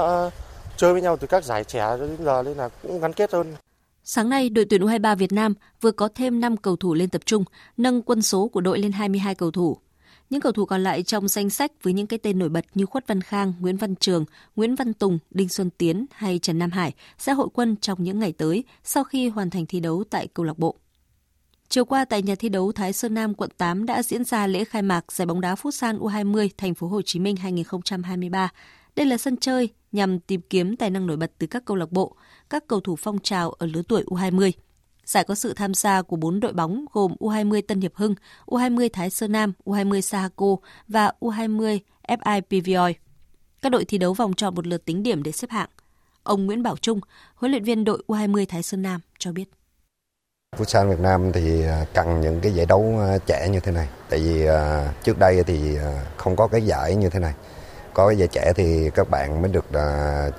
chơi 0.77 0.93
với 0.93 1.03
nhau 1.03 1.17
từ 1.17 1.27
các 1.27 1.45
giải 1.45 1.65
trẻ 1.65 1.97
đến 2.01 2.17
giờ 2.25 2.43
nên 2.43 2.57
là 2.57 2.69
cũng 2.83 3.01
gắn 3.01 3.13
kết 3.13 3.33
hơn. 3.33 3.55
Sáng 4.13 4.29
nay, 4.29 4.51
đội 4.51 4.65
tuyển 4.65 4.83
U23 4.83 5.17
Việt 5.17 5.33
Nam 5.33 5.55
vừa 5.81 5.93
có 5.93 6.09
thêm 6.15 6.41
5 6.41 6.57
cầu 6.57 6.77
thủ 6.77 6.95
lên 6.95 7.09
tập 7.09 7.23
trung, 7.25 7.45
nâng 7.77 8.03
quân 8.03 8.23
số 8.23 8.49
của 8.49 8.61
đội 8.61 8.79
lên 8.79 8.93
22 8.93 9.35
cầu 9.35 9.51
thủ. 9.51 9.79
Những 10.31 10.41
cầu 10.41 10.53
thủ 10.53 10.67
còn 10.67 10.83
lại 10.83 11.03
trong 11.03 11.29
danh 11.29 11.51
sách 11.51 11.73
với 11.83 11.93
những 11.93 12.07
cái 12.07 12.19
tên 12.19 12.39
nổi 12.39 12.49
bật 12.49 12.65
như 12.75 12.87
Khuất 12.87 13.07
Văn 13.07 13.21
Khang, 13.21 13.53
Nguyễn 13.61 13.77
Văn 13.77 13.95
Trường, 13.97 14.25
Nguyễn 14.57 14.75
Văn 14.75 14.95
Tùng, 14.95 15.19
Đinh 15.31 15.49
Xuân 15.49 15.71
Tiến 15.79 16.07
hay 16.13 16.39
Trần 16.39 16.59
Nam 16.59 16.71
Hải 16.71 16.95
sẽ 17.19 17.33
hội 17.33 17.49
quân 17.55 17.77
trong 17.77 18.05
những 18.05 18.19
ngày 18.19 18.33
tới 18.33 18.65
sau 18.85 19.05
khi 19.05 19.29
hoàn 19.29 19.51
thành 19.51 19.67
thi 19.67 19.81
đấu 19.81 20.05
tại 20.11 20.29
câu 20.35 20.47
lạc 20.47 20.59
bộ. 20.59 20.77
Chiều 21.69 21.85
qua 21.85 22.05
tại 22.05 22.23
nhà 22.23 22.35
thi 22.35 22.49
đấu 22.49 22.73
Thái 22.73 22.93
Sơn 22.93 23.15
Nam 23.15 23.35
quận 23.35 23.51
8 23.57 23.87
đã 23.87 24.03
diễn 24.03 24.25
ra 24.25 24.47
lễ 24.47 24.65
khai 24.65 24.83
mạc 24.83 25.13
giải 25.13 25.27
bóng 25.27 25.41
đá 25.41 25.55
Futsal 25.55 25.99
U20 25.99 26.49
Thành 26.57 26.75
phố 26.75 26.87
Hồ 26.87 27.03
Chí 27.03 27.19
Minh 27.19 27.37
2023. 27.37 28.51
Đây 28.97 29.07
là 29.07 29.17
sân 29.17 29.37
chơi 29.37 29.69
nhằm 29.93 30.21
tìm 30.21 30.41
kiếm 30.51 30.77
tài 30.77 30.91
năng 30.91 31.07
nổi 31.07 31.17
bật 31.17 31.33
từ 31.39 31.47
các 31.47 31.65
câu 31.65 31.77
lạc 31.77 31.93
bộ, 31.93 32.17
các 32.51 32.65
cầu 32.67 32.81
thủ 32.81 32.97
phong 32.97 33.19
trào 33.19 33.51
ở 33.51 33.67
lứa 33.67 33.83
tuổi 33.89 34.05
U20. 34.07 34.53
Giải 35.05 35.25
có 35.25 35.35
sự 35.35 35.55
tham 35.55 35.75
gia 35.75 36.03
của 36.03 36.17
4 36.17 36.41
đội 36.41 36.53
bóng 36.53 36.85
gồm 36.93 37.15
U20 37.21 37.63
Tân 37.69 37.81
Hiệp 37.81 37.95
Hưng, 37.95 38.15
U20 38.47 38.89
Thái 38.93 39.11
Sơn 39.11 39.33
Nam, 39.33 39.53
U20 39.65 40.01
Sahako 40.01 40.57
và 40.89 41.13
U20 41.21 41.79
FI 42.09 42.41
PVOI. 42.41 42.95
Các 43.63 43.73
đội 43.73 43.85
thi 43.85 43.99
đấu 43.99 44.15
vòng 44.15 44.35
tròn 44.35 44.55
một 44.55 44.67
lượt 44.67 44.85
tính 44.85 45.03
điểm 45.03 45.23
để 45.23 45.33
xếp 45.33 45.51
hạng. 45.51 45.69
Ông 46.23 46.47
Nguyễn 46.47 46.63
Bảo 46.63 46.77
Trung, 46.77 47.01
huấn 47.35 47.51
luyện 47.51 47.65
viên 47.65 47.85
đội 47.85 48.03
U20 48.07 48.47
Thái 48.49 48.63
Sơn 48.63 48.83
Nam 48.83 49.01
cho 49.19 49.33
biết. 49.33 49.45
Futsal 50.57 50.91
Việt 50.91 51.01
Nam 51.01 51.33
thì 51.33 51.63
à, 51.65 51.87
cần 51.95 52.21
những 52.21 52.41
cái 52.41 52.53
giải 52.53 52.67
đấu 52.67 52.99
à, 53.01 53.19
trẻ 53.27 53.49
như 53.53 53.61
thế 53.61 53.73
này. 53.73 53.89
Tại 54.09 54.21
vì 54.21 54.47
à, 54.47 54.93
trước 55.03 55.19
đây 55.19 55.45
thì 55.47 55.77
không 56.17 56.37
có 56.37 56.47
cái 56.47 56.63
giải 56.63 56.95
như 56.95 57.11
thế 57.11 57.21
này. 57.21 57.35
Có 57.95 58.09
cái 58.09 58.17
giải 58.17 58.29
trẻ 58.29 58.53
thì 58.57 58.91
các 58.95 59.11
bạn 59.11 59.43
mới 59.43 59.51
được 59.51 59.65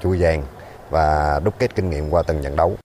chui 0.02 0.18
vàng 0.22 0.44
và 0.92 1.40
đúc 1.44 1.54
kết 1.60 1.76
kinh 1.76 1.90
nghiệm 1.90 2.10
qua 2.10 2.24
từng 2.28 2.44
trận 2.44 2.56
đấu. 2.56 2.78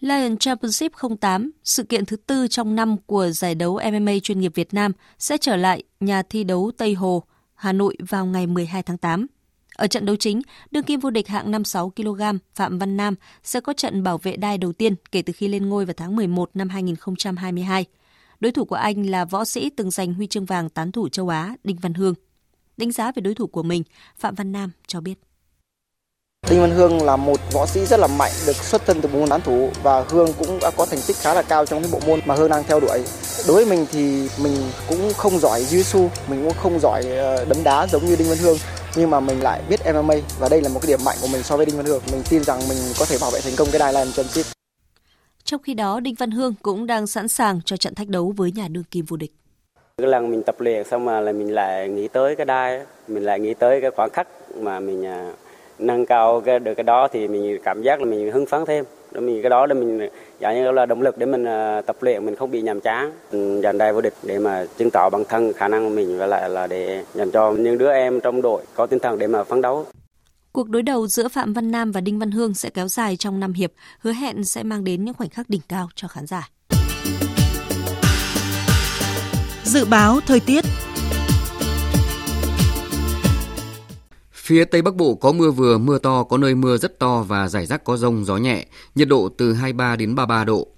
Lion 0.00 0.36
Championship 0.36 0.92
08, 1.20 1.50
sự 1.64 1.82
kiện 1.82 2.06
thứ 2.06 2.16
tư 2.16 2.48
trong 2.48 2.74
năm 2.74 2.96
của 3.06 3.30
giải 3.30 3.54
đấu 3.54 3.80
MMA 3.92 4.12
chuyên 4.22 4.40
nghiệp 4.40 4.52
Việt 4.54 4.74
Nam 4.74 4.92
sẽ 5.18 5.36
trở 5.38 5.56
lại 5.56 5.82
nhà 6.00 6.22
thi 6.22 6.44
đấu 6.44 6.70
Tây 6.78 6.94
Hồ, 6.94 7.22
Hà 7.54 7.72
Nội 7.72 7.96
vào 8.08 8.26
ngày 8.26 8.46
12 8.46 8.82
tháng 8.82 8.98
8. 8.98 9.26
Ở 9.76 9.86
trận 9.86 10.06
đấu 10.06 10.16
chính, 10.16 10.42
đương 10.70 10.82
kim 10.82 11.00
vô 11.00 11.10
địch 11.10 11.28
hạng 11.28 11.50
56 11.50 11.92
kg 11.96 12.22
Phạm 12.54 12.78
Văn 12.78 12.96
Nam 12.96 13.14
sẽ 13.42 13.60
có 13.60 13.72
trận 13.72 14.02
bảo 14.02 14.18
vệ 14.18 14.36
đai 14.36 14.58
đầu 14.58 14.72
tiên 14.72 14.94
kể 15.12 15.22
từ 15.22 15.32
khi 15.32 15.48
lên 15.48 15.68
ngôi 15.68 15.84
vào 15.84 15.94
tháng 15.96 16.16
11 16.16 16.50
năm 16.54 16.68
2022. 16.68 17.84
Đối 18.40 18.52
thủ 18.52 18.64
của 18.64 18.76
anh 18.76 19.10
là 19.10 19.24
võ 19.24 19.44
sĩ 19.44 19.70
từng 19.70 19.90
giành 19.90 20.14
huy 20.14 20.26
chương 20.26 20.44
vàng 20.44 20.68
tán 20.68 20.92
thủ 20.92 21.08
châu 21.08 21.28
Á 21.28 21.56
Đinh 21.64 21.76
Văn 21.76 21.94
Hương. 21.94 22.14
Đánh 22.76 22.92
giá 22.92 23.12
về 23.12 23.20
đối 23.20 23.34
thủ 23.34 23.46
của 23.46 23.62
mình, 23.62 23.82
Phạm 24.16 24.34
Văn 24.34 24.52
Nam 24.52 24.70
cho 24.86 25.00
biết. 25.00 25.29
Đinh 26.50 26.60
Văn 26.60 26.70
Hương 26.70 27.02
là 27.02 27.16
một 27.16 27.40
võ 27.52 27.66
sĩ 27.66 27.86
rất 27.86 28.00
là 28.00 28.06
mạnh, 28.06 28.32
được 28.46 28.56
xuất 28.56 28.86
thân 28.86 29.00
từ 29.00 29.08
bộ 29.08 29.18
môn 29.18 29.28
tán 29.28 29.40
thủ 29.40 29.70
và 29.82 30.04
Hương 30.08 30.28
cũng 30.38 30.58
đã 30.62 30.70
có 30.76 30.86
thành 30.86 30.98
tích 31.06 31.16
khá 31.16 31.34
là 31.34 31.42
cao 31.42 31.66
trong 31.66 31.82
cái 31.82 31.90
bộ 31.92 32.00
môn 32.06 32.20
mà 32.26 32.34
Hương 32.34 32.50
đang 32.50 32.64
theo 32.64 32.80
đuổi. 32.80 32.98
Đối 33.46 33.56
với 33.56 33.66
mình 33.66 33.86
thì 33.92 34.28
mình 34.42 34.56
cũng 34.88 35.12
không 35.16 35.38
giỏi 35.38 35.60
jiu-jitsu, 35.60 36.08
mình 36.28 36.44
cũng 36.44 36.54
không 36.56 36.80
giỏi 36.80 37.02
ờ, 37.02 37.44
đấm 37.44 37.58
đá 37.64 37.86
giống 37.86 38.04
như 38.06 38.16
Đinh 38.16 38.28
Văn 38.28 38.38
Hương, 38.38 38.56
nhưng 38.96 39.10
mà 39.10 39.20
mình 39.20 39.40
lại 39.42 39.62
biết 39.68 39.80
MMA 39.94 40.14
và 40.38 40.48
đây 40.48 40.62
là 40.62 40.68
một 40.68 40.80
cái 40.82 40.88
điểm 40.88 40.98
mạnh 41.04 41.16
của 41.22 41.28
mình 41.32 41.42
so 41.42 41.56
với 41.56 41.66
Đinh 41.66 41.76
Văn 41.76 41.86
Hương. 41.86 42.02
Mình 42.12 42.22
tin 42.30 42.44
rằng 42.44 42.60
mình 42.68 42.78
có 42.98 43.04
thể 43.04 43.16
bảo 43.20 43.30
vệ 43.30 43.40
thành 43.40 43.52
công 43.56 43.68
cái 43.72 43.78
đài 43.78 43.92
Lion 43.92 44.12
Championship. 44.12 44.46
Trong 45.44 45.62
khi 45.62 45.74
đó, 45.74 46.00
Đinh 46.00 46.14
Văn 46.14 46.30
Hương 46.30 46.54
cũng 46.62 46.86
đang 46.86 47.06
sẵn 47.06 47.28
sàng 47.28 47.60
cho 47.64 47.76
trận 47.76 47.94
thách 47.94 48.08
đấu 48.08 48.32
với 48.36 48.52
nhà 48.52 48.68
đương 48.68 48.84
kim 48.90 49.04
vô 49.04 49.16
địch. 49.16 49.32
Cái 49.98 50.06
lần 50.06 50.30
mình 50.30 50.42
tập 50.42 50.60
luyện 50.60 50.84
xong 50.90 51.04
mà 51.04 51.20
là 51.20 51.32
mình 51.32 51.54
lại 51.54 51.88
nghĩ 51.88 52.08
tới 52.08 52.36
cái 52.36 52.46
đai, 52.46 52.80
mình 53.08 53.24
lại 53.24 53.40
nghĩ 53.40 53.54
tới 53.54 53.80
cái 53.80 53.90
khoảng 53.96 54.10
khắc 54.10 54.28
mà 54.56 54.80
mình 54.80 55.06
à, 55.06 55.32
nâng 55.80 56.06
cao 56.06 56.42
cái 56.44 56.58
được 56.58 56.74
cái 56.74 56.84
đó 56.84 57.08
thì 57.12 57.28
mình 57.28 57.58
cảm 57.64 57.82
giác 57.82 58.00
là 58.00 58.06
mình 58.06 58.32
hưng 58.32 58.46
phấn 58.46 58.66
thêm. 58.66 58.84
Để 59.12 59.20
mình 59.20 59.42
cái 59.42 59.50
đó 59.50 59.66
để 59.66 59.74
mình 59.74 60.08
dạng 60.40 60.54
như 60.54 60.70
là 60.70 60.86
động 60.86 61.02
lực 61.02 61.18
để 61.18 61.26
mình 61.26 61.42
uh, 61.42 61.86
tập 61.86 61.96
luyện 62.00 62.26
mình 62.26 62.36
không 62.36 62.50
bị 62.50 62.62
nhàm 62.62 62.80
chán. 62.80 63.12
Giành 63.62 63.78
đai 63.78 63.92
vô 63.92 64.00
địch 64.00 64.14
để 64.22 64.38
mà 64.38 64.64
chứng 64.78 64.90
tỏ 64.90 65.10
bản 65.10 65.24
thân 65.28 65.52
khả 65.52 65.68
năng 65.68 65.84
của 65.84 65.94
mình 65.94 66.18
và 66.18 66.26
lại 66.26 66.50
là 66.50 66.66
để 66.66 67.04
dành 67.14 67.30
cho 67.30 67.52
những 67.52 67.78
đứa 67.78 67.92
em 67.92 68.20
trong 68.20 68.42
đội 68.42 68.62
có 68.74 68.86
tinh 68.86 68.98
thần 68.98 69.18
để 69.18 69.26
mà 69.26 69.44
phấn 69.44 69.60
đấu. 69.60 69.86
Cuộc 70.52 70.68
đối 70.68 70.82
đầu 70.82 71.06
giữa 71.06 71.28
Phạm 71.28 71.52
Văn 71.52 71.70
Nam 71.70 71.92
và 71.92 72.00
Đinh 72.00 72.18
Văn 72.18 72.30
Hương 72.30 72.54
sẽ 72.54 72.70
kéo 72.70 72.88
dài 72.88 73.16
trong 73.16 73.40
năm 73.40 73.52
hiệp, 73.52 73.70
hứa 74.00 74.12
hẹn 74.12 74.44
sẽ 74.44 74.62
mang 74.62 74.84
đến 74.84 75.04
những 75.04 75.14
khoảnh 75.14 75.28
khắc 75.28 75.50
đỉnh 75.50 75.60
cao 75.68 75.88
cho 75.94 76.08
khán 76.08 76.26
giả. 76.26 76.48
Dự 79.64 79.84
báo 79.84 80.18
thời 80.26 80.40
tiết 80.40 80.64
Phía 84.50 84.64
Tây 84.64 84.82
Bắc 84.82 84.96
Bộ 84.96 85.14
có 85.14 85.32
mưa 85.32 85.50
vừa, 85.50 85.78
mưa 85.78 85.98
to, 85.98 86.22
có 86.22 86.38
nơi 86.38 86.54
mưa 86.54 86.76
rất 86.76 86.98
to 86.98 87.22
và 87.22 87.48
rải 87.48 87.66
rác 87.66 87.84
có 87.84 87.96
rông, 87.96 88.24
gió 88.24 88.36
nhẹ, 88.36 88.66
nhiệt 88.94 89.08
độ 89.08 89.28
từ 89.38 89.52
23 89.52 89.96
đến 89.96 90.14
33 90.14 90.44
độ. 90.44 90.68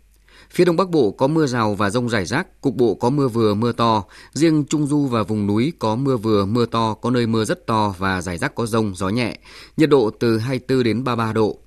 Phía 0.51 0.65
Đông 0.65 0.77
Bắc 0.77 0.91
Bộ 0.91 1.11
có 1.11 1.27
mưa 1.27 1.47
rào 1.47 1.75
và 1.75 1.91
rông 1.91 2.09
rải 2.09 2.27
rác, 2.27 2.61
cục 2.61 2.75
bộ 2.75 2.95
có 2.95 3.11
mưa 3.11 3.29
vừa, 3.29 3.55
mưa 3.55 3.73
to. 3.73 4.05
Riêng 4.33 4.65
Trung 4.65 4.87
Du 4.87 5.07
và 5.07 5.23
vùng 5.23 5.47
núi 5.47 5.73
có 5.79 5.97
mưa 5.97 6.17
vừa, 6.17 6.45
mưa 6.45 6.67
to, 6.67 6.95
có 6.95 7.11
nơi 7.11 7.27
mưa 7.27 7.45
rất 7.45 7.67
to 7.67 7.95
và 7.99 8.23
rải 8.23 8.39
rác 8.39 8.55
có 8.55 8.67
rông, 8.67 8.95
gió 8.95 9.09
nhẹ. 9.09 9.39
Nhiệt 9.77 9.91
độ 9.91 10.11
từ 10.21 10.39
24 10.39 10.83
đến 10.83 11.05
33 11.05 11.33
độ. 11.33 11.62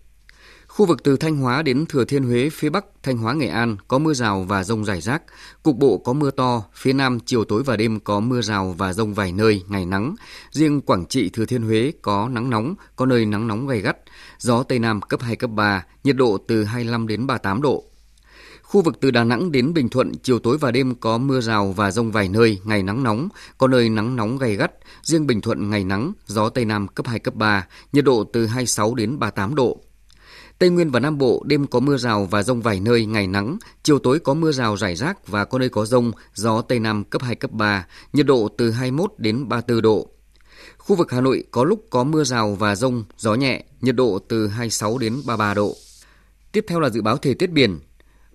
Khu 0.76 0.86
vực 0.86 1.03
từ 1.03 1.17
Thanh 1.17 1.38
Hóa 1.38 1.61
đến 1.61 1.86
Thừa 1.86 2.05
Thiên 2.05 2.23
Huế, 2.23 2.49
phía 2.49 2.69
Bắc, 2.69 2.86
Thanh 3.03 3.17
Hóa, 3.17 3.34
Nghệ 3.34 3.47
An 3.47 3.78
có 3.88 3.97
mưa 3.97 4.13
rào 4.13 4.45
và 4.47 4.63
rông 4.63 4.86
rải 4.86 5.01
rác. 5.01 5.23
Cục 5.63 5.78
bộ 5.78 5.97
có 5.97 6.13
mưa 6.13 6.32
to, 6.32 6.63
phía 6.73 6.93
Nam 6.93 7.19
chiều 7.19 7.43
tối 7.43 7.63
và 7.63 7.78
đêm 7.78 7.99
có 7.99 8.19
mưa 8.19 8.41
rào 8.41 8.76
và 8.78 8.93
rông 8.93 9.13
vài 9.13 9.32
nơi, 9.32 9.63
ngày 9.67 9.86
nắng. 9.86 10.15
Riêng 10.51 10.82
Quảng 10.82 11.05
Trị, 11.05 11.30
Thừa 11.30 11.45
Thiên 11.45 11.61
Huế 11.61 11.91
có 12.01 12.30
nắng 12.30 12.49
nóng, 12.49 12.76
có 12.95 13.05
nơi 13.05 13.26
nắng 13.26 13.47
nóng 13.47 13.67
gay 13.67 13.82
gắt. 13.82 13.97
Gió 14.39 14.63
Tây 14.63 14.80
Nam 14.80 15.01
cấp 15.01 15.21
2, 15.21 15.36
cấp 15.36 15.49
3, 15.49 15.86
nhiệt 16.03 16.15
độ 16.15 16.38
từ 16.47 16.63
25 16.63 17.07
đến 17.07 17.28
38 17.28 17.61
độ. 17.61 17.84
Khu 18.61 18.82
vực 18.82 18.97
từ 19.01 19.11
Đà 19.11 19.23
Nẵng 19.23 19.51
đến 19.51 19.73
Bình 19.73 19.89
Thuận, 19.89 20.11
chiều 20.23 20.39
tối 20.39 20.57
và 20.57 20.71
đêm 20.71 20.95
có 20.95 21.17
mưa 21.17 21.41
rào 21.41 21.71
và 21.71 21.91
rông 21.91 22.11
vài 22.11 22.30
nơi, 22.30 22.59
ngày 22.63 22.84
nắng 22.84 23.03
nóng, 23.03 23.30
có 23.57 23.67
nơi 23.67 23.89
nắng 23.89 24.15
nóng 24.15 24.38
gay 24.38 24.55
gắt. 24.55 24.71
Riêng 25.01 25.28
Bình 25.28 25.41
Thuận 25.41 25.69
ngày 25.69 25.84
nắng, 25.84 26.13
gió 26.26 26.49
Tây 26.49 26.65
Nam 26.65 26.88
cấp 26.88 27.07
2, 27.07 27.19
cấp 27.19 27.36
3, 27.36 27.67
nhiệt 27.93 28.05
độ 28.05 28.23
từ 28.34 28.45
26 28.45 28.95
đến 28.95 29.19
38 29.19 29.55
độ. 29.55 29.82
Tây 30.60 30.70
Nguyên 30.70 30.91
và 30.91 30.99
Nam 30.99 31.18
Bộ 31.18 31.43
đêm 31.45 31.68
có 31.68 31.80
mưa 31.80 31.97
rào 31.97 32.26
và 32.26 32.43
rông 32.43 32.62
vài 32.62 32.80
nơi, 32.80 33.06
ngày 33.06 33.28
nắng, 33.28 33.58
chiều 33.84 33.99
tối 33.99 34.20
có 34.20 34.34
mưa 34.34 34.51
rào 34.51 34.78
rải 34.78 34.95
rác 34.95 35.28
và 35.28 35.45
có 35.45 35.60
nơi 35.60 35.70
có 35.70 35.86
rông, 35.86 36.12
gió 36.34 36.62
Tây 36.62 36.80
Nam 36.80 37.03
cấp 37.03 37.22
2, 37.22 37.36
cấp 37.36 37.51
3, 37.51 37.88
nhiệt 38.14 38.26
độ 38.26 38.49
từ 38.58 38.72
21 38.72 39.14
đến 39.18 39.49
34 39.49 39.82
độ. 39.82 40.10
Khu 40.78 40.95
vực 40.95 41.12
Hà 41.12 41.22
Nội 41.22 41.43
có 41.51 41.64
lúc 41.64 41.86
có 41.89 42.03
mưa 42.03 42.24
rào 42.24 42.56
và 42.56 42.76
rông, 42.76 43.03
gió 43.18 43.36
nhẹ, 43.36 43.64
nhiệt 43.82 43.95
độ 43.95 44.20
từ 44.28 44.47
26 44.47 44.97
đến 44.97 45.22
33 45.26 45.53
độ. 45.53 45.76
Tiếp 46.51 46.66
theo 46.68 46.80
là 46.80 46.89
dự 46.89 47.01
báo 47.01 47.18
thời 47.18 47.34
tiết 47.34 47.51
biển. 47.51 47.80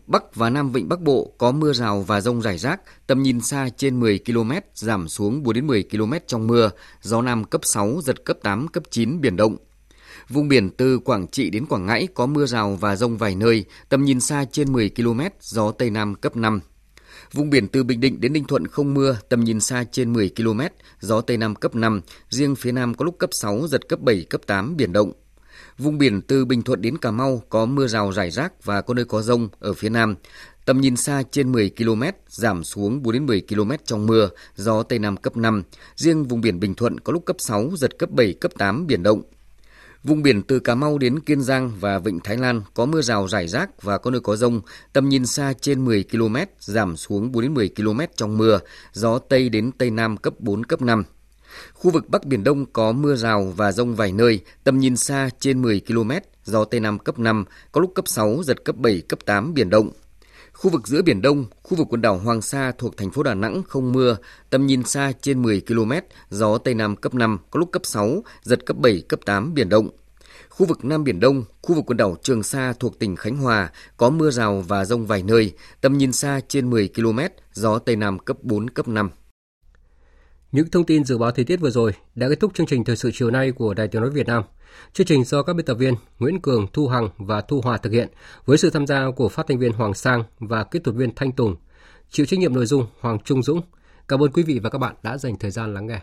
Bắc 0.07 0.35
và 0.35 0.51
Nam 0.51 0.73
Vịnh 0.73 0.89
Bắc 0.89 1.01
Bộ 1.01 1.33
có 1.39 1.53
mưa 1.53 1.73
rào 1.73 2.03
và 2.03 2.21
rông 2.21 2.43
rải 2.43 2.59
rác, 2.59 2.81
tầm 3.07 3.23
nhìn 3.23 3.41
xa 3.41 3.69
trên 3.77 4.01
10 4.01 4.19
km, 4.27 4.53
giảm 4.75 5.09
xuống 5.09 5.43
4 5.43 5.55
đến 5.55 5.67
10 5.67 5.85
km 5.91 6.13
trong 6.27 6.47
mưa, 6.47 6.71
gió 7.03 7.23
Nam 7.23 7.45
cấp 7.45 7.61
6, 7.65 8.01
giật 8.05 8.25
cấp 8.25 8.39
8, 8.43 8.69
cấp 8.69 8.83
9, 8.91 9.21
biển 9.21 9.37
động. 9.37 9.57
Vùng 10.31 10.49
biển 10.49 10.71
từ 10.71 10.99
Quảng 10.99 11.27
Trị 11.29 11.51
đến 11.51 11.67
Quảng 11.67 11.87
Ngãi 11.87 12.09
có 12.15 12.27
mưa 12.27 12.47
rào 12.47 12.79
và 12.81 12.97
rông 12.97 13.17
vài 13.17 13.35
nơi, 13.35 13.65
tầm 13.89 14.05
nhìn 14.05 14.21
xa 14.21 14.45
trên 14.53 14.73
10 14.73 14.91
km, 14.97 15.21
gió 15.41 15.73
Tây 15.73 15.91
Nam 15.91 16.15
cấp 16.15 16.37
5. 16.37 16.61
Vùng 17.33 17.51
biển 17.51 17.69
từ 17.69 17.83
Bình 17.83 18.01
Định 18.01 18.21
đến 18.21 18.33
Ninh 18.33 18.45
Thuận 18.45 18.67
không 18.67 18.95
mưa, 18.95 19.19
tầm 19.29 19.45
nhìn 19.45 19.61
xa 19.61 19.85
trên 19.93 20.13
10 20.13 20.31
km, 20.37 20.61
gió 21.01 21.21
Tây 21.21 21.37
Nam 21.37 21.55
cấp 21.55 21.75
5, 21.75 22.01
riêng 22.29 22.55
phía 22.55 22.73
Nam 22.73 22.95
có 22.95 23.05
lúc 23.05 23.19
cấp 23.19 23.31
6, 23.33 23.67
giật 23.67 23.89
cấp 23.89 24.01
7, 24.01 24.27
cấp 24.31 24.41
8, 24.47 24.77
biển 24.77 24.93
động. 24.93 25.13
Vùng 25.79 25.99
biển 25.99 26.23
từ 26.23 26.45
Bình 26.45 26.63
Thuận 26.63 26.83
đến 26.83 26.99
Cà 26.99 27.11
Mau 27.11 27.43
có 27.49 27.67
mưa 27.67 27.87
rào 27.87 28.13
rải 28.13 28.31
rác 28.31 28.65
và 28.65 28.81
có 28.81 28.95
nơi 28.95 29.05
có 29.05 29.23
rông 29.23 29.49
ở 29.59 29.73
phía 29.73 29.89
Nam. 29.89 30.15
Tầm 30.65 30.81
nhìn 30.81 30.97
xa 30.97 31.23
trên 31.31 31.53
10 31.53 31.71
km, 31.79 32.03
giảm 32.29 32.65
xuống 32.65 33.03
4 33.03 33.13
đến 33.13 33.27
10 33.27 33.43
km 33.49 33.71
trong 33.85 34.07
mưa, 34.07 34.31
gió 34.57 34.83
Tây 34.83 34.99
Nam 34.99 35.17
cấp 35.17 35.37
5. 35.37 35.63
Riêng 35.97 36.25
vùng 36.25 36.41
biển 36.41 36.61
Bình 36.61 36.75
Thuận 36.75 37.01
có 37.01 37.13
lúc 37.13 37.25
cấp 37.27 37.37
6, 37.39 37.71
giật 37.77 37.99
cấp 37.99 38.11
7, 38.11 38.33
cấp 38.33 38.53
8, 38.59 38.87
biển 38.87 39.03
động. 39.03 39.23
Vùng 40.05 40.23
biển 40.23 40.43
từ 40.43 40.61
Cà 40.61 40.75
Mau 40.75 40.99
đến 40.99 41.21
Kiên 41.21 41.43
Giang 41.43 41.73
và 41.81 41.99
Vịnh 41.99 42.21
Thái 42.21 42.37
Lan 42.37 42.63
có 42.75 42.87
mưa 42.87 43.03
rào 43.03 43.29
rải 43.29 43.49
rác 43.49 43.83
và 43.83 43.99
có 43.99 44.11
nơi 44.11 44.21
có 44.21 44.37
rông, 44.37 44.61
tầm 44.93 45.09
nhìn 45.09 45.27
xa 45.27 45.53
trên 45.61 45.85
10 45.85 46.05
km, 46.13 46.37
giảm 46.61 46.97
xuống 46.97 47.33
4 47.33 47.43
đến 47.43 47.55
10 47.55 47.71
km 47.77 48.01
trong 48.17 48.39
mưa, 48.39 48.61
gió 48.93 49.19
Tây 49.19 49.49
đến 49.49 49.73
Tây 49.79 49.91
Nam 49.91 50.17
cấp 50.17 50.35
4, 50.39 50.65
cấp 50.65 50.83
5. 50.83 51.05
Khu 51.73 51.91
vực 51.91 52.09
Bắc 52.09 52.25
Biển 52.25 52.45
Đông 52.45 52.67
có 52.73 52.93
mưa 52.93 53.17
rào 53.17 53.53
và 53.57 53.73
rông 53.73 53.95
vài 53.95 54.13
nơi, 54.13 54.41
tầm 54.65 54.79
nhìn 54.79 54.97
xa 54.97 55.31
trên 55.41 55.63
10 55.63 55.81
km, 55.89 56.11
gió 56.45 56.65
Tây 56.65 56.81
Nam 56.81 56.99
cấp 56.99 57.19
5, 57.19 57.45
có 57.73 57.81
lúc 57.81 57.93
cấp 57.95 58.09
6, 58.09 58.43
giật 58.45 58.65
cấp 58.65 58.77
7, 58.77 59.01
cấp 59.09 59.19
8, 59.25 59.55
biển 59.55 59.71
động. 59.71 59.91
Khu 60.61 60.71
vực 60.71 60.89
giữa 60.89 61.03
Biển 61.03 61.23
Đông, 61.23 61.45
khu 61.63 61.77
vực 61.77 61.87
quần 61.91 62.03
đảo 62.03 62.19
Hoàng 62.19 62.43
Sa 62.43 62.73
thuộc 62.79 62.97
thành 62.97 63.11
phố 63.11 63.23
Đà 63.23 63.35
Nẵng 63.35 63.63
không 63.69 63.93
mưa, 63.93 64.17
tầm 64.51 64.67
nhìn 64.67 64.83
xa 64.85 65.13
trên 65.21 65.43
10 65.43 65.61
km, 65.61 65.93
gió 66.31 66.59
Tây 66.59 66.75
Nam 66.75 66.97
cấp 66.97 67.15
5, 67.15 67.39
có 67.51 67.61
lúc 67.61 67.73
cấp 67.73 67.83
6, 67.85 68.23
giật 68.43 68.67
cấp 68.67 68.77
7, 68.77 69.03
cấp 69.09 69.21
8, 69.25 69.55
biển 69.55 69.69
động. 69.69 69.89
Khu 70.49 70.67
vực 70.67 70.85
Nam 70.85 71.05
Biển 71.05 71.21
Đông, 71.21 71.45
khu 71.63 71.75
vực 71.75 71.85
quần 71.87 71.97
đảo 71.97 72.17
Trường 72.23 72.43
Sa 72.43 72.73
thuộc 72.73 72.99
tỉnh 72.99 73.17
Khánh 73.17 73.37
Hòa 73.37 73.71
có 73.97 74.11
mưa 74.11 74.31
rào 74.31 74.65
và 74.69 74.85
rông 74.85 75.07
vài 75.07 75.23
nơi, 75.23 75.53
tầm 75.81 75.99
nhìn 75.99 76.13
xa 76.13 76.41
trên 76.49 76.71
10 76.71 76.89
km, 76.89 77.19
gió 77.53 77.79
Tây 77.79 77.97
Nam 77.97 78.19
cấp 78.19 78.37
4, 78.43 78.71
cấp 78.71 78.89
5. 78.89 79.11
Những 80.53 80.71
thông 80.71 80.87
tin 80.87 81.05
dự 81.05 81.19
báo 81.19 81.31
thời 81.31 81.45
tiết 81.45 81.61
vừa 81.61 81.71
rồi 81.71 81.93
đã 82.15 82.29
kết 82.29 82.41
thúc 82.41 82.55
chương 82.55 82.67
trình 82.67 82.85
thời 82.85 82.97
sự 82.97 83.11
chiều 83.15 83.31
nay 83.31 83.53
của 83.53 83.75
Đài 83.75 83.89
Tiếng 83.89 84.03
nói 84.03 84.11
Việt 84.11 84.27
Nam. 84.27 84.43
Chương 84.93 85.07
trình 85.07 85.25
do 85.25 85.43
các 85.43 85.53
biên 85.53 85.67
tập 85.67 85.75
viên 85.75 85.95
Nguyễn 86.19 86.41
Cường, 86.41 86.67
Thu 86.73 86.89
Hằng 86.89 87.09
và 87.19 87.41
Thu 87.41 87.61
Hòa 87.61 87.77
thực 87.77 87.93
hiện 87.93 88.09
với 88.45 88.59
sự 88.59 88.71
tham 88.71 88.87
gia 88.87 89.11
của 89.17 89.29
phát 89.29 89.47
thanh 89.49 89.59
viên 89.59 89.73
Hoàng 89.73 89.95
Sang 89.95 90.25
và 90.39 90.65
kỹ 90.65 90.79
thuật 90.79 90.97
viên 90.97 91.15
Thanh 91.15 91.33
Tùng. 91.33 91.57
Chịu 92.11 92.27
trách 92.27 92.39
nhiệm 92.39 92.55
nội 92.55 92.67
dung 92.67 92.87
Hoàng 93.01 93.19
Trung 93.25 93.43
Dũng. 93.43 93.61
Cảm 94.09 94.23
ơn 94.23 94.33
quý 94.33 94.43
vị 94.43 94.59
và 94.59 94.71
các 94.71 94.79
bạn 94.79 94.95
đã 95.03 95.19
dành 95.19 95.39
thời 95.39 95.51
gian 95.51 95.75
lắng 95.75 95.87
nghe. 95.87 96.01